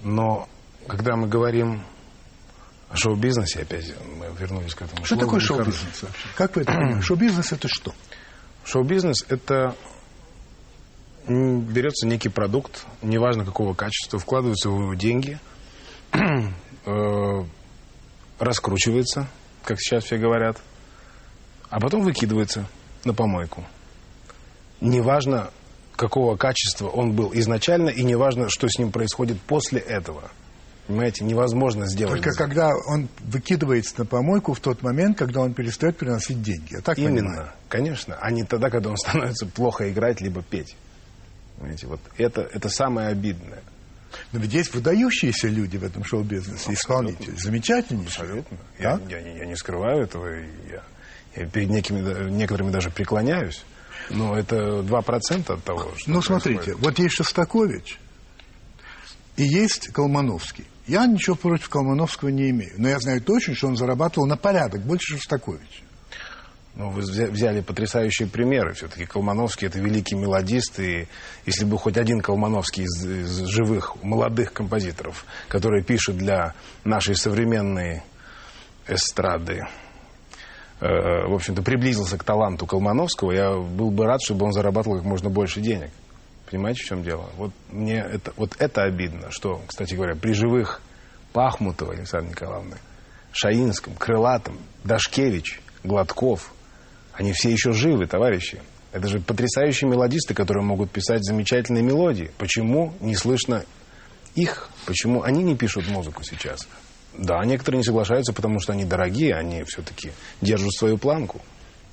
Но 0.03 0.49
когда 0.87 1.17
мы 1.17 1.29
говорим 1.29 1.83
шоу-бизнесе, 2.95 3.63
опять 3.63 3.93
мы 4.19 4.27
вернулись 4.39 4.75
к 4.75 4.83
этому. 4.83 5.05
Что 5.05 5.17
такое 5.17 5.41
шоу-бизнес 5.41 6.03
вообще? 6.03 6.29
Как 6.35 6.57
вы 6.57 6.63
это 6.63 6.73
понимаете? 6.73 7.03
Шоу-бизнес 7.03 7.53
это 7.53 7.69
что? 7.69 7.95
Шоу-бизнес 8.65 9.25
это 9.29 9.75
берется 11.27 12.07
некий 12.07 12.29
продукт, 12.29 12.85
неважно 13.01 13.45
какого 13.45 13.75
качества, 13.75 14.19
вкладываются 14.19 14.71
в 14.71 14.81
его 14.81 14.95
деньги, 14.95 15.39
э, 16.13 17.45
раскручивается, 18.39 19.29
как 19.65 19.79
сейчас 19.81 20.05
все 20.05 20.17
говорят, 20.19 20.61
а 21.71 21.81
потом 21.81 22.03
выкидывается 22.03 22.69
на 23.05 23.15
помойку. 23.15 23.65
Неважно, 24.81 25.51
какого 25.95 26.37
качества 26.37 26.89
он 26.89 27.13
был 27.13 27.31
изначально, 27.35 27.89
и 27.91 28.03
неважно, 28.03 28.49
что 28.49 28.69
с 28.69 28.79
ним 28.79 28.91
происходит 28.91 29.41
после 29.41 29.79
этого– 29.79 30.31
Понимаете, 30.87 31.25
невозможно 31.25 31.87
сделать. 31.87 32.21
Только 32.23 32.37
когда 32.37 32.71
он 32.89 33.09
выкидывается 33.21 33.95
на 33.99 34.05
помойку 34.05 34.53
в 34.53 34.61
тот 34.61 34.83
момент, 34.83 35.17
когда 35.17 35.41
он 35.41 35.55
перестает 35.55 35.97
приносить 35.97 36.43
деньги. 36.43 36.75
Я 36.75 36.81
так 36.81 36.99
Именно, 36.99 37.29
понимаю. 37.31 37.49
конечно. 37.69 38.17
А 38.21 38.31
не 38.33 38.43
тогда, 38.45 38.69
когда 38.69 38.91
он 38.91 38.97
становится 38.99 39.47
плохо 39.47 39.91
играть, 39.91 40.21
либо 40.21 40.43
петь. 40.43 40.77
Понимаете, 41.59 41.87
вот 41.87 42.01
это, 42.19 42.43
это 42.43 42.69
самое 42.69 43.09
обидное. 43.09 43.63
Но 44.33 44.41
ведь 44.41 44.53
есть 44.53 44.75
выдающиеся 44.75 45.49
люди 45.49 45.77
в 45.77 45.85
этом 45.85 46.05
шоу-бизнесе, 46.05 46.73
исполнители. 46.75 47.35
Замечательные. 47.37 48.07
Абсолютно. 48.09 48.59
Я, 48.79 49.01
я, 49.09 49.19
я, 49.21 49.37
я 49.39 49.47
не 49.47 49.57
скрываю 49.57 50.03
этого. 50.03 50.27
Я, 50.71 50.83
я 51.37 51.47
перед 51.47 51.71
некими, 51.71 52.29
некоторыми 52.31 52.71
даже 52.73 52.91
преклоняюсь. 52.91 53.65
Но 54.11 54.37
это 54.37 54.57
2% 54.81 55.53
от 55.53 55.65
того, 55.65 55.93
что 55.97 56.11
Ну, 56.11 56.21
смотрите, 56.21 56.57
происходит. 56.63 56.85
вот 56.85 56.99
есть 56.99 57.15
Шостакович 57.15 57.99
и 59.37 59.45
есть 59.45 59.89
Колмановский. 59.93 60.67
Я 60.87 61.07
ничего 61.07 61.37
против 61.37 61.69
Колмановского 61.69 62.29
не 62.29 62.51
имею. 62.51 62.73
Но 62.77 62.89
я 62.89 62.99
знаю 62.99 63.21
точно, 63.21 63.55
что 63.55 63.69
он 63.69 63.77
зарабатывал 63.77 64.27
на 64.27 64.37
порядок 64.37 64.83
больше 64.83 65.17
Шостаковича. 65.17 65.83
Ну, 66.75 66.91
вы 66.91 67.03
взя- 67.03 67.31
взяли 67.31 67.61
потрясающие 67.61 68.27
примеры. 68.27 68.73
Все-таки 68.73 69.05
Колмановский 69.05 69.67
это 69.67 69.79
великий 69.79 70.15
мелодист. 70.15 70.81
И 70.81 71.07
если 71.45 71.65
бы 71.65 71.77
хоть 71.79 71.99
один 71.99 72.21
Колмановский 72.21 72.85
из, 72.85 73.05
из 73.05 73.47
живых, 73.47 74.03
молодых 74.03 74.53
композиторов, 74.53 75.25
который 75.49 75.85
пишет 75.85 76.17
для 76.17 76.55
нашей 76.85 77.15
современной 77.15 78.03
эстрады, 78.89 79.67
э, 80.81 80.87
в 81.29 81.35
общем-то, 81.35 81.63
приблизился 81.63 82.17
к 82.17 82.25
таланту 82.25 82.67
Колмановского, 82.67 83.33
я 83.33 83.53
был 83.53 83.91
бы 83.91 84.07
рад, 84.07 84.21
чтобы 84.25 84.47
он 84.47 84.53
зарабатывал 84.53 84.97
как 84.97 85.05
можно 85.05 85.29
больше 85.29 85.61
денег. 85.61 85.91
Понимаете, 86.53 86.83
в 86.83 86.87
чем 86.87 87.03
дело? 87.03 87.31
Вот 87.39 87.51
мне 87.71 87.97
это, 87.97 88.35
вот 88.37 88.57
это 88.59 88.83
обидно, 88.83 89.31
что, 89.31 89.63
кстати 89.67 89.95
говоря, 89.95 90.15
при 90.15 90.33
живых 90.33 90.83
Пахмутова 91.33 91.95
Александра 91.95 92.29
Николаевна, 92.29 92.77
Шаинском, 93.33 93.95
Крылатом, 93.95 94.59
Дашкевич, 94.85 95.63
Гладков, 95.83 96.53
они 97.15 97.33
все 97.33 97.51
еще 97.51 97.73
живы, 97.73 98.07
товарищи. 98.07 98.61
Это 98.93 99.09
же 99.09 99.19
потрясающие 99.21 99.89
мелодисты, 99.89 100.35
которые 100.35 100.63
могут 100.63 100.91
писать 100.91 101.25
замечательные 101.25 101.83
мелодии. 101.83 102.31
Почему 102.37 102.93
не 103.01 103.17
слышно 103.17 103.65
их? 104.35 104.69
Почему 104.85 105.23
они 105.23 105.43
не 105.43 105.57
пишут 105.57 105.89
музыку 105.89 106.23
сейчас? 106.23 106.69
Да, 107.17 107.43
некоторые 107.47 107.79
не 107.79 107.85
соглашаются, 107.85 108.35
потому 108.35 108.61
что 108.61 108.75
они 108.75 108.85
дорогие, 108.85 109.35
они 109.35 109.65
все-таки 109.65 110.13
держат 110.43 110.73
свою 110.75 110.99
планку. 110.99 111.41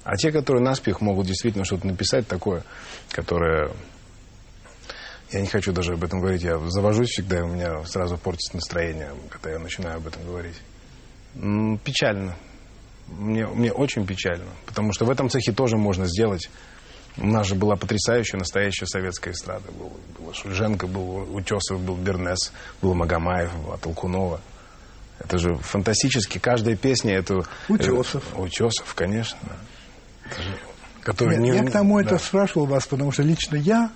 А 0.03 0.17
те, 0.17 0.33
которые 0.33 0.61
наспех 0.61 0.99
могут 0.99 1.27
действительно 1.27 1.63
что-то 1.63 1.87
написать 1.87 2.27
такое, 2.27 2.63
которое... 3.09 3.71
Я 5.31 5.41
не 5.41 5.47
хочу 5.47 5.71
даже 5.71 5.93
об 5.93 6.03
этом 6.03 6.19
говорить, 6.21 6.41
я 6.41 6.57
завожусь 6.69 7.09
всегда, 7.09 7.39
и 7.39 7.41
у 7.41 7.47
меня 7.47 7.83
сразу 7.85 8.17
портится 8.17 8.55
настроение, 8.55 9.11
когда 9.29 9.51
я 9.51 9.59
начинаю 9.59 9.97
об 9.97 10.07
этом 10.07 10.25
говорить. 10.25 10.55
Печально. 11.83 12.35
Мне, 13.07 13.45
мне 13.47 13.71
очень 13.71 14.05
печально, 14.05 14.49
потому 14.65 14.93
что 14.93 15.05
в 15.05 15.09
этом 15.09 15.29
цехе 15.29 15.51
тоже 15.51 15.77
можно 15.77 16.05
сделать. 16.05 16.49
У 17.17 17.25
нас 17.25 17.47
же 17.47 17.55
была 17.55 17.75
потрясающая, 17.75 18.37
настоящая 18.39 18.85
советская 18.85 19.33
эстрада. 19.33 19.71
Был, 19.71 19.91
был 20.17 20.33
Шульженко, 20.33 20.87
был 20.87 21.35
Утесов, 21.35 21.81
был 21.81 21.95
Бернес, 21.95 22.51
был 22.81 22.93
Магомаев, 22.93 23.51
была 23.63 23.77
Толкунова. 23.77 24.41
Это 25.19 25.37
же 25.37 25.55
фантастически. 25.55 26.37
Каждая 26.37 26.75
песня 26.75 27.15
это... 27.15 27.41
Утесов. 27.67 28.23
э, 28.35 28.41
Утесов, 28.41 28.93
конечно. 28.95 29.37
Это 30.25 30.41
же- 30.41 30.57
который 31.01 31.37
Нет, 31.37 31.55
не- 31.55 31.59
я 31.59 31.63
к 31.63 31.71
тому 31.71 31.99
это 31.99 32.11
да. 32.11 32.19
спрашивал 32.19 32.67
вас, 32.67 32.85
потому 32.87 33.11
что 33.11 33.23
лично 33.23 33.55
я, 33.57 33.91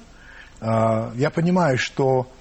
я 0.63 1.29
понимаю, 1.29 1.77
что 1.77 2.31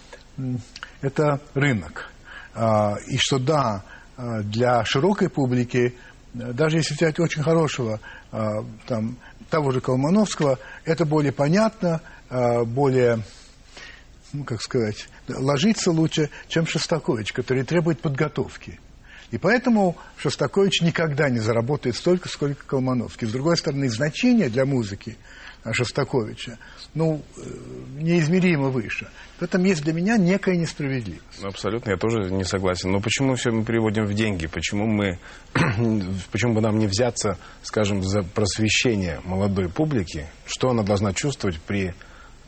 это 1.01 1.41
рынок. 1.55 2.11
А, 2.55 2.97
и 3.09 3.17
что 3.17 3.39
да, 3.39 3.83
а, 4.17 4.43
для 4.43 4.85
широкой 4.85 5.29
публики, 5.29 5.95
а, 6.35 6.53
даже 6.53 6.79
если 6.79 6.95
взять 6.95 7.19
очень 7.19 7.43
хорошего, 7.43 8.01
а, 8.31 8.65
там, 8.87 9.17
того 9.51 9.71
же 9.71 9.81
Колмановского, 9.81 10.59
это 10.85 11.05
более 11.05 11.33
понятно, 11.33 12.03
а, 12.29 12.65
более, 12.65 13.23
ну, 14.33 14.45
как 14.45 14.61
сказать, 14.61 15.09
ложится 15.29 15.91
лучше, 15.91 16.31
чем 16.49 16.67
Шостакович, 16.67 17.33
который 17.33 17.65
требует 17.65 18.01
подготовки. 18.01 18.79
И 19.31 19.39
поэтому 19.39 19.97
Шостакович 20.19 20.83
никогда 20.83 21.31
не 21.31 21.39
заработает 21.39 21.97
столько, 21.97 22.29
сколько 22.29 22.67
Колмановский. 22.67 23.27
С 23.27 23.33
другой 23.33 23.57
стороны, 23.57 23.89
значение 23.89 24.51
для 24.51 24.67
музыки 24.67 25.17
а, 25.65 25.73
Шостаковича, 25.73 26.59
ну, 26.95 27.23
э, 27.37 27.41
неизмеримо 28.01 28.69
выше. 28.69 29.09
В 29.39 29.43
этом 29.43 29.65
есть 29.65 29.83
для 29.83 29.93
меня 29.93 30.17
некая 30.19 30.57
несправедливость. 30.57 31.41
Ну, 31.41 31.49
Абсолютно, 31.49 31.91
я 31.91 31.97
тоже 31.97 32.31
не 32.31 32.45
согласен. 32.45 32.91
Но 32.91 33.01
почему 33.01 33.35
все 33.35 33.51
мы 33.51 33.65
переводим 33.65 34.05
в 34.05 34.15
деньги? 34.15 34.47
Почему 34.47 34.87
мы, 34.87 35.19
почему 36.33 36.55
бы 36.55 36.61
нам 36.61 36.79
не 36.79 36.87
взяться, 36.87 37.39
скажем, 37.63 38.03
за 38.03 38.23
просвещение 38.23 39.21
молодой 39.25 39.69
публики? 39.69 40.27
Что 40.47 40.71
она 40.71 40.83
должна 40.83 41.15
чувствовать 41.15 41.59
при, 41.61 41.95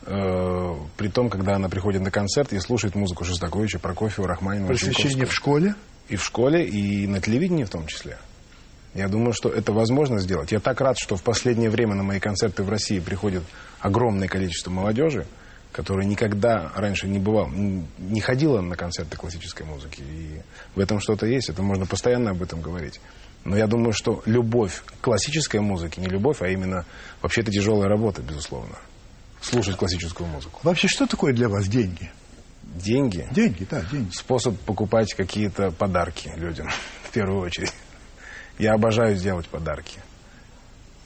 э, 0.06 0.74
при 0.96 1.08
том, 1.08 1.30
когда 1.30 1.56
она 1.56 1.68
приходит 1.68 2.02
на 2.02 2.10
концерт 2.10 2.52
и 2.52 2.60
слушает 2.60 2.94
музыку 2.94 3.24
Шостаковича, 3.24 3.78
Прокофьева, 3.78 4.28
Рахманинова, 4.28 4.68
Просвещение 4.68 5.26
в 5.26 5.32
школе. 5.32 5.74
И 6.10 6.16
в 6.16 6.24
школе, 6.24 6.66
и 6.66 7.06
на 7.06 7.18
телевидении 7.20 7.64
в 7.64 7.70
том 7.70 7.86
числе. 7.86 8.18
Я 8.94 9.08
думаю, 9.08 9.32
что 9.32 9.48
это 9.48 9.72
возможно 9.72 10.20
сделать. 10.20 10.52
Я 10.52 10.60
так 10.60 10.80
рад, 10.80 10.96
что 10.98 11.16
в 11.16 11.22
последнее 11.22 11.68
время 11.68 11.94
на 11.94 12.04
мои 12.04 12.20
концерты 12.20 12.62
в 12.62 12.68
России 12.68 13.00
приходит 13.00 13.42
огромное 13.80 14.28
количество 14.28 14.70
молодежи, 14.70 15.26
которая 15.72 16.06
никогда 16.06 16.70
раньше 16.76 17.08
не 17.08 17.18
бывала, 17.18 17.48
не 17.48 18.20
ходила 18.20 18.60
на 18.60 18.76
концерты 18.76 19.16
классической 19.16 19.66
музыки. 19.66 20.00
И 20.00 20.40
в 20.76 20.78
этом 20.78 21.00
что-то 21.00 21.26
есть, 21.26 21.48
это 21.48 21.62
можно 21.62 21.86
постоянно 21.86 22.30
об 22.30 22.42
этом 22.42 22.60
говорить. 22.60 23.00
Но 23.44 23.56
я 23.56 23.66
думаю, 23.66 23.92
что 23.92 24.22
любовь 24.26 24.82
к 24.86 25.00
классической 25.02 25.60
музыке, 25.60 26.00
не 26.00 26.06
любовь, 26.06 26.40
а 26.40 26.48
именно 26.48 26.84
вообще 27.20 27.40
это 27.40 27.50
тяжелая 27.50 27.88
работа, 27.88 28.22
безусловно. 28.22 28.76
Слушать 29.42 29.76
классическую 29.76 30.28
музыку. 30.28 30.60
Вообще, 30.62 30.86
что 30.88 31.06
такое 31.06 31.34
для 31.34 31.48
вас 31.48 31.66
деньги? 31.66 32.10
Деньги 32.62 33.28
Деньги, 33.32 33.66
да, 33.70 33.82
деньги. 33.82 34.10
способ 34.12 34.58
покупать 34.60 35.12
какие-то 35.14 35.70
подарки 35.70 36.32
людям, 36.36 36.68
в 37.02 37.10
первую 37.10 37.40
очередь. 37.40 37.72
Я 38.58 38.74
обожаю 38.74 39.16
делать 39.16 39.48
подарки. 39.48 40.00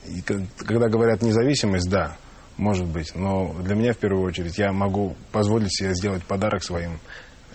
И 0.05 0.21
когда 0.21 0.87
говорят 0.87 1.21
независимость, 1.21 1.89
да, 1.89 2.15
может 2.57 2.85
быть. 2.85 3.15
Но 3.15 3.53
для 3.63 3.75
меня, 3.75 3.93
в 3.93 3.97
первую 3.97 4.23
очередь, 4.23 4.57
я 4.57 4.71
могу 4.71 5.15
позволить 5.31 5.73
себе 5.75 5.93
сделать 5.95 6.23
подарок 6.23 6.63
своим 6.63 6.99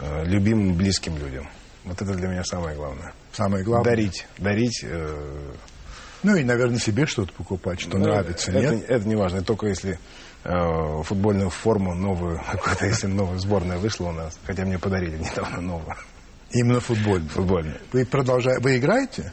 э, 0.00 0.24
любимым, 0.24 0.74
близким 0.74 1.16
людям. 1.16 1.48
Вот 1.84 2.00
это 2.00 2.14
для 2.14 2.28
меня 2.28 2.44
самое 2.44 2.76
главное. 2.76 3.12
Самое 3.32 3.64
главное. 3.64 3.84
Дарить. 3.90 4.26
Дарить. 4.38 4.80
э, 4.82 5.52
Ну 6.22 6.36
и, 6.36 6.44
наверное, 6.44 6.78
себе 6.78 7.06
что-то 7.06 7.32
покупать, 7.34 7.80
что 7.80 7.98
ну, 7.98 8.04
нравится, 8.04 8.50
это, 8.50 8.60
нет? 8.60 8.84
Это 8.88 9.06
не 9.06 9.16
важно. 9.16 9.42
Только 9.42 9.66
если 9.66 9.98
э, 10.44 11.02
футбольную 11.02 11.50
форму 11.50 11.94
новую, 11.94 12.40
какую-то, 12.52 12.86
если 12.86 13.06
новая 13.06 13.38
сборная 13.38 13.78
вышла 13.78 14.08
у 14.08 14.12
нас. 14.12 14.38
Хотя 14.44 14.64
мне 14.64 14.78
подарили 14.78 15.18
недавно 15.18 15.60
новую. 15.60 15.96
Именно 16.50 16.80
футбольный. 16.80 17.28
Футбольную. 17.28 17.78
Вы 17.92 18.06
продолжаете, 18.06 18.62
вы 18.62 18.76
играете? 18.78 19.32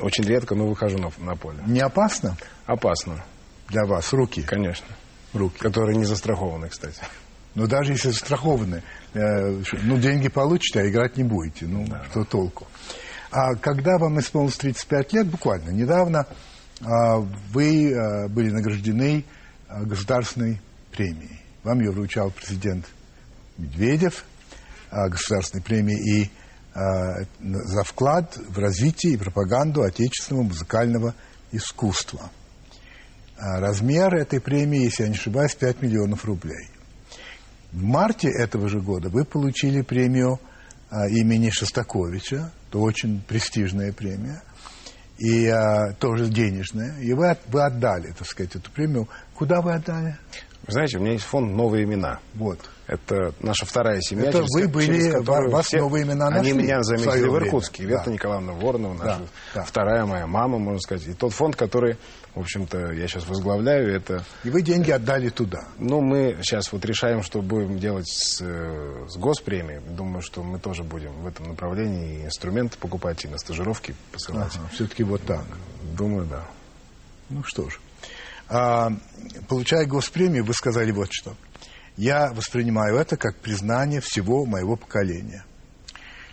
Очень 0.00 0.24
редко, 0.24 0.54
но 0.54 0.66
выхожу 0.66 0.98
на, 0.98 1.10
на 1.18 1.36
поле. 1.36 1.58
Не 1.66 1.80
опасно 1.80 2.36
Опасно, 2.66 3.24
для 3.68 3.84
вас 3.84 4.12
руки? 4.12 4.42
конечно. 4.42 4.86
Руки. 5.32 5.58
Которые 5.58 5.96
не 5.96 6.04
застрахованы, 6.04 6.68
кстати. 6.68 7.00
Но 7.54 7.66
даже 7.66 7.92
если 7.92 8.10
застрахованы, 8.10 8.82
э, 9.14 9.18
ну, 9.82 9.98
деньги 9.98 10.28
получите, 10.28 10.80
а 10.80 10.88
играть 10.88 11.16
не 11.16 11.24
будете. 11.24 11.66
Ну, 11.66 11.86
что 12.10 12.24
толку? 12.24 12.66
А 13.30 13.54
когда 13.56 13.98
вам 13.98 14.18
исполнилось 14.20 14.56
35 14.56 15.12
лет, 15.14 15.26
буквально 15.26 15.70
недавно, 15.70 16.26
а, 16.80 17.18
вы 17.52 17.92
э, 17.92 18.28
были 18.28 18.50
награждены 18.50 19.24
э, 19.68 19.84
государственной 19.84 20.60
премией. 20.90 21.40
Вам 21.62 21.80
ее 21.80 21.92
вручал 21.92 22.30
президент 22.30 22.86
Медведев, 23.56 24.24
э, 24.90 25.08
государственной 25.08 25.62
премии 25.62 25.96
и 25.96 26.24
э, 26.24 26.28
за 26.74 27.84
вклад 27.84 28.36
в 28.36 28.58
развитие 28.58 29.14
и 29.14 29.16
пропаганду 29.16 29.82
отечественного 29.82 30.44
музыкального 30.44 31.14
искусства. 31.50 32.30
А 33.36 33.60
Размер 33.60 34.14
этой 34.14 34.40
премии, 34.40 34.84
если 34.84 35.02
я 35.02 35.08
не 35.08 35.16
ошибаюсь, 35.16 35.54
5 35.54 35.82
миллионов 35.82 36.24
рублей. 36.24 36.68
В 37.72 37.82
марте 37.82 38.28
этого 38.28 38.68
же 38.68 38.80
года 38.80 39.08
вы 39.08 39.24
получили 39.24 39.82
премию 39.82 40.40
а, 40.90 41.08
имени 41.08 41.50
Шостаковича, 41.50 42.52
это 42.68 42.78
очень 42.78 43.22
престижная 43.22 43.92
премия, 43.92 44.42
и 45.18 45.52
тоже 45.98 46.28
денежная, 46.28 46.98
и 46.98 47.12
вы, 47.12 47.36
вы 47.48 47.64
отдали, 47.64 48.12
так 48.12 48.26
сказать, 48.26 48.56
эту 48.56 48.70
премию. 48.70 49.08
Куда 49.34 49.60
вы 49.60 49.72
отдали? 49.74 50.16
Вы 50.66 50.72
знаете, 50.74 50.98
у 50.98 51.00
меня 51.00 51.12
есть 51.12 51.24
фонд 51.24 51.54
«Новые 51.56 51.84
имена». 51.84 52.20
Вот. 52.34 52.58
Это 52.86 53.32
наша 53.40 53.64
вторая 53.66 54.00
семья. 54.00 54.28
Это 54.28 54.38
через 54.38 54.50
вы 54.54 54.68
были- 54.68 54.86
через 54.86 55.12
которую 55.14 55.50
ва- 55.50 55.56
вас 55.56 55.72
новые 55.72 56.04
имена 56.04 56.26
Они 56.28 56.36
нашли 56.36 56.52
меня 56.52 56.78
в 56.80 56.84
заметили 56.84 57.08
в 57.26 57.32
время. 57.32 57.46
Иркутске. 57.46 57.84
Вета 57.84 58.02
Да. 58.06 58.12
Николаевна 58.12 58.52
Воронова, 58.52 58.92
наша 58.94 59.18
Да, 59.18 59.26
да. 59.54 59.62
вторая 59.64 60.04
моя 60.06 60.26
мама, 60.26 60.58
можно 60.58 60.78
сказать. 60.80 61.06
И 61.08 61.14
тот 61.14 61.32
фонд, 61.32 61.56
который, 61.56 61.96
в 62.34 62.40
общем-то, 62.40 62.92
я 62.92 63.08
сейчас 63.08 63.26
возглавляю, 63.26 63.92
это... 63.92 64.24
И 64.44 64.50
вы 64.50 64.62
деньги 64.62 64.90
отдали 64.90 65.30
туда. 65.30 65.64
Ну, 65.78 66.00
мы 66.00 66.36
сейчас 66.42 66.70
вот 66.72 66.84
решаем, 66.84 67.22
что 67.22 67.40
будем 67.42 67.78
делать 67.78 68.06
с, 68.08 68.38
э, 68.40 69.06
с 69.08 69.16
госпремией. 69.16 69.80
Думаю, 69.80 70.22
что 70.22 70.42
мы 70.44 70.58
тоже 70.60 70.84
будем 70.84 71.12
в 71.22 71.26
этом 71.26 71.48
направлении 71.48 72.20
и 72.20 72.24
инструменты 72.26 72.78
покупать, 72.78 73.24
и 73.24 73.28
на 73.28 73.38
стажировки 73.38 73.94
посылать. 74.12 74.52
Все-таки 74.72 75.02
вот 75.02 75.22
так. 75.24 75.44
Думаю, 75.96 76.26
да. 76.26 76.44
Ну 77.30 77.42
что 77.44 77.68
ж. 77.70 77.80
А, 78.52 78.92
получая 79.48 79.86
госпремию, 79.86 80.44
вы 80.44 80.52
сказали 80.52 80.90
вот 80.90 81.08
что. 81.10 81.34
Я 81.96 82.32
воспринимаю 82.34 82.96
это 82.96 83.16
как 83.16 83.38
признание 83.38 84.02
всего 84.02 84.44
моего 84.44 84.76
поколения. 84.76 85.44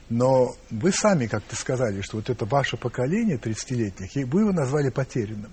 Но 0.09 0.55
вы 0.70 0.91
сами 0.91 1.28
как-то 1.28 1.55
сказали, 1.55 2.01
что 2.01 2.17
вот 2.17 2.30
это 2.30 2.45
ваше 2.45 2.76
поколение 2.76 3.38
30-летних, 3.38 4.17
и 4.17 4.26
вы 4.26 4.41
его 4.41 4.51
назвали 4.51 4.89
потерянным. 4.89 5.51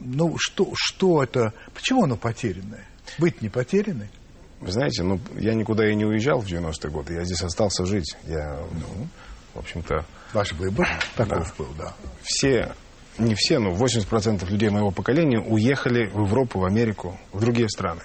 Ну, 0.00 0.34
что, 0.38 0.72
что 0.74 1.22
это, 1.22 1.52
почему 1.72 2.04
оно 2.04 2.16
потерянное? 2.16 2.84
Быть 3.18 3.42
не 3.42 3.48
потерянной? 3.48 4.10
Вы 4.58 4.72
знаете, 4.72 5.04
ну, 5.04 5.20
я 5.38 5.54
никуда 5.54 5.88
и 5.88 5.94
не 5.94 6.04
уезжал 6.04 6.40
в 6.40 6.46
90-е 6.46 6.90
годы. 6.90 7.14
Я 7.14 7.24
здесь 7.24 7.42
остался 7.42 7.84
жить. 7.86 8.16
Я, 8.24 8.60
ну, 8.72 9.06
в 9.54 9.58
общем-то... 9.58 10.04
Ваш 10.32 10.52
выбор 10.52 10.88
таков 11.14 11.48
да. 11.48 11.54
был, 11.58 11.68
да. 11.78 11.94
Все, 12.22 12.72
не 13.18 13.34
все, 13.34 13.58
но 13.58 13.72
80% 13.72 14.48
людей 14.50 14.70
моего 14.70 14.90
поколения 14.90 15.40
уехали 15.40 16.06
в 16.06 16.26
Европу, 16.26 16.60
в 16.60 16.64
Америку, 16.64 17.18
в 17.32 17.40
другие 17.40 17.68
страны. 17.68 18.02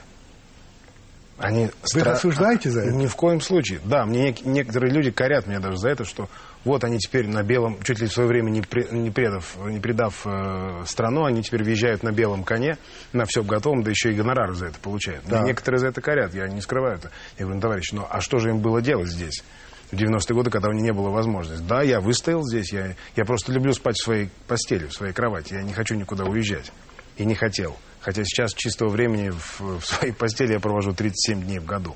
Они 1.37 1.65
Вы 1.65 1.71
стра... 2.01 2.13
осуждаете 2.13 2.71
за 2.71 2.81
это? 2.81 2.95
Ни 2.95 3.05
в 3.05 3.15
коем 3.15 3.41
случае. 3.41 3.79
Да, 3.85 4.05
мне 4.05 4.35
некоторые 4.43 4.91
люди 4.91 5.11
корят 5.11 5.45
меня 5.45 5.59
даже 5.59 5.77
за 5.77 5.89
это, 5.89 6.03
что 6.03 6.29
вот 6.65 6.83
они 6.83 6.97
теперь 6.97 7.27
на 7.27 7.43
белом, 7.43 7.77
чуть 7.83 7.99
ли 7.99 8.07
в 8.07 8.11
свое 8.11 8.27
время 8.27 8.49
не, 8.49 8.61
при, 8.61 8.87
не, 8.91 9.11
предав, 9.11 9.55
не 9.67 9.79
предав 9.79 10.25
э, 10.25 10.83
страну, 10.87 11.25
они 11.25 11.43
теперь 11.43 11.63
въезжают 11.63 12.01
на 12.01 12.11
белом 12.11 12.43
коне, 12.43 12.77
на 13.13 13.25
все 13.25 13.43
готовом, 13.43 13.83
да 13.83 13.91
еще 13.91 14.11
и 14.11 14.15
гонорары 14.15 14.55
за 14.55 14.67
это 14.67 14.79
получают. 14.79 15.25
Да. 15.27 15.41
некоторые 15.43 15.79
за 15.79 15.87
это 15.87 16.01
корят, 16.01 16.33
я 16.33 16.47
не 16.47 16.59
скрываю 16.59 16.95
это. 16.95 17.11
Я 17.37 17.45
говорю, 17.45 17.55
ну, 17.55 17.61
товарищ, 17.61 17.91
ну 17.91 18.07
а 18.09 18.19
что 18.19 18.39
же 18.39 18.49
им 18.49 18.59
было 18.59 18.81
делать 18.81 19.09
здесь? 19.09 19.43
В 19.91 19.93
90-е 19.93 20.35
годы, 20.35 20.49
когда 20.49 20.69
у 20.69 20.73
них 20.73 20.83
не 20.83 20.93
было 20.93 21.09
возможности. 21.09 21.63
Да, 21.63 21.81
я 21.81 22.01
выстоял 22.01 22.43
здесь, 22.43 22.73
я, 22.73 22.95
я 23.15 23.25
просто 23.25 23.53
люблю 23.53 23.71
спать 23.73 23.95
в 23.95 24.03
своей 24.03 24.29
постели, 24.47 24.87
в 24.87 24.93
своей 24.93 25.13
кровати, 25.13 25.53
я 25.53 25.63
не 25.63 25.73
хочу 25.73 25.95
никуда 25.95 26.25
уезжать. 26.25 26.71
И 27.15 27.25
не 27.25 27.35
хотел. 27.35 27.77
Хотя 28.01 28.23
сейчас 28.23 28.53
чистого 28.53 28.89
времени 28.89 29.29
в, 29.29 29.79
в 29.79 29.85
своей 29.85 30.13
постели 30.13 30.53
я 30.53 30.59
провожу 30.59 30.93
37 30.93 31.43
дней 31.43 31.59
в 31.59 31.65
году 31.65 31.95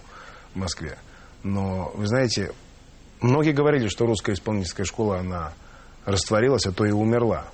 в 0.54 0.58
Москве. 0.58 0.98
Но, 1.44 1.92
вы 1.96 2.08
знаете, 2.08 2.54
многие 3.20 3.52
говорили, 3.52 3.88
что 3.88 4.06
русская 4.06 4.34
исполнительская 4.34 4.86
школа, 4.86 5.20
она 5.20 5.54
растворилась, 6.06 6.66
а 6.66 6.72
то 6.72 6.86
и 6.86 6.92
умерла. 6.92 7.46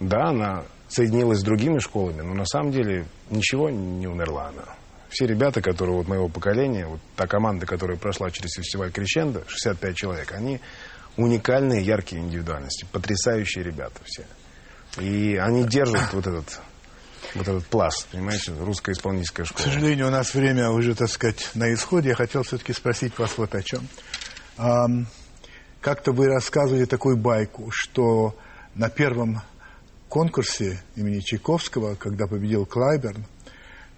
Да, 0.00 0.28
она 0.28 0.64
соединилась 0.88 1.40
с 1.40 1.42
другими 1.42 1.78
школами, 1.78 2.22
но 2.22 2.34
на 2.34 2.46
самом 2.46 2.70
деле 2.72 3.06
ничего 3.30 3.70
не 3.70 4.06
умерла 4.06 4.48
она. 4.48 4.64
Все 5.16 5.24
ребята, 5.24 5.62
которые 5.62 5.96
вот 5.96 6.08
моего 6.08 6.28
поколения, 6.28 6.86
вот 6.86 7.00
та 7.16 7.26
команда, 7.26 7.64
которая 7.64 7.96
прошла 7.96 8.30
через 8.30 8.50
фестиваль 8.52 8.92
Крещендо, 8.92 9.44
65 9.46 9.96
человек, 9.96 10.32
они 10.32 10.60
уникальные, 11.16 11.82
яркие 11.82 12.20
индивидуальности, 12.20 12.86
потрясающие 12.92 13.64
ребята 13.64 13.98
все. 14.04 14.26
И 15.00 15.36
они 15.36 15.64
держат 15.64 16.12
вот 16.12 16.26
этот 16.26 16.60
вот 17.34 17.48
этот 17.48 17.66
пласт, 17.68 18.08
понимаете, 18.08 18.52
русская 18.60 18.92
исполнительская 18.92 19.46
школа. 19.46 19.62
К 19.62 19.64
сожалению, 19.64 20.08
у 20.08 20.10
нас 20.10 20.34
время 20.34 20.68
уже, 20.68 20.94
так 20.94 21.08
сказать, 21.08 21.48
на 21.54 21.72
исходе. 21.72 22.10
Я 22.10 22.14
хотел 22.14 22.42
все-таки 22.42 22.74
спросить 22.74 23.18
вас 23.18 23.38
вот 23.38 23.54
о 23.54 23.62
чем. 23.62 23.88
Как-то 25.80 26.12
вы 26.12 26.26
рассказывали 26.26 26.84
такую 26.84 27.16
байку, 27.16 27.70
что 27.72 28.36
на 28.74 28.90
первом 28.90 29.40
конкурсе 30.10 30.78
имени 30.94 31.20
Чайковского, 31.20 31.94
когда 31.94 32.26
победил 32.26 32.66
Клайберн, 32.66 33.24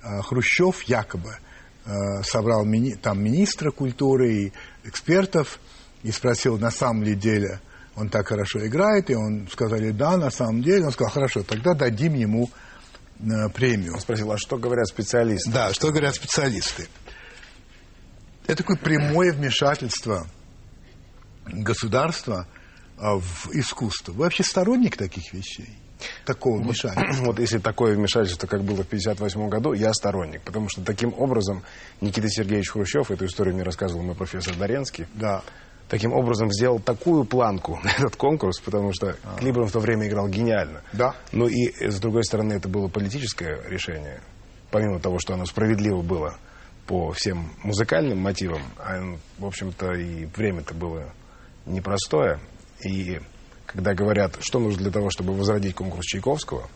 Хрущев 0.02 0.82
якобы 0.82 1.36
а, 1.84 2.22
собрал 2.22 2.64
мини, 2.64 2.94
там 2.94 3.22
министра 3.22 3.70
культуры 3.70 4.32
и 4.32 4.52
экспертов 4.84 5.58
и 6.02 6.10
спросил, 6.12 6.58
на 6.58 6.70
самом 6.70 7.02
ли 7.02 7.14
деле 7.14 7.60
он 7.96 8.08
так 8.08 8.28
хорошо 8.28 8.64
играет, 8.66 9.10
и 9.10 9.14
он 9.14 9.48
сказали, 9.50 9.90
да, 9.90 10.16
на 10.16 10.30
самом 10.30 10.62
деле. 10.62 10.86
Он 10.86 10.92
сказал, 10.92 11.12
хорошо, 11.12 11.42
тогда 11.42 11.74
дадим 11.74 12.14
ему 12.14 12.48
Э, 13.20 13.48
премию. 13.48 13.94
Он 13.94 14.00
спросил, 14.00 14.30
а 14.30 14.38
что 14.38 14.58
говорят 14.58 14.86
специалисты? 14.86 15.50
Да, 15.50 15.72
что 15.72 15.88
говорят 15.88 16.14
специалисты. 16.14 16.86
Это 18.46 18.58
такое 18.58 18.76
прямое 18.76 19.32
вмешательство 19.32 20.26
государства 21.44 22.46
в 22.96 23.50
искусство. 23.52 24.12
Вы 24.12 24.20
вообще 24.20 24.44
сторонник 24.44 24.96
таких 24.96 25.32
вещей? 25.32 25.76
Такого 26.24 26.60
вмешательства? 26.60 27.24
Вот, 27.24 27.38
если 27.38 27.58
такое 27.58 27.94
вмешательство, 27.94 28.46
как 28.46 28.62
было 28.62 28.82
в 28.82 28.86
1958 28.86 29.48
году, 29.48 29.72
я 29.72 29.92
сторонник. 29.92 30.42
Потому 30.42 30.68
что 30.68 30.82
таким 30.82 31.14
образом 31.16 31.62
Никита 32.00 32.28
Сергеевич 32.28 32.70
Хрущев, 32.70 33.10
эту 33.10 33.26
историю 33.26 33.54
мне 33.54 33.64
рассказывал 33.64 34.02
мой 34.02 34.14
профессор 34.14 34.56
Доренский, 34.56 35.06
да 35.14 35.42
таким 35.88 36.12
образом 36.12 36.52
сделал 36.52 36.78
такую 36.78 37.24
планку 37.24 37.80
на 37.82 37.88
этот 37.90 38.16
конкурс, 38.16 38.60
потому 38.60 38.92
что 38.92 39.16
а. 39.24 39.36
Клибер 39.38 39.64
в 39.64 39.72
то 39.72 39.80
время 39.80 40.06
играл 40.06 40.28
гениально. 40.28 40.82
Да. 40.92 41.14
Ну 41.32 41.48
и, 41.48 41.72
с 41.80 41.98
другой 41.98 42.24
стороны, 42.24 42.54
это 42.54 42.68
было 42.68 42.88
политическое 42.88 43.60
решение. 43.68 44.20
Помимо 44.70 45.00
того, 45.00 45.18
что 45.18 45.34
оно 45.34 45.46
справедливо 45.46 46.02
было 46.02 46.36
по 46.86 47.12
всем 47.12 47.50
музыкальным 47.62 48.18
мотивам, 48.18 48.62
а, 48.78 49.00
в 49.38 49.46
общем-то, 49.46 49.92
и 49.92 50.26
время-то 50.26 50.74
было 50.74 51.12
непростое. 51.66 52.38
И 52.84 53.18
когда 53.68 53.94
говорят, 53.94 54.36
что 54.40 54.58
нужно 54.58 54.82
для 54.82 54.90
того, 54.90 55.10
чтобы 55.10 55.34
возродить 55.34 55.76
конкурс 55.76 56.04
Чайковского, 56.04 56.68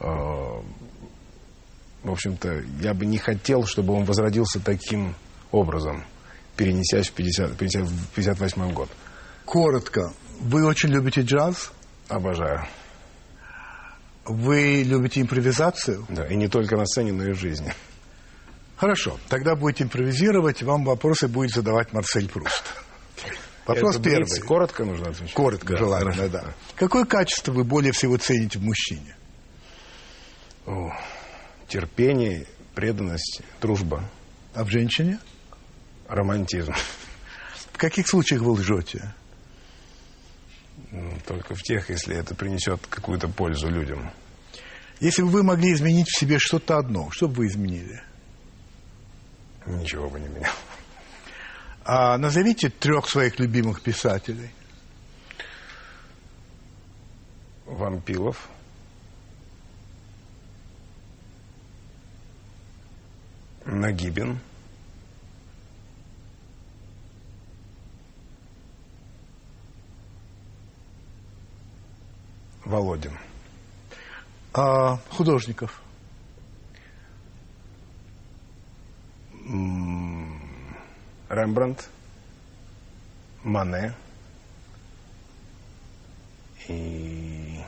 э, 0.00 0.04
в 2.02 2.10
общем-то, 2.10 2.64
я 2.80 2.94
бы 2.94 3.04
не 3.06 3.18
хотел, 3.18 3.66
чтобы 3.66 3.92
он 3.92 4.04
возродился 4.04 4.58
таким 4.58 5.14
образом 5.50 6.04
перенесясь 6.56 7.08
в, 7.08 7.12
50, 7.12 7.56
50, 7.56 7.82
в 7.86 8.08
58 8.14 8.72
год. 8.72 8.88
Коротко. 9.44 10.12
Вы 10.40 10.66
очень 10.66 10.90
любите 10.90 11.22
джаз? 11.22 11.72
Обожаю. 12.08 12.66
Вы 14.24 14.82
любите 14.84 15.20
импровизацию? 15.20 16.06
Да, 16.08 16.26
и 16.26 16.36
не 16.36 16.48
только 16.48 16.76
на 16.76 16.86
сцене, 16.86 17.12
но 17.12 17.24
и 17.24 17.32
в 17.32 17.38
жизни. 17.38 17.72
Хорошо, 18.76 19.18
тогда 19.28 19.54
будете 19.54 19.84
импровизировать, 19.84 20.62
вам 20.62 20.84
вопросы 20.84 21.28
будет 21.28 21.50
задавать 21.50 21.92
Марсель 21.92 22.28
Пруст. 22.28 22.64
Вопрос 23.66 23.96
Это 23.96 24.04
первый. 24.04 24.40
Коротко 24.40 24.84
нужно 24.84 25.10
отвечать? 25.10 25.34
Коротко, 25.34 25.74
да, 25.74 25.78
желательно, 25.78 26.14
хорошо. 26.14 26.32
да. 26.32 26.54
Какое 26.76 27.04
качество 27.04 27.52
вы 27.52 27.64
более 27.64 27.92
всего 27.92 28.16
цените 28.16 28.58
в 28.58 28.62
мужчине? 28.62 29.16
О, 30.66 30.92
терпение, 31.68 32.46
преданность, 32.74 33.42
дружба. 33.60 34.08
А 34.54 34.64
в 34.64 34.68
женщине? 34.68 35.18
романтизм. 36.12 36.72
В 37.72 37.78
каких 37.78 38.06
случаях 38.06 38.42
вы 38.42 38.52
лжете? 38.52 39.14
Только 41.26 41.54
в 41.54 41.62
тех, 41.62 41.88
если 41.90 42.16
это 42.16 42.34
принесет 42.34 42.86
какую-то 42.86 43.28
пользу 43.28 43.68
людям. 43.68 44.10
Если 45.00 45.22
бы 45.22 45.28
вы 45.28 45.42
могли 45.42 45.72
изменить 45.72 46.08
в 46.08 46.18
себе 46.18 46.38
что-то 46.38 46.76
одно, 46.78 47.10
что 47.10 47.28
бы 47.28 47.34
вы 47.34 47.46
изменили? 47.46 48.02
Ничего 49.66 50.08
бы 50.08 50.20
не 50.20 50.28
менял. 50.28 50.52
А 51.84 52.16
назовите 52.16 52.68
трех 52.68 53.08
своих 53.08 53.40
любимых 53.40 53.82
писателей. 53.82 54.50
Вампилов. 57.66 58.48
Нагибин. 63.64 64.38
Володин. 72.64 73.18
А 74.52 74.98
художников? 75.10 75.82
Рембрандт, 81.52 81.86
Мане 83.44 83.92
и 86.66 87.60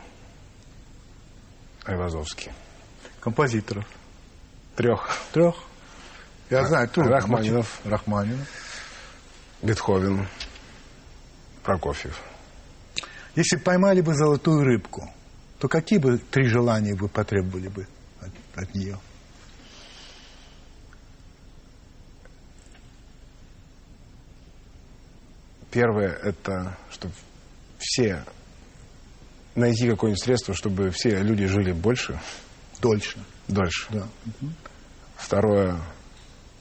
Айвазовский. 1.85 2.51
Композиторов? 3.19 3.85
Трех. 4.75 5.07
Трех? 5.33 5.55
Я 6.49 6.61
Р- 6.61 6.67
знаю, 6.67 6.89
трудно. 6.89 7.11
Рахманинов. 7.11 7.79
Рахманинов. 7.85 8.47
Бетховен. 9.61 10.27
Прокофьев. 11.63 12.19
Если 13.35 13.57
поймали 13.57 14.01
бы 14.01 14.15
золотую 14.15 14.63
рыбку, 14.63 15.07
то 15.59 15.67
какие 15.67 15.99
бы 15.99 16.17
три 16.17 16.47
желания 16.47 16.95
вы 16.95 17.07
потребовали 17.07 17.67
бы 17.67 17.87
от, 18.19 18.31
от 18.55 18.73
нее? 18.73 18.97
Первое– 25.75 26.17
это 26.23 26.77
чтобы 26.89 27.13
все 27.79 28.23
найти 29.55 29.89
какое-нибудь 29.89 30.23
средство, 30.23 30.53
чтобы 30.53 30.89
все 30.91 31.21
люди 31.21 31.47
жили 31.47 31.73
больше. 31.73 32.17
Дольше. 32.81 33.17
Дольше. 33.49 33.87
Да. 33.89 34.07
Второе, 35.17 35.77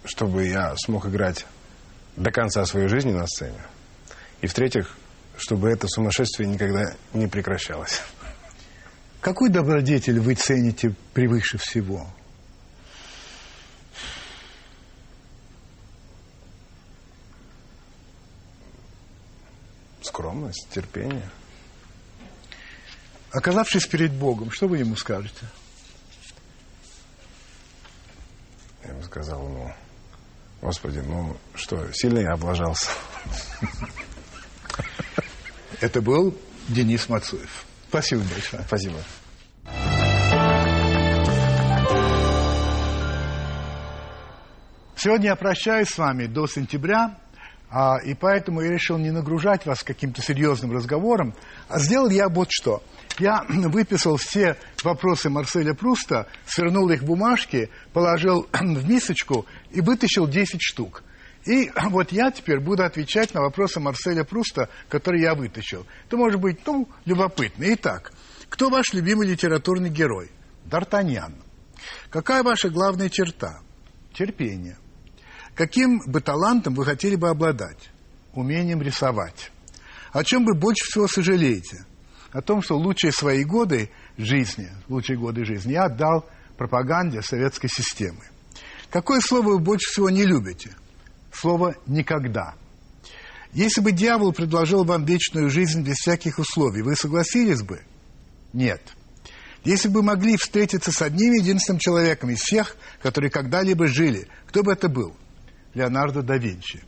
чтобы 0.04 0.48
я 0.48 0.74
смог 0.78 1.06
играть 1.06 1.46
до 2.16 2.32
конца 2.32 2.64
своей 2.64 2.88
жизни 2.88 3.12
на 3.12 3.28
сцене. 3.28 3.60
И 4.40 4.48
в-третьих, 4.48 4.96
чтобы 5.36 5.70
это 5.70 5.86
сумасшествие 5.86 6.48
никогда 6.48 6.82
не 7.12 7.28
прекращалось. 7.28 8.02
Какой 9.20 9.48
добродетель 9.48 10.18
вы 10.18 10.34
цените 10.34 10.92
превыше 11.12 11.56
всего? 11.58 12.12
Скромность, 20.14 20.68
терпение. 20.70 21.28
Оказавшись 23.32 23.84
перед 23.88 24.12
Богом, 24.12 24.52
что 24.52 24.68
вы 24.68 24.78
ему 24.78 24.94
скажете? 24.94 25.44
Я 28.84 28.94
бы 28.94 29.02
сказал 29.02 29.42
ему, 29.48 29.74
Господи, 30.62 31.00
ну 31.00 31.36
что, 31.56 31.92
сильно 31.92 32.20
я 32.20 32.34
облажался? 32.34 32.90
Это 35.80 36.00
был 36.00 36.38
Денис 36.68 37.08
Мацуев. 37.08 37.64
Спасибо 37.88 38.22
большое. 38.22 38.62
Спасибо. 38.68 38.98
Сегодня 44.94 45.30
я 45.30 45.34
прощаюсь 45.34 45.88
с 45.88 45.98
вами 45.98 46.26
до 46.26 46.46
сентября, 46.46 47.18
а, 47.76 47.98
и 47.98 48.14
поэтому 48.14 48.60
я 48.60 48.70
решил 48.70 48.98
не 48.98 49.10
нагружать 49.10 49.66
вас 49.66 49.82
каким-то 49.82 50.22
серьезным 50.22 50.70
разговором, 50.70 51.34
а 51.68 51.80
сделал 51.80 52.08
я 52.08 52.28
вот 52.28 52.46
что. 52.52 52.84
Я 53.18 53.44
выписал 53.48 54.16
все 54.16 54.56
вопросы 54.84 55.28
Марселя 55.28 55.74
Пруста, 55.74 56.28
свернул 56.46 56.88
их 56.90 57.02
в 57.02 57.06
бумажки, 57.06 57.70
положил 57.92 58.46
в 58.52 58.88
мисочку 58.88 59.44
и 59.72 59.80
вытащил 59.80 60.28
10 60.28 60.62
штук. 60.62 61.02
И 61.46 61.68
вот 61.90 62.12
я 62.12 62.30
теперь 62.30 62.60
буду 62.60 62.84
отвечать 62.84 63.34
на 63.34 63.40
вопросы 63.40 63.80
Марселя 63.80 64.22
Пруста, 64.22 64.68
которые 64.88 65.24
я 65.24 65.34
вытащил. 65.34 65.84
Это 66.06 66.16
может 66.16 66.40
быть, 66.40 66.64
ну, 66.64 66.88
любопытно. 67.06 67.64
Итак, 67.74 68.12
кто 68.50 68.70
ваш 68.70 68.92
любимый 68.92 69.26
литературный 69.26 69.90
герой? 69.90 70.30
Д'Артаньян. 70.66 71.34
Какая 72.08 72.44
ваша 72.44 72.70
главная 72.70 73.08
черта? 73.08 73.58
Терпение. 74.12 74.76
Каким 75.54 76.00
бы 76.06 76.20
талантом 76.20 76.74
вы 76.74 76.84
хотели 76.84 77.16
бы 77.16 77.28
обладать? 77.28 77.90
Умением 78.32 78.82
рисовать. 78.82 79.52
О 80.12 80.24
чем 80.24 80.44
вы 80.44 80.54
больше 80.54 80.84
всего 80.84 81.06
сожалеете? 81.06 81.84
О 82.32 82.42
том, 82.42 82.62
что 82.62 82.76
лучшие 82.76 83.12
свои 83.12 83.44
годы 83.44 83.90
жизни, 84.18 84.70
лучшие 84.88 85.18
годы 85.18 85.44
жизни 85.44 85.72
я 85.72 85.84
отдал 85.84 86.28
пропаганде 86.56 87.22
советской 87.22 87.68
системы. 87.68 88.22
Какое 88.90 89.20
слово 89.20 89.52
вы 89.52 89.58
больше 89.58 89.90
всего 89.90 90.10
не 90.10 90.24
любите? 90.24 90.74
Слово 91.32 91.76
«никогда». 91.86 92.54
Если 93.52 93.80
бы 93.80 93.92
дьявол 93.92 94.32
предложил 94.32 94.84
вам 94.84 95.04
вечную 95.04 95.48
жизнь 95.48 95.82
без 95.82 95.96
всяких 95.98 96.40
условий, 96.40 96.82
вы 96.82 96.96
согласились 96.96 97.62
бы? 97.62 97.80
Нет. 98.52 98.82
Если 99.62 99.88
бы 99.88 100.02
могли 100.02 100.36
встретиться 100.36 100.90
с 100.90 101.00
одним 101.00 101.34
единственным 101.34 101.78
человеком 101.78 102.30
из 102.30 102.40
всех, 102.40 102.76
которые 103.00 103.30
когда-либо 103.30 103.86
жили, 103.86 104.26
кто 104.46 104.64
бы 104.64 104.72
это 104.72 104.88
был? 104.88 105.16
Леонардо 105.74 106.22
да 106.22 106.36
Винчи. 106.36 106.82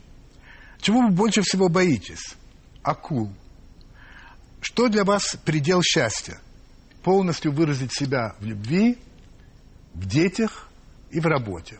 Чего 0.79 1.01
вы 1.01 1.09
больше 1.09 1.41
всего 1.41 1.69
боитесь? 1.69 2.35
Акул. 2.83 3.33
Что 4.61 4.87
для 4.87 5.03
вас 5.03 5.37
предел 5.45 5.81
счастья? 5.81 6.39
Полностью 7.03 7.51
выразить 7.51 7.93
себя 7.93 8.35
в 8.39 8.45
любви, 8.45 8.97
в 9.93 10.05
детях 10.05 10.69
и 11.09 11.19
в 11.19 11.25
работе. 11.25 11.79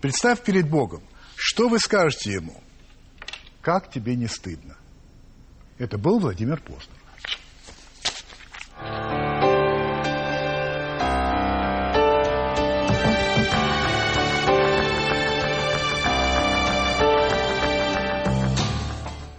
Представь 0.00 0.42
перед 0.42 0.68
Богом, 0.68 1.02
что 1.36 1.68
вы 1.68 1.78
скажете 1.78 2.32
Ему? 2.32 2.62
Как 3.60 3.90
тебе 3.90 4.14
не 4.14 4.26
стыдно? 4.26 4.76
Это 5.78 5.98
был 5.98 6.20
Владимир 6.20 6.60
Постер. 6.60 6.96